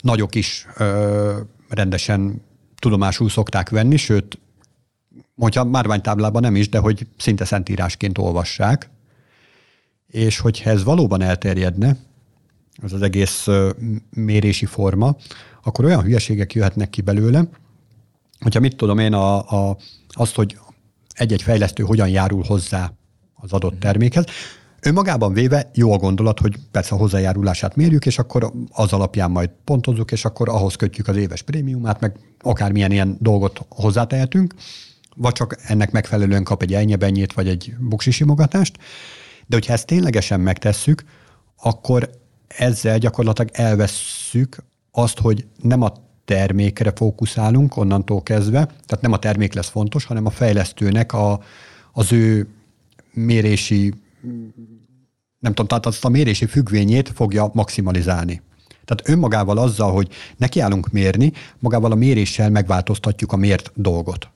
nagyok 0.00 0.34
is 0.34 0.66
ö, 0.76 1.40
rendesen 1.68 2.42
tudomásul 2.78 3.28
szokták 3.28 3.68
venni, 3.68 3.96
sőt, 3.96 4.38
hogyha 5.36 5.64
márványtáblában 5.64 6.42
nem 6.42 6.56
is, 6.56 6.68
de 6.68 6.78
hogy 6.78 7.06
szinte 7.16 7.44
szentírásként 7.44 8.18
olvassák, 8.18 8.90
és 10.06 10.38
hogyha 10.38 10.70
ez 10.70 10.84
valóban 10.84 11.20
elterjedne, 11.20 11.96
az 12.82 12.92
az 12.92 13.02
egész 13.02 13.46
mérési 14.10 14.66
forma, 14.66 15.16
akkor 15.62 15.84
olyan 15.84 16.02
hülyeségek 16.02 16.52
jöhetnek 16.52 16.90
ki 16.90 17.00
belőle, 17.00 17.48
hogyha 18.40 18.60
mit 18.60 18.76
tudom 18.76 18.98
én, 18.98 19.12
a, 19.12 19.36
a, 19.68 19.76
azt, 20.08 20.34
hogy 20.34 20.58
egy-egy 21.14 21.42
fejlesztő 21.42 21.82
hogyan 21.82 22.08
járul 22.08 22.42
hozzá 22.42 22.92
az 23.44 23.52
adott 23.52 23.80
termékhez. 23.80 24.24
Önmagában 24.80 25.32
véve 25.32 25.70
jó 25.74 25.92
a 25.92 25.96
gondolat, 25.96 26.40
hogy 26.40 26.56
persze 26.70 26.94
a 26.94 26.98
hozzájárulását 26.98 27.76
mérjük, 27.76 28.06
és 28.06 28.18
akkor 28.18 28.52
az 28.70 28.92
alapján 28.92 29.30
majd 29.30 29.50
pontozzuk, 29.64 30.12
és 30.12 30.24
akkor 30.24 30.48
ahhoz 30.48 30.74
kötjük 30.74 31.08
az 31.08 31.16
éves 31.16 31.42
prémiumát, 31.42 32.00
meg 32.00 32.16
akármilyen 32.40 32.92
ilyen 32.92 33.16
dolgot 33.20 33.66
hozzátehetünk, 33.68 34.54
vagy 35.16 35.32
csak 35.32 35.56
ennek 35.62 35.90
megfelelően 35.90 36.44
kap 36.44 36.62
egy 36.62 36.74
ennyebenyét, 36.74 37.32
vagy 37.32 37.48
egy 37.48 37.74
buksisimogatást. 37.78 38.78
De 39.46 39.56
hogyha 39.56 39.72
ezt 39.72 39.86
ténylegesen 39.86 40.40
megtesszük, 40.40 41.04
akkor 41.56 42.10
ezzel 42.46 42.98
gyakorlatilag 42.98 43.50
elvesszük 43.52 44.56
azt, 44.90 45.18
hogy 45.18 45.46
nem 45.62 45.82
a 45.82 45.92
termékre 46.24 46.92
fókuszálunk 46.94 47.76
onnantól 47.76 48.22
kezdve, 48.22 48.64
tehát 48.64 49.00
nem 49.00 49.12
a 49.12 49.18
termék 49.18 49.54
lesz 49.54 49.68
fontos, 49.68 50.04
hanem 50.04 50.26
a 50.26 50.30
fejlesztőnek 50.30 51.12
a, 51.12 51.40
az 51.92 52.12
ő 52.12 52.48
mérési, 53.14 53.94
nem 55.38 55.52
tudom, 55.52 55.66
tehát 55.66 55.86
azt 55.86 56.04
a 56.04 56.08
mérési 56.08 56.46
függvényét 56.46 57.08
fogja 57.08 57.50
maximalizálni. 57.52 58.42
Tehát 58.84 59.08
önmagával 59.08 59.58
azzal, 59.58 59.92
hogy 59.92 60.08
nekiállunk 60.36 60.88
mérni, 60.90 61.32
magával 61.58 61.92
a 61.92 61.94
méréssel 61.94 62.50
megváltoztatjuk 62.50 63.32
a 63.32 63.36
mért 63.36 63.70
dolgot. 63.74 64.28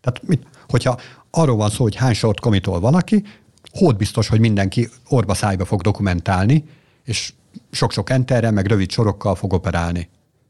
Tehát 0.00 0.22
mit, 0.26 0.46
hogyha 0.68 1.00
arról 1.30 1.56
van 1.56 1.70
szó, 1.70 1.82
hogy 1.82 1.94
hány 1.94 2.14
sort 2.14 2.40
komitol 2.40 2.80
valaki, 2.80 3.24
hód 3.70 3.96
biztos, 3.96 4.28
hogy 4.28 4.40
mindenki 4.40 4.88
orba 5.08 5.34
szájba 5.34 5.64
fog 5.64 5.80
dokumentálni, 5.80 6.64
és 7.04 7.32
sok-sok 7.70 8.10
enterrel, 8.10 8.52
meg 8.52 8.66
rövid 8.66 8.90
sorokkal 8.90 9.34
fog 9.34 9.52
operálni. 9.52 10.08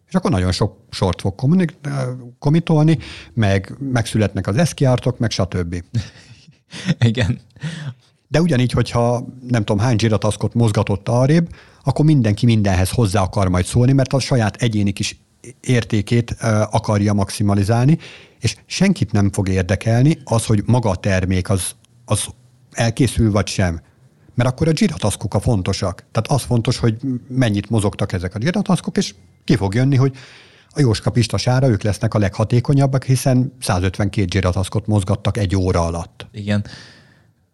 És 0.08 0.14
akkor 0.14 0.30
nagyon 0.30 0.52
sok 0.52 0.76
sort 0.90 1.20
fog 1.20 1.34
komitolni, 2.38 2.98
meg 3.34 3.74
megszületnek 3.78 4.46
az 4.46 4.56
eszkiártok, 4.56 5.18
meg 5.18 5.30
stb. 5.30 5.82
Igen. 7.10 7.40
De 8.28 8.40
ugyanígy, 8.40 8.72
hogyha 8.72 9.26
nem 9.48 9.64
tudom 9.64 9.82
hány 9.82 9.98
zsirataszkot 9.98 10.54
mozgatott 10.54 11.08
arrébb, 11.08 11.48
akkor 11.84 12.04
mindenki 12.04 12.46
mindenhez 12.46 12.90
hozzá 12.90 13.22
akar 13.22 13.48
majd 13.48 13.64
szólni, 13.64 13.92
mert 13.92 14.12
a 14.12 14.18
saját 14.18 14.56
egyéni 14.56 14.92
kis 14.92 15.20
értékét 15.60 16.30
akarja 16.70 17.12
maximalizálni, 17.12 17.98
és 18.40 18.56
senkit 18.66 19.12
nem 19.12 19.32
fog 19.32 19.48
érdekelni 19.48 20.18
az, 20.24 20.46
hogy 20.46 20.62
maga 20.66 20.90
a 20.90 20.96
termék 20.96 21.50
az, 21.50 21.70
az 22.04 22.26
elkészül 22.70 23.30
vagy 23.30 23.46
sem. 23.46 23.80
Mert 24.34 24.48
akkor 24.48 24.68
a 24.68 24.76
zsirataszkok 24.76 25.34
a 25.34 25.40
fontosak. 25.40 26.04
Tehát 26.12 26.30
az 26.30 26.42
fontos, 26.42 26.78
hogy 26.78 26.96
mennyit 27.28 27.70
mozogtak 27.70 28.12
ezek 28.12 28.34
a 28.34 28.40
zsirataszkok, 28.40 28.96
és 28.96 29.14
ki 29.44 29.56
fog 29.56 29.74
jönni, 29.74 29.96
hogy 29.96 30.16
a 30.70 30.80
Jóska 30.80 31.10
Pistasára 31.10 31.68
ők 31.68 31.82
lesznek 31.82 32.14
a 32.14 32.18
leghatékonyabbak, 32.18 33.04
hiszen 33.04 33.52
152 33.60 34.26
zsirataszkot 34.30 34.86
mozgattak 34.86 35.36
egy 35.36 35.56
óra 35.56 35.86
alatt. 35.86 36.26
Igen. 36.32 36.64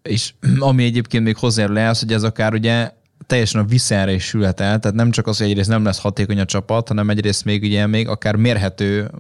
És 0.03 0.35
ami 0.59 0.85
egyébként 0.85 1.25
még 1.25 1.37
hozzájárul 1.37 1.79
ehhez, 1.79 2.01
hogy 2.01 2.13
ez 2.13 2.23
akár 2.23 2.53
ugye 2.53 2.91
teljesen 3.27 3.61
a 3.61 3.65
visszára 3.65 4.11
is 4.11 4.25
sülhet 4.25 4.61
el, 4.61 4.79
tehát 4.79 4.97
nem 4.97 5.11
csak 5.11 5.27
az, 5.27 5.39
hogy 5.39 5.49
egyrészt 5.49 5.69
nem 5.69 5.85
lesz 5.85 5.99
hatékony 5.99 6.41
a 6.41 6.45
csapat, 6.45 6.89
hanem 6.89 7.11
egyrészt 7.11 7.45
még 7.45 7.63
ugye 7.63 7.87
még 7.87 8.09
akár 8.09 8.37
mérhető 8.37 9.11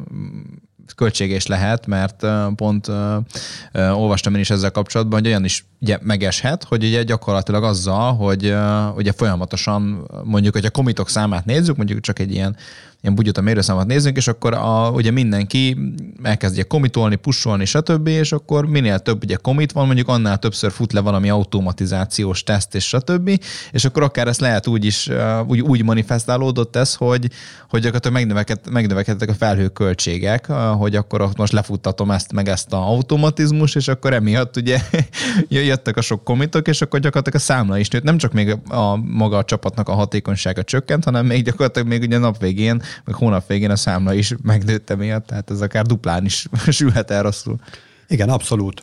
költséges 0.96 1.46
lehet, 1.46 1.86
mert 1.86 2.26
pont 2.54 2.88
uh, 2.88 4.00
olvastam 4.00 4.34
én 4.34 4.40
is 4.40 4.50
ezzel 4.50 4.70
kapcsolatban, 4.70 5.18
hogy 5.20 5.28
olyan 5.28 5.44
is 5.44 5.64
ugye 5.84 5.98
megeshet, 6.02 6.64
hogy 6.64 6.84
ugye 6.84 7.02
gyakorlatilag 7.02 7.64
azzal, 7.64 8.14
hogy 8.14 8.54
ugye 8.96 9.12
folyamatosan 9.12 10.10
mondjuk, 10.24 10.54
hogy 10.54 10.64
a 10.64 10.70
komitok 10.70 11.08
számát 11.08 11.44
nézzük, 11.44 11.76
mondjuk 11.76 12.00
csak 12.00 12.18
egy 12.18 12.32
ilyen 12.32 12.56
ilyen 13.04 13.16
bugyot 13.16 13.38
a 13.38 13.40
mérőszámot 13.40 13.86
nézzünk, 13.86 14.16
és 14.16 14.28
akkor 14.28 14.54
a, 14.54 14.90
ugye 14.90 15.10
mindenki 15.10 15.76
elkezdje 16.22 16.62
komitolni, 16.62 17.16
pusolni, 17.16 17.64
stb., 17.64 18.06
és 18.06 18.32
akkor 18.32 18.66
minél 18.66 18.98
több 18.98 19.22
ugye 19.22 19.36
komit 19.36 19.72
van, 19.72 19.86
mondjuk 19.86 20.08
annál 20.08 20.38
többször 20.38 20.72
fut 20.72 20.92
le 20.92 21.00
valami 21.00 21.30
automatizációs 21.30 22.42
teszt, 22.42 22.74
és 22.74 22.84
stb., 22.84 23.40
és 23.72 23.84
akkor 23.84 24.02
akár 24.02 24.28
ezt 24.28 24.40
lehet 24.40 24.66
úgy 24.66 24.84
is, 24.84 25.10
úgy, 25.46 25.60
úgy 25.60 25.82
manifestálódott 25.82 26.76
ez, 26.76 26.94
hogy, 26.94 27.30
hogy 27.68 27.80
gyakorlatilag 27.80 28.16
megnövekedtek, 28.16 28.72
megnövekedtek 28.72 29.28
a 29.28 29.34
felhő 29.34 29.68
költségek, 29.68 30.46
hogy 30.52 30.96
akkor 30.96 31.28
most 31.36 31.52
lefuttatom 31.52 32.10
ezt 32.10 32.32
meg 32.32 32.48
ezt 32.48 32.72
a 32.72 32.88
automatizmus, 32.88 33.74
és 33.74 33.88
akkor 33.88 34.12
emiatt 34.12 34.56
ugye 34.56 34.78
jöttek 35.74 35.96
a 35.96 36.00
sok 36.00 36.24
komitok, 36.24 36.68
és 36.68 36.82
akkor 36.82 37.00
gyakorlatilag 37.00 37.38
a 37.40 37.44
számla 37.44 37.78
is 37.78 37.88
nőtt. 37.88 38.02
Nem 38.02 38.18
csak 38.18 38.32
még 38.32 38.56
a 38.68 38.96
maga 38.96 39.36
a 39.36 39.44
csapatnak 39.44 39.88
a 39.88 39.92
hatékonysága 39.92 40.62
csökkent, 40.62 41.04
hanem 41.04 41.26
még 41.26 41.44
gyakorlatilag 41.44 41.88
még 41.88 42.02
ugye 42.02 42.18
nap 42.18 42.38
végén 42.38 42.82
meg 43.04 43.14
hónap 43.14 43.46
végén 43.46 43.70
a 43.70 43.76
számla 43.76 44.14
is 44.14 44.34
megnőtte 44.42 44.94
miatt, 44.94 45.26
tehát 45.26 45.50
ez 45.50 45.60
akár 45.60 45.84
duplán 45.84 46.24
is 46.24 46.46
sülhet 46.68 47.10
el 47.10 47.22
rosszul. 47.22 47.56
Igen, 48.08 48.28
abszolút. 48.28 48.82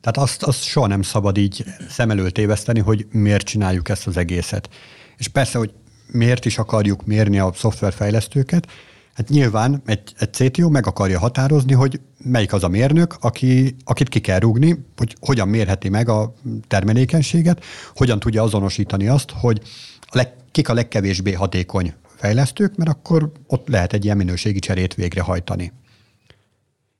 Tehát 0.00 0.28
azt, 0.28 0.42
azt 0.42 0.62
soha 0.62 0.86
nem 0.86 1.02
szabad 1.02 1.36
így 1.36 1.64
szem 1.88 2.10
előtt 2.10 2.34
téveszteni, 2.34 2.80
hogy 2.80 3.06
miért 3.10 3.46
csináljuk 3.46 3.88
ezt 3.88 4.06
az 4.06 4.16
egészet. 4.16 4.68
És 5.16 5.28
persze, 5.28 5.58
hogy 5.58 5.72
miért 6.06 6.44
is 6.44 6.58
akarjuk 6.58 7.06
mérni 7.06 7.38
a 7.38 7.52
szoftverfejlesztőket, 7.54 8.66
Hát 9.14 9.28
nyilván 9.28 9.82
egy, 9.86 10.14
egy 10.18 10.32
CTO 10.32 10.68
meg 10.68 10.86
akarja 10.86 11.18
határozni, 11.18 11.72
hogy 11.72 12.00
melyik 12.18 12.52
az 12.52 12.64
a 12.64 12.68
mérnök, 12.68 13.16
aki, 13.20 13.76
akit 13.84 14.08
ki 14.08 14.20
kell 14.20 14.38
rúgni, 14.38 14.84
hogy 14.96 15.16
hogyan 15.20 15.48
mérheti 15.48 15.88
meg 15.88 16.08
a 16.08 16.34
termelékenységet, 16.68 17.64
hogyan 17.94 18.18
tudja 18.18 18.42
azonosítani 18.42 19.08
azt, 19.08 19.30
hogy 19.30 19.60
a 20.00 20.16
leg, 20.16 20.32
kik 20.50 20.68
a 20.68 20.74
legkevésbé 20.74 21.32
hatékony 21.32 21.94
fejlesztők, 22.16 22.76
mert 22.76 22.90
akkor 22.90 23.32
ott 23.46 23.68
lehet 23.68 23.92
egy 23.92 24.04
ilyen 24.04 24.16
minőségi 24.16 24.58
cserét 24.58 24.94
végrehajtani. 24.94 25.72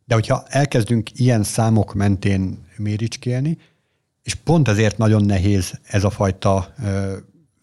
De 0.05 0.15
hogyha 0.15 0.45
elkezdünk 0.49 1.19
ilyen 1.19 1.43
számok 1.43 1.95
mentén 1.95 2.59
méricskélni, 2.77 3.59
és 4.23 4.35
pont 4.35 4.69
ezért 4.69 4.99
nagyon 4.99 5.25
nehéz 5.25 5.81
ez 5.83 6.05
a 6.05 6.11
fajta 6.11 6.75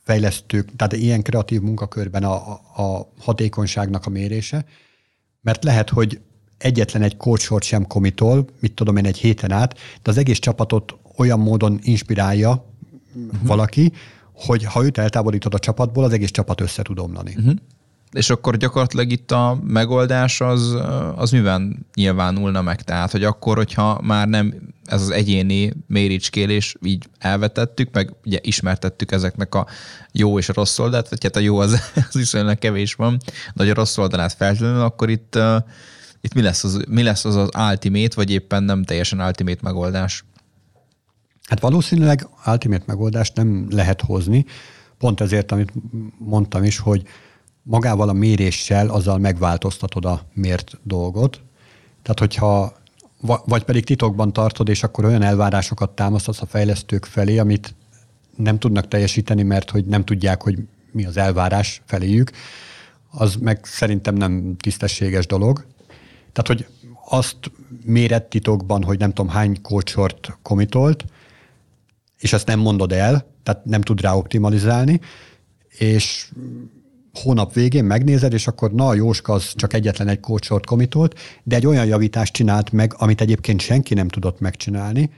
fejlesztők, 0.10 0.76
tehát 0.76 0.94
ilyen 0.94 1.22
kreatív 1.22 1.62
munkakörben 1.62 2.24
a, 2.24 2.36
a 2.84 3.12
hatékonyságnak 3.20 4.06
a 4.06 4.10
mérése, 4.10 4.66
mert 5.42 5.64
lehet, 5.64 5.90
hogy 5.90 6.20
egyetlen 6.58 7.02
egy 7.02 7.18
coachort 7.18 7.64
sem 7.64 7.88
komitol, 7.88 8.46
mit 8.60 8.74
tudom 8.74 8.98
én, 8.98 9.06
egy 9.06 9.18
héten 9.18 9.52
át, 9.52 9.74
de 9.74 10.10
az 10.10 10.18
egész 10.18 10.40
csapatot 10.40 10.98
olyan 11.18 11.40
módon 11.40 11.80
inspirálja 11.82 12.66
uh-huh. 13.14 13.48
valaki, 13.48 13.92
hogy 14.34 14.64
ha 14.64 14.84
őt 14.84 14.98
eltávolítod 14.98 15.54
a 15.54 15.60
csapatból, 15.60 16.04
az 16.04 16.14
egész 16.14 16.32
csapat 16.32 16.62
össze 16.62 16.82
tud 16.82 17.00
omlani. 17.00 17.36
Uh-huh. 17.38 17.54
És 18.12 18.30
akkor 18.30 18.58
gyakorlatilag 18.58 19.12
itt 19.12 19.32
a 19.32 19.60
megoldás 19.64 20.42
az, 20.42 20.78
az 21.16 21.32
miben 21.32 21.86
nyilvánulna 21.96 22.62
meg? 22.62 22.82
Tehát, 22.82 23.12
hogy 23.12 23.24
akkor, 23.24 23.58
hogyha 23.58 24.02
már 24.02 24.28
nem 24.28 24.54
ez 24.86 25.02
az 25.02 25.10
egyéni 25.10 25.74
méricskélés 25.88 26.76
így 26.84 27.06
elvetettük, 27.20 27.94
meg 27.94 28.14
ugye 28.26 28.40
ismertettük 28.42 29.12
ezeknek 29.12 29.56
a 29.56 29.68
jó 30.12 30.38
és 30.38 30.50
a 30.50 30.54
rossz 30.54 30.80
oldalt, 30.80 31.10
vagy 31.10 31.24
hát 31.24 31.36
a 31.36 31.40
jó 31.40 31.58
az, 31.58 31.72
az 32.10 32.14
viszonylag 32.14 32.58
kevés 32.58 32.94
van, 32.94 33.18
de 33.54 33.72
a 33.72 33.74
rossz 33.74 33.98
oldalát 33.98 34.34
feltétlenül, 34.34 34.82
akkor 34.82 35.10
itt, 35.10 35.36
uh, 35.36 35.56
itt 36.22 36.34
mi, 36.34 36.42
lesz 36.42 36.64
az, 36.64 36.84
mi 36.88 37.04
lesz 37.04 37.26
az 37.26 37.36
az 37.36 37.50
ultimate, 37.70 38.16
vagy 38.16 38.32
éppen 38.32 38.64
nem 38.64 38.84
teljesen 38.84 39.20
ultimate 39.20 39.60
megoldás? 39.62 40.24
Hát 41.48 41.60
valószínűleg 41.60 42.28
ultimate 42.46 42.84
megoldást 42.86 43.36
nem 43.36 43.68
lehet 43.70 44.02
hozni, 44.02 44.46
pont 44.98 45.22
ezért, 45.22 45.52
amit 45.52 45.74
mondtam 46.18 46.64
is, 46.64 46.78
hogy 46.78 47.04
magával 47.70 48.10
a 48.10 48.14
méréssel 48.14 48.90
azzal 48.90 49.18
megváltoztatod 49.18 50.06
a 50.06 50.26
mért 50.34 50.78
dolgot. 50.84 51.42
Tehát, 52.02 52.20
hogyha 52.20 52.78
vagy 53.46 53.64
pedig 53.64 53.86
titokban 53.86 54.34
tartod, 54.34 54.70
és 54.70 54.84
akkor 54.84 55.06
olyan 55.06 55.22
elvárásokat 55.22 55.90
támasztasz 55.90 56.42
a 56.42 56.46
fejlesztők 56.46 57.06
felé, 57.06 57.38
amit 57.38 57.76
nem 58.36 58.60
tudnak 58.60 58.88
teljesíteni, 58.88 59.44
mert 59.44 59.70
hogy 59.70 59.86
nem 59.86 60.06
tudják, 60.06 60.44
hogy 60.44 60.58
mi 60.92 61.06
az 61.06 61.18
elvárás 61.18 61.82
feléjük, 61.86 62.32
az 63.12 63.36
meg 63.36 63.60
szerintem 63.66 64.16
nem 64.16 64.56
tisztességes 64.58 65.26
dolog. 65.26 65.66
Tehát, 66.32 66.48
hogy 66.48 66.68
azt 67.10 67.38
méret 67.84 68.24
titokban, 68.24 68.84
hogy 68.84 69.00
nem 69.00 69.14
tudom 69.14 69.32
hány 69.32 69.62
kócsort 69.62 70.38
komitolt, 70.42 71.06
és 72.20 72.34
ezt 72.34 72.48
nem 72.48 72.60
mondod 72.60 72.92
el, 72.92 73.26
tehát 73.44 73.66
nem 73.66 73.82
tud 73.82 74.02
rá 74.02 74.14
optimalizálni, 74.14 75.00
és 75.70 76.32
hónap 77.14 77.54
végén 77.54 77.84
megnézed, 77.84 78.34
és 78.34 78.48
akkor 78.48 78.72
na, 78.72 78.94
Jóska 78.94 79.34
az 79.34 79.54
csak 79.56 79.74
egyetlen 79.74 80.08
egy 80.08 80.20
kócsort 80.20 80.66
komitolt, 80.66 81.20
de 81.44 81.56
egy 81.56 81.66
olyan 81.66 81.86
javítást 81.86 82.34
csinált 82.34 82.72
meg, 82.72 82.94
amit 82.98 83.22
egyébként 83.22 83.62
senki 83.62 83.94
nem 83.94 84.08
tudott 84.08 84.40
megcsinálni, 84.40 85.10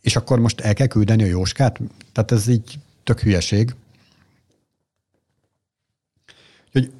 és 0.00 0.16
akkor 0.16 0.38
most 0.38 0.60
el 0.60 0.74
kell 0.74 0.86
küldeni 0.86 1.22
a 1.22 1.26
Jóskát? 1.26 1.80
Tehát 2.12 2.32
ez 2.32 2.48
így 2.48 2.78
tök 3.04 3.20
hülyeség. 3.20 3.74
Hogy 6.72 6.90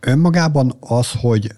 önmagában 0.00 0.76
az, 0.80 1.10
hogy 1.12 1.52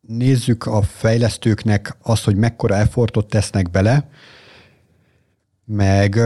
nézzük 0.00 0.66
a 0.66 0.82
fejlesztőknek 0.82 1.96
azt, 2.02 2.24
hogy 2.24 2.36
mekkora 2.36 2.76
effortot 2.76 3.28
tesznek 3.28 3.70
bele, 3.70 4.08
meg 5.64 6.18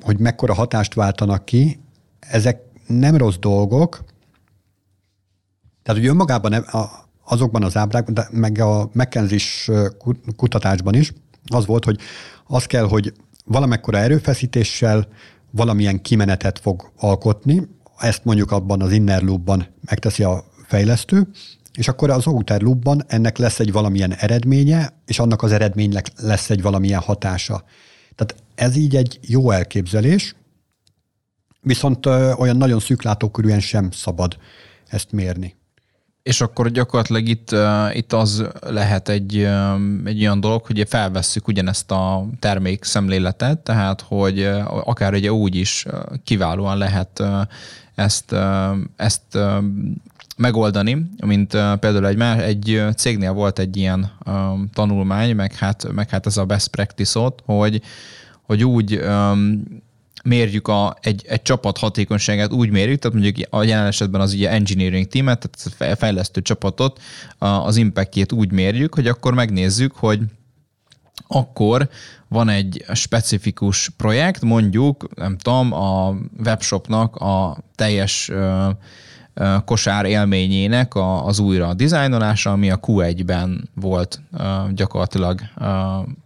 hogy 0.00 0.18
mekkora 0.18 0.54
hatást 0.54 0.94
váltanak 0.94 1.44
ki, 1.44 1.80
ezek 2.20 2.60
nem 2.86 3.16
rossz 3.16 3.36
dolgok, 3.36 4.04
tehát, 5.86 6.00
hogy 6.00 6.10
önmagában 6.10 6.64
azokban 7.24 7.62
az 7.62 7.76
ábrákban, 7.76 8.14
de 8.14 8.28
meg 8.30 8.58
a 8.58 8.90
McKenzie 8.92 9.38
kutatásban 10.36 10.94
is 10.94 11.12
az 11.46 11.66
volt, 11.66 11.84
hogy 11.84 11.98
az 12.46 12.64
kell, 12.64 12.88
hogy 12.88 13.12
valamekkora 13.44 13.98
erőfeszítéssel 13.98 15.08
valamilyen 15.50 16.02
kimenetet 16.02 16.58
fog 16.58 16.90
alkotni, 16.96 17.68
ezt 17.98 18.24
mondjuk 18.24 18.50
abban 18.50 18.82
az 18.82 18.92
inner 18.92 19.22
loopban 19.22 19.66
megteszi 19.84 20.22
a 20.22 20.44
fejlesztő, 20.66 21.28
és 21.72 21.88
akkor 21.88 22.10
az 22.10 22.26
outer 22.26 22.60
loopban 22.60 23.02
ennek 23.06 23.38
lesz 23.38 23.60
egy 23.60 23.72
valamilyen 23.72 24.14
eredménye, 24.14 25.00
és 25.04 25.18
annak 25.18 25.42
az 25.42 25.52
eredménynek 25.52 26.12
lesz 26.16 26.50
egy 26.50 26.62
valamilyen 26.62 27.00
hatása. 27.00 27.64
Tehát 28.14 28.42
ez 28.54 28.76
így 28.76 28.96
egy 28.96 29.18
jó 29.22 29.50
elképzelés, 29.50 30.34
viszont 31.60 32.06
olyan 32.06 32.56
nagyon 32.56 32.80
szűklátókörűen 32.80 33.60
sem 33.60 33.90
szabad 33.90 34.36
ezt 34.88 35.12
mérni. 35.12 35.54
És 36.26 36.40
akkor 36.40 36.70
gyakorlatilag 36.70 37.28
itt, 37.28 37.54
itt 37.92 38.12
az 38.12 38.44
lehet 38.60 39.08
egy, 39.08 39.48
egy 40.04 40.20
olyan 40.20 40.40
dolog, 40.40 40.66
hogy 40.66 40.84
felvesszük 40.88 41.48
ugyanezt 41.48 41.90
a 41.90 42.26
termék 42.38 42.84
szemléletet, 42.84 43.58
tehát 43.58 44.00
hogy 44.00 44.48
akár 44.84 45.12
ugye 45.12 45.32
úgy 45.32 45.54
is 45.54 45.86
kiválóan 46.24 46.78
lehet 46.78 47.22
ezt, 47.94 48.34
ezt 48.96 49.38
megoldani, 50.36 51.10
mint 51.24 51.50
például 51.80 52.06
egy, 52.06 52.20
egy 52.20 52.82
cégnél 52.96 53.32
volt 53.32 53.58
egy 53.58 53.76
ilyen 53.76 54.10
tanulmány, 54.72 55.34
meg 55.34 55.54
hát, 55.54 55.92
meg 55.92 56.10
hát 56.10 56.26
ez 56.26 56.36
a 56.36 56.44
best 56.44 56.68
practice-ot, 56.68 57.42
hogy, 57.44 57.82
hogy 58.42 58.64
úgy 58.64 59.00
mérjük 60.26 60.68
a, 60.68 60.96
egy, 61.00 61.24
egy 61.28 61.42
csapat 61.42 61.78
hatékonyságát, 61.78 62.52
úgy 62.52 62.70
mérjük, 62.70 62.98
tehát 62.98 63.18
mondjuk 63.18 63.46
a 63.50 63.62
jelen 63.62 63.86
esetben 63.86 64.20
az 64.20 64.32
ugye 64.32 64.50
engineering 64.50 65.06
teamet, 65.06 65.50
tehát 65.74 65.98
fejlesztő 65.98 66.42
csapatot, 66.42 67.00
az 67.38 67.76
impactjét 67.76 68.32
úgy 68.32 68.52
mérjük, 68.52 68.94
hogy 68.94 69.06
akkor 69.06 69.34
megnézzük, 69.34 69.94
hogy 69.94 70.20
akkor 71.26 71.88
van 72.28 72.48
egy 72.48 72.84
specifikus 72.92 73.88
projekt, 73.96 74.42
mondjuk, 74.42 75.08
nem 75.14 75.38
tudom, 75.38 75.72
a 75.72 76.16
webshopnak 76.44 77.16
a 77.16 77.58
teljes 77.74 78.30
kosár 79.64 80.04
élményének 80.04 80.92
az 81.24 81.38
újra 81.38 81.74
dizájnolása, 81.74 82.50
ami 82.50 82.70
a 82.70 82.80
Q1-ben 82.80 83.70
volt 83.74 84.20
gyakorlatilag 84.74 85.40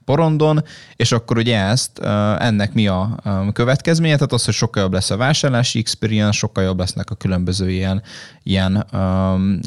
porondon, 0.05 0.65
és 0.97 1.13
akkor 1.13 1.39
ugye 1.39 1.59
ezt, 1.59 1.99
ennek 2.39 2.73
mi 2.73 2.87
a 2.87 3.19
következménye? 3.53 4.15
Tehát 4.15 4.33
az, 4.33 4.45
hogy 4.45 4.55
sokkal 4.55 4.83
jobb 4.83 4.93
lesz 4.93 5.11
a 5.11 5.17
vásárlási 5.17 5.79
experience, 5.79 6.39
sokkal 6.39 6.65
jobb 6.65 6.79
lesznek 6.79 7.11
a 7.11 7.15
különböző 7.15 7.71
ilyen, 7.71 8.03
ilyen 8.43 8.87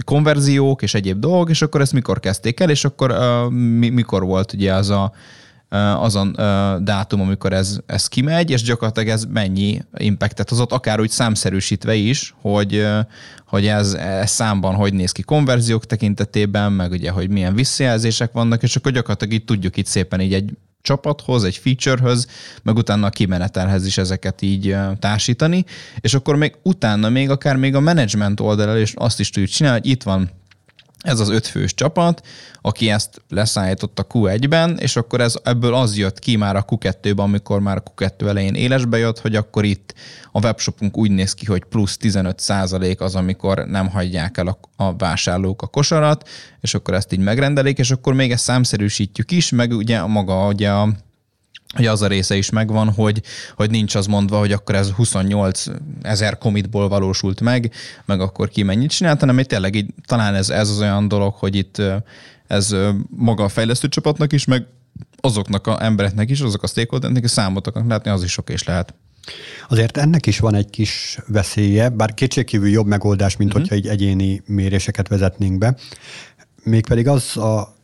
konverziók 0.06 0.82
és 0.82 0.94
egyéb 0.94 1.20
dolgok, 1.20 1.50
és 1.50 1.62
akkor 1.62 1.82
ezt 1.82 1.94
mikor 1.94 2.20
kezdték 2.20 2.60
el, 2.60 2.70
és 2.70 2.86
akkor 2.86 3.16
mikor 3.78 4.24
volt 4.24 4.54
ugye 4.54 4.74
az 4.74 4.90
a 4.90 5.12
azon 5.74 6.36
dátum, 6.84 7.22
amikor 7.22 7.54
ez, 7.54 7.80
ez 7.86 8.08
kimegy, 8.08 8.50
és 8.50 8.62
gyakorlatilag 8.62 9.10
ez 9.10 9.26
mennyi 9.30 9.82
impactet 9.98 10.50
hozott, 10.50 10.72
akár 10.72 11.00
úgy 11.00 11.10
számszerűsítve 11.10 11.96
is, 11.96 12.34
hogy, 12.42 12.88
hogy 13.48 13.68
ez, 13.68 13.94
ez 13.94 14.32
számban 14.32 14.76
hogy 14.76 14.94
néz 14.94 15.12
ki 15.12 15.22
konverziók 15.22 15.86
tekintetében, 15.86 16.72
meg 16.72 16.92
ugye, 16.92 17.12
hogy 17.12 17.30
milyen 17.30 17.56
visszajelzések 17.56 18.32
vannak, 18.32 18.64
és 18.64 18.76
akkor 18.76 18.92
gyakorlatilag 18.92 19.34
itt 19.34 19.46
tudjuk 19.46 19.78
itt 19.78 19.86
szépen 19.86 20.22
így 20.22 20.34
egy 20.34 20.52
csapathoz, 20.84 21.44
egy 21.44 21.58
featurehöz, 21.58 22.28
meg 22.64 22.76
utána 22.76 23.06
a 23.06 23.10
kimenetelhez 23.10 23.86
is 23.86 23.98
ezeket 23.98 24.42
így 24.42 24.76
társítani, 25.00 25.66
és 26.00 26.14
akkor 26.14 26.36
még 26.36 26.56
utána 26.64 27.10
még 27.10 27.30
akár 27.30 27.56
még 27.56 27.76
a 27.76 27.80
management 27.80 28.40
oldalról 28.40 28.78
is 28.78 28.94
azt 28.96 29.20
is 29.20 29.30
tudjuk 29.30 29.52
csinálni, 29.52 29.80
hogy 29.80 29.90
itt 29.90 30.04
van 30.04 30.30
ez 31.04 31.20
az 31.20 31.30
ötfős 31.30 31.74
csapat, 31.74 32.28
aki 32.62 32.90
ezt 32.90 33.22
leszállított 33.30 34.00
a 34.00 34.08
Q1-ben, 34.08 34.78
és 34.78 34.96
akkor 34.96 35.22
ez, 35.22 35.36
ebből 35.44 35.74
az 35.74 35.98
jött 35.98 36.20
ki 36.20 36.36
már 36.36 36.56
a 36.56 36.66
Q2-ben, 36.66 37.26
amikor 37.26 37.60
már 37.60 37.78
a 37.78 37.84
Q2 37.96 38.28
elején 38.28 38.56
élesbe 38.56 38.98
jött, 38.98 39.20
hogy 39.20 39.36
akkor 39.36 39.66
itt 39.66 39.94
a 40.32 40.40
webshopunk 40.40 40.98
úgy 40.98 41.12
néz 41.12 41.34
ki, 41.34 41.46
hogy 41.46 41.64
plusz 41.64 41.98
15 41.98 42.40
százalék 42.40 43.02
az, 43.02 43.16
amikor 43.16 43.66
nem 43.66 43.90
hagyják 43.90 44.38
el 44.38 44.48
a, 44.48 44.60
a 44.84 44.96
vásárlók 44.96 45.62
a 45.62 45.68
kosarat, 45.68 46.30
és 46.62 46.74
akkor 46.74 46.94
ezt 46.94 47.14
így 47.14 47.20
megrendelik, 47.20 47.78
és 47.78 47.92
akkor 47.92 48.14
még 48.14 48.32
ezt 48.32 48.44
számszerűsítjük 48.44 49.32
is, 49.32 49.50
meg 49.50 49.72
ugye 49.72 50.06
maga 50.06 50.48
ugye 50.48 50.70
a 50.70 50.90
hogy 51.74 51.86
az 51.86 52.02
a 52.02 52.08
része 52.08 52.36
is 52.36 52.50
megvan, 52.50 52.90
hogy, 52.90 53.22
hogy 53.56 53.70
nincs 53.70 53.96
az 53.96 54.06
mondva, 54.06 54.38
hogy 54.38 54.52
akkor 54.52 54.76
ez 54.76 54.90
28 54.90 55.66
ezer 56.02 56.38
komitból 56.38 56.88
valósult 56.88 57.42
meg, 57.42 57.72
meg 58.06 58.22
akkor 58.22 58.50
ki 58.50 58.64
mennyit 58.64 58.92
csinált, 58.92 59.20
hanem 59.20 59.36
hogy 59.36 59.48
tényleg 59.48 59.76
így, 59.76 59.94
talán 60.06 60.36
ez, 60.36 60.50
ez 60.50 60.70
az 60.70 60.80
olyan 60.80 61.08
dolog, 61.08 61.34
hogy 61.34 61.56
itt 61.56 61.82
ez 62.48 62.76
maga 63.10 63.44
a 63.44 63.50
fejlesztő 63.50 63.88
csapatnak 63.88 64.34
is, 64.34 64.46
meg 64.46 64.66
azoknak 65.22 65.68
a 65.68 65.84
embereknek 65.84 66.30
is, 66.30 66.42
azok 66.42 66.64
a 66.64 66.68
stakeholdereknek 66.68 67.24
is 67.24 67.32
számot 67.32 67.68
akarnak 67.68 67.92
látni, 67.92 68.12
az 68.12 68.24
is 68.24 68.32
sok 68.32 68.50
és 68.50 68.64
lehet. 68.64 68.94
Azért 69.70 69.98
ennek 69.98 70.26
is 70.26 70.40
van 70.40 70.56
egy 70.56 70.70
kis 70.70 71.18
veszélye, 71.28 71.90
bár 71.90 72.14
kétségkívül 72.14 72.70
jobb 72.70 72.86
megoldás, 72.88 73.38
mint 73.38 73.54
uh-huh. 73.54 73.70
hogyha 73.70 73.88
egy 73.88 73.94
egyéni 73.94 74.42
méréseket 74.46 75.08
vezetnénk 75.08 75.58
be. 75.58 75.76
Mégpedig 76.64 77.08
az 77.08 77.38
a, 77.38 77.76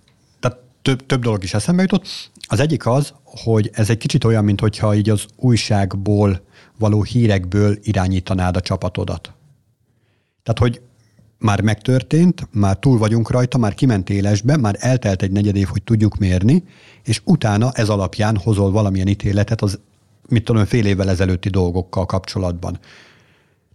több, 0.82 1.06
több 1.06 1.22
dolog 1.22 1.44
is 1.44 1.54
eszembe 1.54 1.82
jutott. 1.82 2.06
Az 2.48 2.60
egyik 2.60 2.86
az, 2.86 3.14
hogy 3.24 3.70
ez 3.74 3.90
egy 3.90 3.98
kicsit 3.98 4.24
olyan, 4.24 4.44
mint 4.44 4.60
hogyha 4.60 4.96
így 4.96 5.10
az 5.10 5.26
újságból 5.36 6.42
való 6.78 7.04
hírekből 7.04 7.78
irányítanád 7.82 8.56
a 8.56 8.62
csapatodat. 8.62 9.34
Tehát, 10.44 10.60
hogy 10.60 10.82
már 11.38 11.62
megtörtént, 11.62 12.48
már 12.52 12.78
túl 12.78 12.98
vagyunk 12.98 13.32
rajta, 13.32 13.58
már 13.58 13.74
kiment 13.74 14.10
élesbe, 14.10 14.58
már 14.58 14.76
eltelt 14.80 15.22
egy 15.22 15.32
negyed 15.32 15.56
év, 15.56 15.68
hogy 15.68 15.84
tudjuk 15.84 16.18
mérni, 16.18 16.64
és 17.04 17.22
utána 17.24 17.72
ez 17.72 17.90
alapján 17.90 18.38
hozol 18.38 18.72
valamilyen 18.72 19.08
ítéletet 19.08 19.62
az, 19.62 19.80
mit 20.28 20.44
tudom, 20.44 20.66
fél 20.66 20.86
évvel 20.86 21.10
ezelőtti 21.10 21.50
dolgokkal 21.50 22.06
kapcsolatban. 22.06 22.80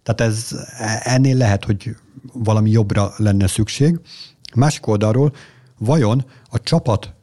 Tehát 0.03 0.21
ez 0.21 0.65
ennél 1.03 1.37
lehet, 1.37 1.65
hogy 1.65 1.95
valami 2.33 2.69
jobbra 2.69 3.13
lenne 3.17 3.47
szükség. 3.47 3.99
Másik 4.55 4.87
oldalról, 4.87 5.33
vajon 5.77 6.25
a 6.49 6.61
csapat 6.61 7.13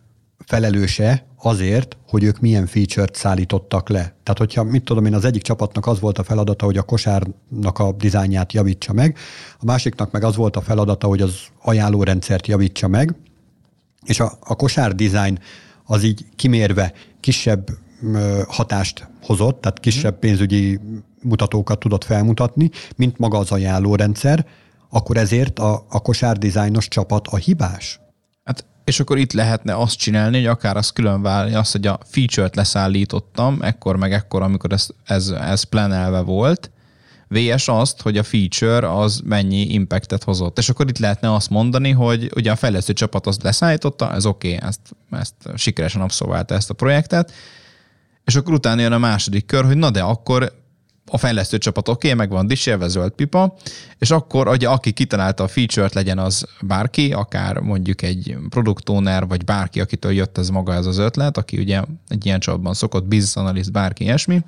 felelőse 0.47 1.27
azért, 1.37 1.97
hogy 2.09 2.23
ők 2.25 2.41
milyen 2.41 2.67
feature-t 2.67 3.15
szállítottak 3.15 3.89
le. 3.89 4.01
Tehát, 4.01 4.39
hogyha, 4.39 4.63
mit 4.63 4.85
tudom 4.85 5.07
én, 5.07 5.15
az 5.15 5.25
egyik 5.25 5.43
csapatnak 5.43 5.87
az 5.87 6.01
volt 6.01 6.19
a 6.19 6.23
feladata, 6.23 6.65
hogy 6.65 6.77
a 6.77 6.83
kosárnak 6.83 7.79
a 7.79 7.93
dizájnját 7.93 8.53
javítsa 8.53 8.93
meg, 8.93 9.17
a 9.59 9.65
másiknak 9.65 10.11
meg 10.11 10.25
az 10.25 10.37
volt 10.37 10.57
a 10.57 10.61
feladata, 10.61 11.07
hogy 11.07 11.21
az 11.21 11.35
ajánlórendszert 11.63 12.47
javítsa 12.47 12.89
meg, 12.89 13.15
és 14.05 14.21
a, 14.21 14.33
a 14.41 14.55
kosár 14.55 14.95
dizájn 14.95 15.39
az 15.85 16.03
így 16.03 16.27
kimérve 16.37 16.93
kisebb 17.21 17.69
hatást 18.49 19.09
hozott, 19.23 19.61
tehát 19.61 19.81
kisebb 19.81 20.19
pénzügyi 20.19 20.81
mutatókat 21.23 21.79
tudott 21.79 22.05
felmutatni, 22.05 22.71
mint 22.97 23.19
maga 23.19 23.39
az 23.39 23.51
ajánlórendszer, 23.51 24.47
akkor 24.91 25.17
ezért 25.17 25.59
a, 25.59 25.85
a 25.89 26.01
kosárdizájnos 26.01 26.89
csapat 26.89 27.27
a 27.27 27.37
hibás? 27.37 28.02
És 28.85 29.01
akkor 29.01 29.19
itt 29.19 29.33
lehetne 29.33 29.77
azt 29.77 29.97
csinálni, 29.97 30.37
hogy 30.37 30.47
akár 30.47 30.77
az 30.77 30.91
külön 30.91 31.23
válni, 31.23 31.55
azt, 31.55 31.73
hogy 31.73 31.87
a 31.87 31.99
feature-t 32.05 32.57
leszállítottam, 32.57 33.59
ekkor 33.63 33.97
meg 33.97 34.13
ekkor, 34.13 34.43
amikor 34.43 34.73
ez, 34.73 34.87
ez, 35.05 35.29
ez 35.29 35.63
planelve 35.63 36.21
volt, 36.21 36.71
VS 37.29 37.69
azt, 37.69 38.01
hogy 38.03 38.19
a 38.19 38.23
feature 38.23 38.93
az 38.93 39.21
mennyi 39.25 39.61
impactet 39.61 40.25
hozott. 40.25 40.59
És 40.59 40.69
akkor 40.69 40.89
itt 40.89 40.99
lehetne 40.99 41.35
azt 41.35 41.51
mondani, 41.51 41.91
hogy 41.91 42.31
ugye 42.35 42.51
a 42.51 42.57
fejlesztő 42.57 42.93
csapat 42.93 43.27
azt 43.27 43.43
leszállította, 43.43 44.13
ez 44.13 44.27
oké, 44.27 44.55
okay, 44.55 44.69
ezt, 44.69 44.81
ezt 45.11 45.35
sikeresen 45.55 46.01
abszolválta 46.01 46.55
ezt 46.55 46.71
a 46.71 46.75
projektet, 46.75 47.33
és 48.25 48.37
akkor 48.37 48.53
utána 48.53 48.81
jön 48.81 48.93
a 48.93 48.99
második 48.99 49.47
kör, 49.47 49.65
hogy 49.65 49.77
na 49.77 49.91
de 49.91 50.03
akkor 50.03 50.62
a 51.13 51.19
fejlesztő 51.19 51.59
csapat 51.59 51.89
oké, 51.89 52.13
okay, 52.13 52.19
meg 52.19 52.31
van 52.31 52.89
zöld 52.89 53.13
pipa, 53.13 53.55
és 53.99 54.11
akkor, 54.11 54.49
ugye, 54.49 54.69
aki 54.69 54.93
kitalálta 54.93 55.45
a 55.45 55.49
feature-t, 55.49 55.95
legyen 55.95 56.19
az 56.19 56.47
bárki, 56.61 57.13
akár 57.13 57.59
mondjuk 57.59 58.03
egy 58.03 58.37
product 58.49 58.89
owner, 58.89 59.27
vagy 59.27 59.45
bárki, 59.45 59.81
akitől 59.81 60.13
jött 60.13 60.39
ez 60.39 60.49
maga 60.49 60.75
ez 60.75 60.87
az 60.87 60.99
ötlet, 60.99 61.37
aki 61.37 61.59
ugye 61.59 61.83
egy 62.09 62.27
ilyen 62.27 62.41
csapatban 62.41 62.75
szokott, 62.75 63.05
business 63.05 63.37
analyst, 63.37 63.73
bárki 63.73 64.05
ilyesmi, 64.05 64.43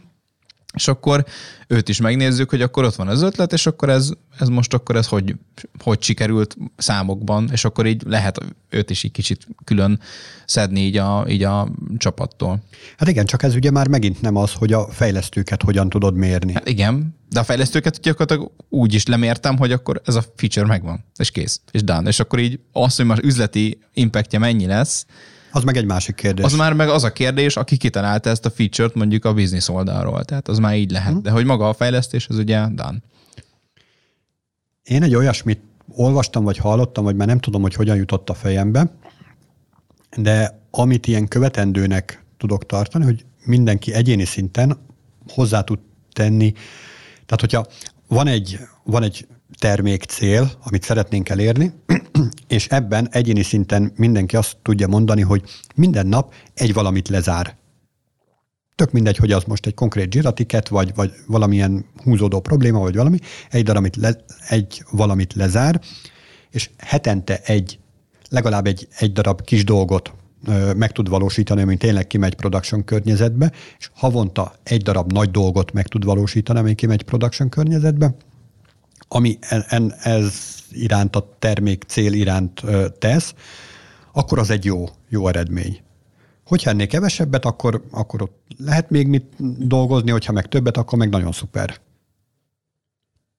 és 0.74 0.88
akkor 0.88 1.24
őt 1.66 1.88
is 1.88 2.00
megnézzük, 2.00 2.50
hogy 2.50 2.62
akkor 2.62 2.84
ott 2.84 2.94
van 2.94 3.08
az 3.08 3.22
ötlet, 3.22 3.52
és 3.52 3.66
akkor 3.66 3.88
ez, 3.88 4.10
ez 4.38 4.48
most 4.48 4.74
akkor 4.74 4.96
ez 4.96 5.06
hogy, 5.06 5.34
hogy 5.82 6.02
sikerült 6.02 6.56
számokban, 6.76 7.48
és 7.52 7.64
akkor 7.64 7.86
így 7.86 8.02
lehet 8.06 8.40
őt 8.70 8.90
is 8.90 9.04
egy 9.04 9.10
kicsit 9.10 9.46
külön 9.64 10.00
szedni 10.46 10.80
így 10.80 10.96
a, 10.96 11.24
így 11.28 11.42
a 11.42 11.68
csapattól. 11.96 12.62
Hát 12.96 13.08
igen, 13.08 13.24
csak 13.24 13.42
ez 13.42 13.54
ugye 13.54 13.70
már 13.70 13.88
megint 13.88 14.20
nem 14.20 14.36
az, 14.36 14.52
hogy 14.52 14.72
a 14.72 14.88
fejlesztőket 14.88 15.62
hogyan 15.62 15.88
tudod 15.88 16.14
mérni. 16.14 16.52
Hát 16.52 16.68
igen, 16.68 17.14
de 17.30 17.40
a 17.40 17.44
fejlesztőket 17.44 18.00
gyakorlatilag 18.00 18.50
úgy 18.68 18.94
is 18.94 19.06
lemértem, 19.06 19.56
hogy 19.56 19.72
akkor 19.72 20.02
ez 20.04 20.14
a 20.14 20.24
feature 20.36 20.66
megvan, 20.66 21.04
és 21.16 21.30
kész, 21.30 21.60
és 21.70 21.84
done. 21.84 22.08
És 22.08 22.20
akkor 22.20 22.38
így 22.38 22.60
az, 22.72 22.96
hogy 22.96 23.06
már 23.06 23.18
üzleti 23.22 23.78
impactja 23.92 24.38
mennyi 24.38 24.66
lesz, 24.66 25.06
az 25.54 25.62
meg 25.62 25.76
egy 25.76 25.84
másik 25.84 26.14
kérdés. 26.14 26.44
Az 26.44 26.54
már 26.54 26.72
meg 26.72 26.88
az 26.88 27.04
a 27.04 27.12
kérdés, 27.12 27.56
aki 27.56 27.76
kitalálta 27.76 28.30
ezt 28.30 28.46
a 28.46 28.50
feature-t 28.50 28.94
mondjuk 28.94 29.24
a 29.24 29.34
biznisz 29.34 29.68
oldalról. 29.68 30.24
Tehát 30.24 30.48
az 30.48 30.58
már 30.58 30.76
így 30.76 30.90
lehet. 30.90 31.12
Hmm. 31.12 31.22
De 31.22 31.30
hogy 31.30 31.44
maga 31.44 31.68
a 31.68 31.72
fejlesztés, 31.72 32.28
az 32.28 32.38
ugye 32.38 32.58
done. 32.58 32.96
Én 34.82 35.02
egy 35.02 35.14
olyasmit 35.14 35.60
olvastam, 35.88 36.44
vagy 36.44 36.56
hallottam, 36.56 37.04
vagy 37.04 37.16
már 37.16 37.26
nem 37.26 37.38
tudom, 37.38 37.62
hogy 37.62 37.74
hogyan 37.74 37.96
jutott 37.96 38.30
a 38.30 38.34
fejembe, 38.34 38.90
de 40.16 40.60
amit 40.70 41.06
ilyen 41.06 41.28
követendőnek 41.28 42.24
tudok 42.36 42.66
tartani, 42.66 43.04
hogy 43.04 43.24
mindenki 43.44 43.92
egyéni 43.92 44.24
szinten 44.24 44.78
hozzá 45.28 45.60
tud 45.60 45.78
tenni. 46.12 46.52
Tehát, 47.26 47.40
hogyha 47.40 47.66
van 48.08 48.26
egy, 48.26 48.58
van 48.84 49.02
egy 49.02 49.26
termék 49.58 50.02
cél, 50.02 50.50
amit 50.62 50.82
szeretnénk 50.82 51.28
elérni, 51.28 51.72
és 52.48 52.66
ebben 52.66 53.08
egyéni 53.10 53.42
szinten 53.42 53.92
mindenki 53.96 54.36
azt 54.36 54.56
tudja 54.62 54.86
mondani, 54.86 55.20
hogy 55.20 55.42
minden 55.74 56.06
nap 56.06 56.34
egy 56.54 56.72
valamit 56.72 57.08
lezár. 57.08 57.56
Tök 58.74 58.92
mindegy, 58.92 59.16
hogy 59.16 59.32
az 59.32 59.44
most 59.44 59.66
egy 59.66 59.74
konkrét 59.74 60.12
zsiratiket, 60.12 60.68
vagy, 60.68 60.94
vagy 60.94 61.12
valamilyen 61.26 61.84
húzódó 62.02 62.40
probléma, 62.40 62.78
vagy 62.78 62.96
valami, 62.96 63.18
egy, 63.50 63.64
darabit 63.64 63.96
le, 63.96 64.16
egy 64.48 64.84
valamit 64.90 65.34
lezár, 65.34 65.80
és 66.50 66.70
hetente 66.78 67.40
egy, 67.44 67.78
legalább 68.28 68.66
egy, 68.66 68.88
egy 68.98 69.12
darab 69.12 69.42
kis 69.42 69.64
dolgot 69.64 70.12
ö, 70.46 70.72
meg 70.72 70.92
tud 70.92 71.08
valósítani, 71.08 71.62
ami 71.62 71.76
tényleg 71.76 72.06
kimegy 72.06 72.34
production 72.34 72.84
környezetbe, 72.84 73.52
és 73.78 73.90
havonta 73.94 74.54
egy 74.62 74.82
darab 74.82 75.12
nagy 75.12 75.30
dolgot 75.30 75.72
meg 75.72 75.86
tud 75.86 76.04
valósítani, 76.04 76.58
ami 76.58 76.74
kimegy 76.74 77.02
production 77.02 77.48
környezetbe, 77.48 78.14
ami 79.14 79.38
en, 79.68 79.94
ez 80.02 80.32
iránt, 80.70 81.16
a 81.16 81.36
termék 81.38 81.84
cél 81.86 82.12
iránt 82.12 82.62
tesz, 82.98 83.34
akkor 84.12 84.38
az 84.38 84.50
egy 84.50 84.64
jó, 84.64 84.88
jó 85.08 85.28
eredmény. 85.28 85.80
Hogyha 86.46 86.70
ennél 86.70 86.86
kevesebbet, 86.86 87.44
akkor, 87.44 87.84
akkor 87.90 88.22
ott 88.22 88.42
lehet 88.56 88.90
még 88.90 89.06
mit 89.06 89.24
dolgozni, 89.66 90.10
hogyha 90.10 90.32
meg 90.32 90.48
többet, 90.48 90.76
akkor 90.76 90.98
meg 90.98 91.08
nagyon 91.08 91.32
szuper. 91.32 91.80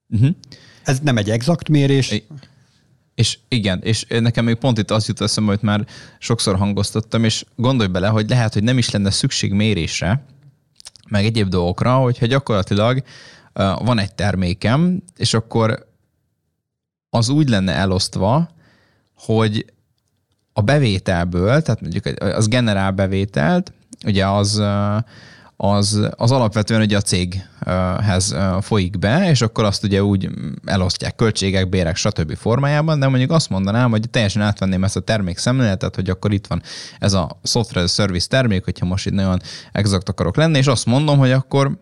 Uh-huh. 0.09 0.36
Ez 0.84 0.99
nem 0.99 1.17
egy 1.17 1.30
exakt 1.30 1.69
mérés. 1.69 2.11
I- 2.11 2.28
és 3.15 3.38
igen, 3.47 3.82
és 3.82 4.05
nekem 4.09 4.45
még 4.45 4.55
pont 4.55 4.78
itt 4.78 4.91
azt 4.91 5.07
jut 5.07 5.21
eszembe, 5.21 5.51
hogy 5.51 5.63
már 5.63 5.86
sokszor 6.19 6.55
hangoztattam, 6.55 7.23
és 7.23 7.45
gondolj 7.55 7.89
bele, 7.89 8.07
hogy 8.07 8.30
lehet, 8.30 8.53
hogy 8.53 8.63
nem 8.63 8.78
is 8.78 8.89
lenne 8.89 9.09
szükség 9.09 9.53
mérésre, 9.53 10.26
meg 11.09 11.26
egyéb 11.26 11.47
dolgokra, 11.47 11.95
hogyha 11.95 12.26
gyakorlatilag 12.26 13.03
van 13.56 13.99
egy 13.99 14.16
termékem, 14.16 15.03
és 15.18 15.34
akkor 15.34 15.88
az 17.10 17.30
úgy 17.30 17.49
lenne 17.49 17.72
elosztva, 17.72 18.49
hogy 19.18 19.66
a 20.53 20.62
bevételből, 20.62 21.62
tehát 21.62 21.82
mondjuk 21.82 22.06
az 22.20 22.47
generál 22.47 22.91
bevételt, 22.91 23.74
ugye 24.06 24.28
az, 24.28 24.62
az, 25.56 26.10
az 26.16 26.32
alapvetően 26.32 26.82
ugye 26.82 26.97
a 26.97 27.01
céghez 27.01 28.36
folyik 28.62 28.99
be, 28.99 29.30
és 29.30 29.41
akkor 29.41 29.64
azt 29.64 29.84
ugye 29.84 30.03
úgy 30.03 30.30
elosztják 30.66 31.16
költségek, 31.16 31.70
bérek, 31.70 31.95
stb. 31.95 32.36
formájában, 32.36 32.99
de 32.99 33.08
mondjuk 33.08 33.32
azt 33.32 33.49
mondanám, 33.49 33.89
hogy 33.89 34.10
teljesen 34.10 34.41
átvenném 34.41 34.84
ezt 34.84 34.95
a 34.95 34.99
termék 34.99 35.38
szemléletet, 35.38 35.95
hogy 35.95 36.10
akkor 36.10 36.34
itt 36.34 36.47
van 36.47 36.62
ez 36.99 37.14
a 37.14 37.39
software 37.43 37.88
service 37.88 38.28
termék, 38.28 38.64
hogyha 38.64 38.86
most 38.86 39.06
itt 39.06 39.14
nagyon 39.14 39.41
exakt 39.72 40.10
akarok 40.10 40.36
lenni, 40.36 40.58
és 40.58 40.68
azt 40.68 40.86
mondom, 40.86 41.18
hogy 41.18 41.32
akkor 41.32 41.78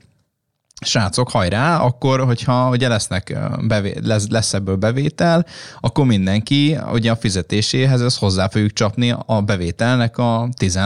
srácok, 0.85 1.29
hajrá, 1.29 1.77
akkor, 1.77 2.19
hogyha 2.19 2.69
ugye 2.69 2.87
lesznek 2.87 3.37
bevé, 3.67 3.93
lesz, 4.03 4.27
lesz 4.27 4.53
ebből 4.53 4.75
bevétel, 4.75 5.45
akkor 5.79 6.05
mindenki 6.05 6.77
ugye 6.91 7.11
a 7.11 7.15
fizetéséhez 7.15 8.01
ezt 8.01 8.19
hozzá 8.19 8.47
fogjuk 8.47 8.73
csapni 8.73 9.15
a 9.25 9.41
bevételnek 9.41 10.17
a 10.17 10.49
10 10.57 10.79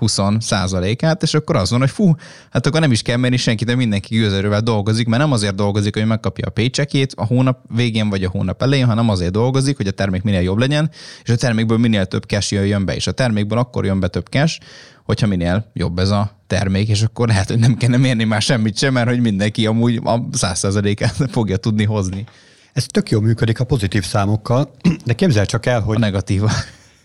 20 0.00 0.18
százalékát, 0.38 1.22
és 1.22 1.34
akkor 1.34 1.56
az 1.56 1.70
van, 1.70 1.80
hogy 1.80 1.90
fú, 1.90 2.14
hát 2.50 2.66
akkor 2.66 2.80
nem 2.80 2.92
is 2.92 3.02
kell 3.02 3.16
mérni 3.16 3.36
senkit, 3.36 3.66
de 3.66 3.74
mindenki 3.74 4.16
gőzerővel 4.16 4.60
dolgozik, 4.60 5.06
mert 5.06 5.22
nem 5.22 5.32
azért 5.32 5.54
dolgozik, 5.54 5.96
hogy 5.96 6.06
megkapja 6.06 6.46
a 6.46 6.50
paycheckét 6.50 7.12
a 7.16 7.26
hónap 7.26 7.58
végén 7.74 8.08
vagy 8.08 8.24
a 8.24 8.30
hónap 8.30 8.62
elején, 8.62 8.86
hanem 8.86 9.08
azért 9.08 9.32
dolgozik, 9.32 9.76
hogy 9.76 9.86
a 9.86 9.90
termék 9.90 10.22
minél 10.22 10.40
jobb 10.40 10.58
legyen, 10.58 10.90
és 11.22 11.30
a 11.30 11.36
termékből 11.36 11.78
minél 11.78 12.06
több 12.06 12.24
cash 12.24 12.52
jöjjön 12.52 12.84
be, 12.84 12.94
és 12.94 13.06
a 13.06 13.12
termékből 13.12 13.58
akkor 13.58 13.84
jön 13.84 14.00
be 14.00 14.08
több 14.08 14.26
cash, 14.26 14.60
hogyha 15.04 15.26
minél 15.26 15.70
jobb 15.72 15.98
ez 15.98 16.10
a 16.10 16.39
termék, 16.50 16.88
és 16.88 17.02
akkor 17.02 17.28
lehet, 17.28 17.48
hogy 17.48 17.58
nem 17.58 17.76
kellene 17.76 18.02
mérni 18.02 18.24
már 18.24 18.42
semmit 18.42 18.78
sem, 18.78 18.92
mert 18.92 19.08
hogy 19.08 19.20
mindenki 19.20 19.66
amúgy 19.66 20.00
a 20.04 20.18
százszerzalékát 20.32 21.16
fogja 21.36 21.56
tudni 21.56 21.84
hozni. 21.84 22.24
Ez 22.72 22.86
tök 22.86 23.10
jól 23.10 23.22
működik 23.22 23.60
a 23.60 23.64
pozitív 23.64 24.04
számokkal, 24.04 24.70
de 25.06 25.12
képzel 25.12 25.46
csak 25.46 25.66
el, 25.66 25.80
hogy... 25.80 25.96
A 25.96 25.98
negatíva. 25.98 26.50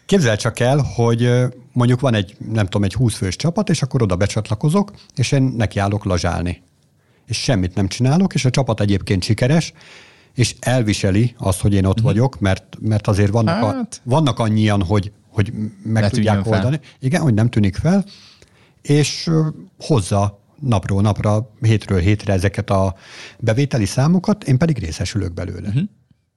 Képzel 0.06 0.38
csak 0.38 0.60
el, 0.60 0.78
hogy 0.78 1.30
mondjuk 1.74 2.00
van 2.00 2.14
egy, 2.14 2.36
nem 2.52 2.66
tudom, 2.66 2.84
egy 2.84 2.94
20 2.94 3.16
fős 3.16 3.36
csapat, 3.36 3.70
és 3.70 3.82
akkor 3.82 4.02
oda 4.02 4.16
becsatlakozok, 4.16 4.92
és 5.16 5.32
én 5.32 5.44
nekiállok 5.44 6.06
lazsálni. 6.06 6.62
És 7.28 7.38
semmit 7.38 7.76
nem 7.76 7.88
csinálok, 7.88 8.34
és 8.34 8.46
a 8.46 8.50
csapat 8.50 8.82
egyébként 8.82 9.24
sikeres, 9.24 9.74
és 10.36 10.56
elviseli 10.60 11.36
azt, 11.38 11.62
hogy 11.62 11.74
én 11.74 11.86
ott 11.86 11.92
uh-huh. 11.92 12.12
vagyok, 12.12 12.40
mert, 12.40 12.78
mert 12.80 13.08
azért 13.08 13.32
vannak, 13.32 13.64
hát. 13.64 14.02
a, 14.06 14.10
vannak 14.10 14.40
annyian, 14.40 14.84
hogy, 14.84 15.12
hogy 15.30 15.54
meg 15.84 16.04
ne 16.04 16.10
tudják 16.10 16.48
oldani. 16.48 16.80
Fel. 16.82 16.90
Igen, 17.00 17.22
hogy 17.22 17.34
nem 17.34 17.50
tűnik 17.50 17.76
fel, 17.76 18.06
és 18.88 19.30
hozza 19.80 20.40
napról 20.60 21.02
napra, 21.02 21.52
hétről 21.62 22.00
hétre 22.00 22.34
ezeket 22.34 22.70
a 22.70 22.96
bevételi 23.40 23.86
számokat, 23.86 24.44
én 24.44 24.58
pedig 24.58 24.78
részesülök 24.78 25.34
belőle. 25.34 25.68
Uh-huh. 25.68 25.84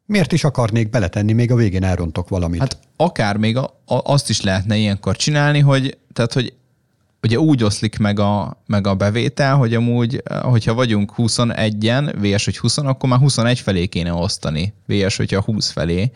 Miért 0.06 0.32
is 0.32 0.44
akarnék 0.44 0.90
beletenni, 0.90 1.32
még 1.32 1.50
a 1.50 1.54
végén 1.54 1.84
elrontok 1.84 2.28
valamit? 2.28 2.60
Hát 2.60 2.78
akár 2.96 3.36
még 3.36 3.56
a, 3.56 3.62
a, 3.84 4.12
azt 4.12 4.28
is 4.28 4.40
lehetne 4.40 4.76
ilyenkor 4.76 5.16
csinálni, 5.16 5.58
hogy, 5.58 5.98
tehát, 6.12 6.32
hogy 6.32 6.52
ugye 7.22 7.38
úgy 7.38 7.64
oszlik 7.64 7.98
meg 7.98 8.18
a, 8.18 8.62
meg 8.66 8.86
a 8.86 8.94
bevétel, 8.94 9.56
hogy 9.56 9.74
amúgy, 9.74 10.22
hogyha 10.42 10.74
vagyunk 10.74 11.12
21-en, 11.16 12.14
VS, 12.20 12.44
hogy 12.44 12.58
20, 12.58 12.76
akkor 12.76 13.08
már 13.08 13.18
21 13.18 13.58
felé 13.58 13.86
kéne 13.86 14.12
osztani, 14.12 14.74
VS, 14.86 15.16
hogyha 15.16 15.42
20 15.42 15.70
felé. 15.70 16.10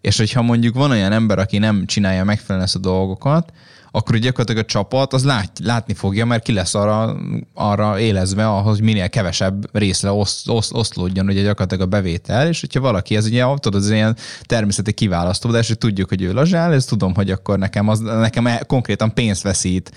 És 0.00 0.16
hogyha 0.16 0.42
mondjuk 0.42 0.74
van 0.74 0.90
olyan 0.90 1.12
ember, 1.12 1.38
aki 1.38 1.58
nem 1.58 1.86
csinálja 1.86 2.24
megfelelően 2.24 2.66
ezt 2.66 2.76
a 2.76 2.78
dolgokat, 2.78 3.52
akkor 3.90 4.16
gyakorlatilag 4.16 4.62
a 4.62 4.66
csapat 4.66 5.12
az 5.12 5.24
lát, 5.24 5.50
látni 5.64 5.94
fogja, 5.94 6.24
mert 6.24 6.42
ki 6.42 6.52
lesz 6.52 6.74
arra, 6.74 7.16
arra 7.54 7.98
élezve, 7.98 8.48
ahhoz 8.48 8.76
hogy 8.76 8.84
minél 8.84 9.08
kevesebb 9.08 9.76
részre 9.76 10.10
osz, 10.10 10.48
osz, 10.48 10.72
oszlódjon 10.72 11.26
ugye 11.26 11.42
gyakorlatilag 11.42 11.86
a 11.86 11.90
bevétel, 11.90 12.48
és 12.48 12.60
hogyha 12.60 12.80
valaki 12.80 13.16
ez 13.16 13.26
ugye, 13.26 13.44
tudod, 13.44 13.74
az 13.74 13.90
ilyen 13.90 14.16
természeti 14.42 14.92
kiválasztó, 14.92 15.50
de 15.50 15.58
és 15.58 15.72
tudjuk, 15.78 16.08
hogy 16.08 16.22
ő 16.22 16.32
lazsál, 16.32 16.72
ezt 16.72 16.88
tudom, 16.88 17.14
hogy 17.14 17.30
akkor 17.30 17.58
nekem, 17.58 17.88
az, 17.88 17.98
nekem 17.98 18.46
e- 18.46 18.64
konkrétan 18.66 19.14
pénzt 19.14 19.42
veszít 19.42 19.92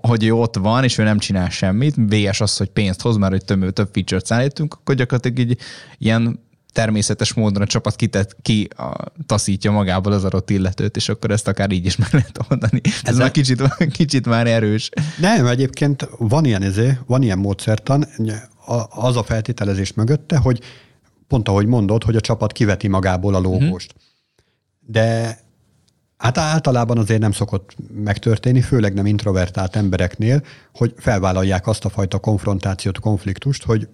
hogy 0.00 0.24
ő 0.24 0.32
ott 0.32 0.56
van, 0.56 0.84
és 0.84 0.98
ő 0.98 1.02
nem 1.02 1.18
csinál 1.18 1.48
semmit, 1.48 1.94
VS 1.96 2.40
az, 2.40 2.56
hogy 2.56 2.68
pénzt 2.68 3.02
hoz, 3.02 3.16
mert 3.16 3.32
hogy 3.32 3.44
több, 3.44 3.72
több 3.72 3.88
feature-t 3.92 4.26
szállítunk, 4.26 4.74
akkor 4.74 4.94
gyakorlatilag 4.94 5.38
így 5.38 5.58
ilyen 5.98 6.47
természetes 6.78 7.32
módon 7.32 7.62
a 7.62 7.66
csapat 7.66 7.96
kitett, 7.96 8.36
ki 8.42 8.68
a, 8.76 9.12
taszítja 9.26 9.70
magából 9.70 10.12
az 10.12 10.24
adott 10.24 10.50
illetőt, 10.50 10.96
és 10.96 11.08
akkor 11.08 11.30
ezt 11.30 11.48
akár 11.48 11.70
így 11.70 11.86
is 11.86 11.96
meg 11.96 12.08
lehet 12.12 12.38
oldani. 12.48 12.80
Ez, 12.84 13.00
Ez 13.02 13.16
már 13.16 13.30
kicsit, 13.30 13.62
kicsit 13.98 14.26
már 14.26 14.46
erős. 14.46 14.90
Nem, 15.20 15.46
egyébként 15.46 16.08
van 16.18 16.44
ilyen, 16.44 16.62
ezé, 16.62 16.98
van 17.06 17.22
ilyen 17.22 17.38
módszertan, 17.38 18.04
az 18.88 19.16
a 19.16 19.22
feltételezés 19.22 19.92
mögötte, 19.92 20.36
hogy 20.36 20.60
pont 21.28 21.48
ahogy 21.48 21.66
mondod, 21.66 22.04
hogy 22.04 22.16
a 22.16 22.20
csapat 22.20 22.52
kiveti 22.52 22.88
magából 22.88 23.34
a 23.34 23.40
lógóst. 23.40 23.94
Uh-huh. 23.94 24.10
De 24.86 25.38
Hát 26.16 26.38
általában 26.38 26.98
azért 26.98 27.20
nem 27.20 27.32
szokott 27.32 27.76
megtörténni, 27.94 28.60
főleg 28.60 28.94
nem 28.94 29.06
introvertált 29.06 29.76
embereknél, 29.76 30.42
hogy 30.74 30.94
felvállalják 30.96 31.66
azt 31.66 31.84
a 31.84 31.88
fajta 31.88 32.18
konfrontációt, 32.18 32.98
konfliktust, 32.98 33.64
hogy 33.64 33.88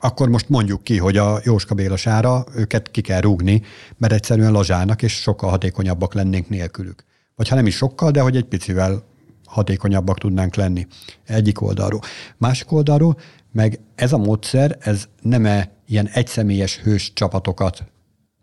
akkor 0.00 0.28
most 0.28 0.48
mondjuk 0.48 0.82
ki, 0.82 0.98
hogy 0.98 1.16
a 1.16 1.40
Jóska 1.44 1.74
Béla 1.74 1.96
sára 1.96 2.44
őket 2.54 2.90
ki 2.90 3.00
kell 3.00 3.20
rúgni, 3.20 3.62
mert 3.96 4.12
egyszerűen 4.12 4.52
lazsának, 4.52 5.02
és 5.02 5.12
sokkal 5.12 5.50
hatékonyabbak 5.50 6.14
lennénk 6.14 6.48
nélkülük. 6.48 7.04
Vagy 7.36 7.48
ha 7.48 7.54
nem 7.54 7.66
is 7.66 7.76
sokkal, 7.76 8.10
de 8.10 8.20
hogy 8.20 8.36
egy 8.36 8.44
picivel 8.44 9.02
hatékonyabbak 9.44 10.18
tudnánk 10.18 10.54
lenni 10.54 10.86
egyik 11.24 11.60
oldalról. 11.60 12.00
Másik 12.36 12.72
oldalról 12.72 13.16
meg 13.52 13.80
ez 13.94 14.12
a 14.12 14.18
módszer, 14.18 14.76
ez 14.80 15.08
nem 15.22 15.46
-e 15.46 15.70
ilyen 15.86 16.06
egyszemélyes 16.06 16.78
hős 16.78 17.12
csapatokat 17.12 17.84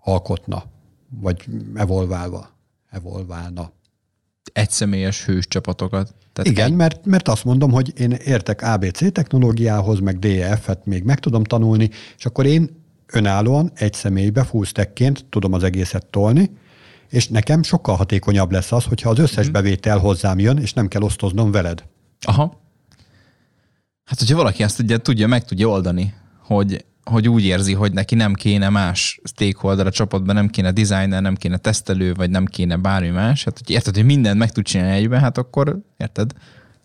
alkotna, 0.04 0.64
vagy 1.10 1.46
evolválva 1.76 2.50
evolválna. 2.90 3.72
Egyszemélyes 4.58 5.26
hős 5.26 5.48
csapatokat. 5.48 6.14
Tehát 6.34 6.52
Igen, 6.52 6.66
egy... 6.66 6.76
mert, 6.76 7.06
mert 7.06 7.28
azt 7.28 7.44
mondom, 7.44 7.72
hogy 7.72 7.94
én 8.00 8.12
értek 8.12 8.62
ABC 8.62 9.12
technológiához, 9.12 10.00
meg 10.00 10.20
DEF-et 10.20 10.86
még 10.86 11.04
meg 11.04 11.20
tudom 11.20 11.44
tanulni, 11.44 11.90
és 12.18 12.26
akkor 12.26 12.46
én 12.46 12.84
önállóan 13.14 13.72
egy 13.76 13.94
személybe 13.94 14.44
fullstackként 14.44 15.26
tudom 15.30 15.54
az 15.54 15.64
egészet 15.64 16.06
tolni, 16.06 16.52
és 17.10 17.28
nekem 17.28 17.64
sokkal 17.64 17.96
hatékonyabb 17.96 18.52
lesz 18.52 18.72
az, 18.72 18.84
hogyha 18.84 19.10
az 19.10 19.20
összes 19.20 19.50
mm. 19.50 19.52
bevétel 19.52 19.98
hozzám 19.98 20.40
jön, 20.40 20.58
és 20.58 20.74
nem 20.74 20.88
kell 20.88 21.02
osztoznom 21.02 21.52
veled. 21.52 21.84
Aha. 22.22 22.62
Hát, 24.04 24.20
hogyha 24.20 24.36
valaki 24.36 24.64
ezt 24.64 24.80
ugye 24.80 24.98
tudja, 24.98 25.28
meg 25.28 25.46
tudja 25.46 25.68
oldani, 25.68 26.14
hogy 26.40 26.86
hogy 27.08 27.30
úgy 27.30 27.44
érzi, 27.44 27.74
hogy 27.74 27.94
neki 27.94 28.16
nem 28.16 28.34
kéne 28.34 28.70
más 28.70 29.20
stakeholder 29.24 29.86
a 29.86 29.92
csapatban, 29.92 30.36
nem 30.36 30.48
kéne 30.48 30.72
designer, 30.72 31.22
nem 31.22 31.36
kéne 31.36 31.58
tesztelő, 31.58 32.14
vagy 32.14 32.30
nem 32.30 32.46
kéne 32.46 32.76
bármi 32.76 33.10
más. 33.10 33.44
Hát, 33.44 33.58
hogy 33.58 33.70
érted, 33.70 33.96
hogy 33.96 34.06
mindent 34.06 34.38
meg 34.38 34.52
tud 34.52 34.64
csinálni 34.64 34.96
egyben, 34.96 35.20
hát 35.20 35.38
akkor, 35.38 35.80
érted? 35.98 36.32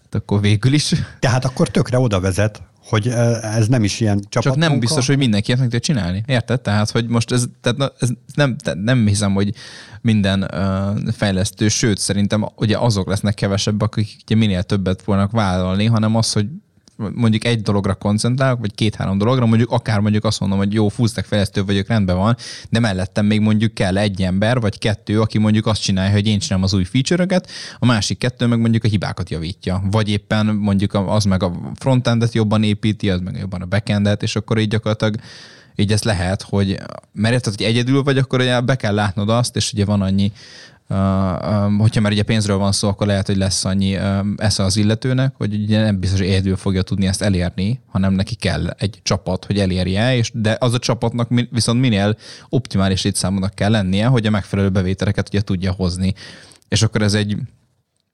Hát 0.02 0.14
akkor 0.14 0.40
végül 0.40 0.72
is. 0.72 0.94
Tehát 1.18 1.44
akkor 1.44 1.68
tökre 1.68 1.98
oda 1.98 2.20
vezet, 2.20 2.62
hogy 2.84 3.08
ez 3.42 3.66
nem 3.68 3.84
is 3.84 4.00
ilyen 4.00 4.20
csapat. 4.28 4.52
Csak 4.52 4.56
nem 4.56 4.78
biztos, 4.78 5.06
hogy 5.06 5.16
mindenki 5.16 5.52
ezt 5.52 5.60
meg 5.60 5.70
tudja 5.70 5.94
csinálni. 5.94 6.22
Érted? 6.26 6.60
Tehát, 6.60 6.90
hogy 6.90 7.06
most 7.06 7.32
ez, 7.32 7.46
tehát 7.60 7.94
ez 7.98 8.08
nem, 8.34 8.56
tehát 8.56 8.78
nem 8.82 9.06
hiszem, 9.06 9.32
hogy 9.32 9.54
minden 10.00 10.42
uh, 10.42 11.12
fejlesztő, 11.12 11.68
sőt, 11.68 11.98
szerintem 11.98 12.48
ugye 12.56 12.78
azok 12.78 13.08
lesznek 13.08 13.34
kevesebbek, 13.34 13.96
akik 13.96 14.16
ugye 14.24 14.36
minél 14.36 14.62
többet 14.62 15.02
fognak 15.02 15.30
vállalni, 15.30 15.86
hanem 15.86 16.16
az, 16.16 16.32
hogy 16.32 16.46
mondjuk 16.96 17.44
egy 17.44 17.62
dologra 17.62 17.94
koncentrálok, 17.94 18.58
vagy 18.58 18.74
két-három 18.74 19.18
dologra, 19.18 19.46
mondjuk 19.46 19.70
akár 19.70 20.00
mondjuk 20.00 20.24
azt 20.24 20.40
mondom, 20.40 20.58
hogy 20.58 20.72
jó, 20.72 20.88
fullstack 20.88 21.26
fejlesztő 21.26 21.64
vagyok, 21.64 21.86
rendben 21.86 22.16
van, 22.16 22.36
de 22.70 22.78
mellettem 22.78 23.26
még 23.26 23.40
mondjuk 23.40 23.74
kell 23.74 23.98
egy 23.98 24.22
ember, 24.22 24.60
vagy 24.60 24.78
kettő, 24.78 25.20
aki 25.20 25.38
mondjuk 25.38 25.66
azt 25.66 25.82
csinálja, 25.82 26.12
hogy 26.12 26.26
én 26.26 26.38
csinálom 26.38 26.64
az 26.64 26.74
új 26.74 26.84
feature-öket, 26.84 27.50
a 27.78 27.86
másik 27.86 28.18
kettő 28.18 28.46
meg 28.46 28.60
mondjuk 28.60 28.84
a 28.84 28.88
hibákat 28.88 29.30
javítja. 29.30 29.82
Vagy 29.90 30.08
éppen 30.08 30.46
mondjuk 30.46 30.94
az 30.94 31.24
meg 31.24 31.42
a 31.42 31.52
frontendet 31.74 32.34
jobban 32.34 32.62
építi, 32.62 33.10
az 33.10 33.20
meg 33.20 33.36
jobban 33.36 33.62
a 33.62 33.66
backendet, 33.66 34.22
és 34.22 34.36
akkor 34.36 34.58
így 34.58 34.68
gyakorlatilag 34.68 35.14
így 35.76 35.92
ez 35.92 36.02
lehet, 36.02 36.42
hogy 36.42 36.78
mert 37.12 37.34
érted, 37.34 37.54
hogy 37.56 37.66
egyedül 37.66 38.02
vagy, 38.02 38.18
akkor 38.18 38.40
ugye 38.40 38.60
be 38.60 38.76
kell 38.76 38.94
látnod 38.94 39.28
azt, 39.28 39.56
és 39.56 39.72
ugye 39.72 39.84
van 39.84 40.02
annyi 40.02 40.32
hogyha 41.78 42.00
már 42.00 42.12
ugye 42.12 42.22
pénzről 42.22 42.56
van 42.56 42.72
szó, 42.72 42.88
akkor 42.88 43.06
lehet, 43.06 43.26
hogy 43.26 43.36
lesz 43.36 43.64
annyi 43.64 43.98
esze 44.36 44.62
az 44.62 44.76
illetőnek, 44.76 45.34
hogy 45.36 45.54
ugye 45.54 45.82
nem 45.82 46.00
biztos, 46.00 46.18
hogy 46.18 46.28
egyedül 46.28 46.56
fogja 46.56 46.82
tudni 46.82 47.06
ezt 47.06 47.22
elérni, 47.22 47.80
hanem 47.86 48.12
neki 48.12 48.34
kell 48.34 48.66
egy 48.66 49.00
csapat, 49.02 49.44
hogy 49.44 49.58
elérje, 49.58 50.16
és 50.16 50.30
de 50.34 50.56
az 50.60 50.74
a 50.74 50.78
csapatnak 50.78 51.28
viszont 51.50 51.80
minél 51.80 52.16
optimális 52.48 53.02
létszámúnak 53.02 53.54
kell 53.54 53.70
lennie, 53.70 54.06
hogy 54.06 54.26
a 54.26 54.30
megfelelő 54.30 54.68
bevételeket 54.68 55.28
ugye 55.28 55.40
tudja 55.40 55.72
hozni. 55.72 56.14
És 56.68 56.82
akkor 56.82 57.02
ez 57.02 57.14
egy 57.14 57.36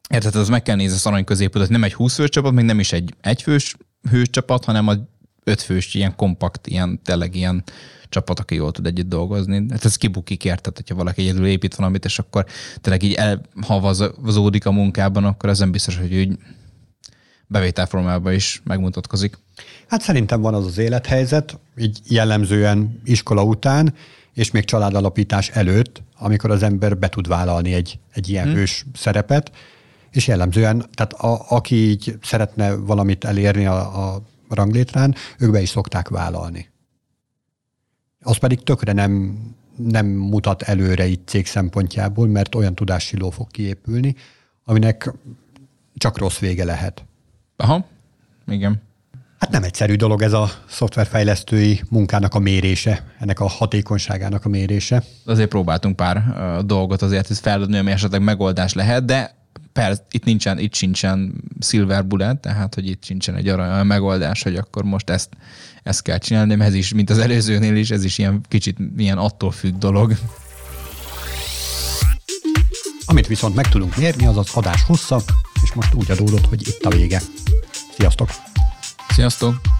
Érted, 0.08 0.34
az 0.34 0.48
meg 0.48 0.62
kell 0.62 0.76
nézni 0.76 0.94
az 0.94 1.06
arany 1.06 1.24
középutat, 1.24 1.68
nem 1.68 1.84
egy 1.84 1.94
20 1.94 2.14
fős 2.14 2.28
csapat, 2.28 2.52
még 2.52 2.64
nem 2.64 2.80
is 2.80 2.92
egy 2.92 3.14
egyfős 3.20 3.76
hős 4.10 4.30
csapat, 4.30 4.64
hanem 4.64 4.88
a 4.88 4.94
ötfős, 5.48 5.94
ilyen 5.94 6.16
kompakt, 6.16 6.66
ilyen 6.66 7.00
tényleg 7.02 7.34
ilyen 7.34 7.64
csapat, 8.08 8.40
aki 8.40 8.54
jól 8.54 8.72
tud 8.72 8.86
együtt 8.86 9.08
dolgozni. 9.08 9.64
Hát 9.70 9.84
ez 9.84 9.96
kibukik, 9.96 10.44
érted, 10.44 10.76
hogyha 10.76 10.94
valaki 10.94 11.22
egyedül 11.22 11.46
épít 11.46 11.74
valamit, 11.74 12.04
és 12.04 12.18
akkor 12.18 12.46
tényleg 12.80 13.02
így 13.02 13.14
elhavazódik 13.14 14.66
a 14.66 14.70
munkában, 14.70 15.24
akkor 15.24 15.48
ez 15.48 15.58
nem 15.58 15.70
biztos, 15.70 15.96
hogy 15.96 16.14
úgy 16.14 16.38
bevételformában 17.46 18.32
is 18.32 18.62
megmutatkozik. 18.64 19.38
Hát 19.88 20.00
szerintem 20.00 20.40
van 20.40 20.54
az 20.54 20.66
az 20.66 20.78
élethelyzet, 20.78 21.58
így 21.76 22.00
jellemzően 22.08 23.00
iskola 23.04 23.42
után, 23.42 23.94
és 24.34 24.50
még 24.50 24.64
családalapítás 24.64 25.48
előtt, 25.48 26.02
amikor 26.18 26.50
az 26.50 26.62
ember 26.62 26.98
be 26.98 27.08
tud 27.08 27.28
vállalni 27.28 27.72
egy, 27.72 27.98
egy 28.12 28.28
ilyen 28.28 28.46
hmm. 28.46 28.54
hős 28.54 28.84
szerepet, 28.94 29.50
és 30.10 30.26
jellemzően, 30.26 30.84
tehát 30.94 31.12
a, 31.12 31.44
aki 31.48 31.74
így 31.74 32.18
szeretne 32.22 32.74
valamit 32.74 33.24
elérni 33.24 33.66
a, 33.66 34.06
a 34.06 34.22
ranglétrán, 34.48 35.14
ők 35.38 35.50
be 35.50 35.60
is 35.60 35.68
szokták 35.68 36.08
vállalni 36.08 36.68
az 38.28 38.36
pedig 38.36 38.62
tökre 38.62 38.92
nem, 38.92 39.38
nem 39.76 40.06
mutat 40.06 40.62
előre 40.62 41.06
itt 41.06 41.28
cég 41.28 41.46
szempontjából, 41.46 42.26
mert 42.26 42.54
olyan 42.54 42.74
tudássiló 42.74 43.30
fog 43.30 43.50
kiépülni, 43.50 44.14
aminek 44.64 45.12
csak 45.96 46.18
rossz 46.18 46.38
vége 46.38 46.64
lehet. 46.64 47.04
Aha, 47.56 47.86
igen. 48.46 48.82
Hát 49.38 49.50
nem 49.50 49.62
egyszerű 49.62 49.94
dolog 49.94 50.22
ez 50.22 50.32
a 50.32 50.50
szoftverfejlesztői 50.68 51.80
munkának 51.90 52.34
a 52.34 52.38
mérése, 52.38 53.04
ennek 53.18 53.40
a 53.40 53.48
hatékonyságának 53.48 54.44
a 54.44 54.48
mérése. 54.48 55.02
Azért 55.24 55.48
próbáltunk 55.48 55.96
pár 55.96 56.24
dolgot 56.66 57.02
azért 57.02 57.30
ezt 57.30 57.40
feladni, 57.40 57.78
ami 57.78 57.90
esetleg 57.90 58.22
megoldás 58.22 58.72
lehet, 58.72 59.04
de 59.04 59.37
persze, 59.78 60.06
itt 60.10 60.24
nincsen, 60.24 60.58
itt 60.58 60.74
sincsen 60.74 61.44
silver 61.60 62.06
bullet, 62.06 62.40
tehát 62.40 62.74
hogy 62.74 62.88
itt 62.88 63.04
sincsen 63.04 63.34
egy 63.34 63.48
arany 63.48 63.86
megoldás, 63.86 64.42
hogy 64.42 64.56
akkor 64.56 64.82
most 64.82 65.10
ezt 65.10 65.28
ezt 65.82 66.02
kell 66.02 66.18
csinálni, 66.18 66.54
mert 66.54 66.70
ez 66.70 66.76
is, 66.76 66.92
mint 66.92 67.10
az 67.10 67.18
előzőnél 67.18 67.76
is, 67.76 67.90
ez 67.90 68.04
is 68.04 68.18
ilyen 68.18 68.40
kicsit 68.48 68.78
ilyen 68.96 69.18
attól 69.18 69.50
függ 69.50 69.74
dolog. 69.78 70.12
Amit 73.04 73.26
viszont 73.26 73.54
meg 73.54 73.68
tudunk 73.68 73.96
mérni, 73.96 74.26
az 74.26 74.36
az 74.36 74.50
adás 74.54 74.82
hossza, 74.82 75.20
és 75.62 75.72
most 75.72 75.94
úgy 75.94 76.10
adódott, 76.10 76.46
hogy 76.46 76.68
itt 76.68 76.84
a 76.84 76.90
vége. 76.90 77.20
Sziasztok! 77.96 78.30
Sziasztok! 79.08 79.77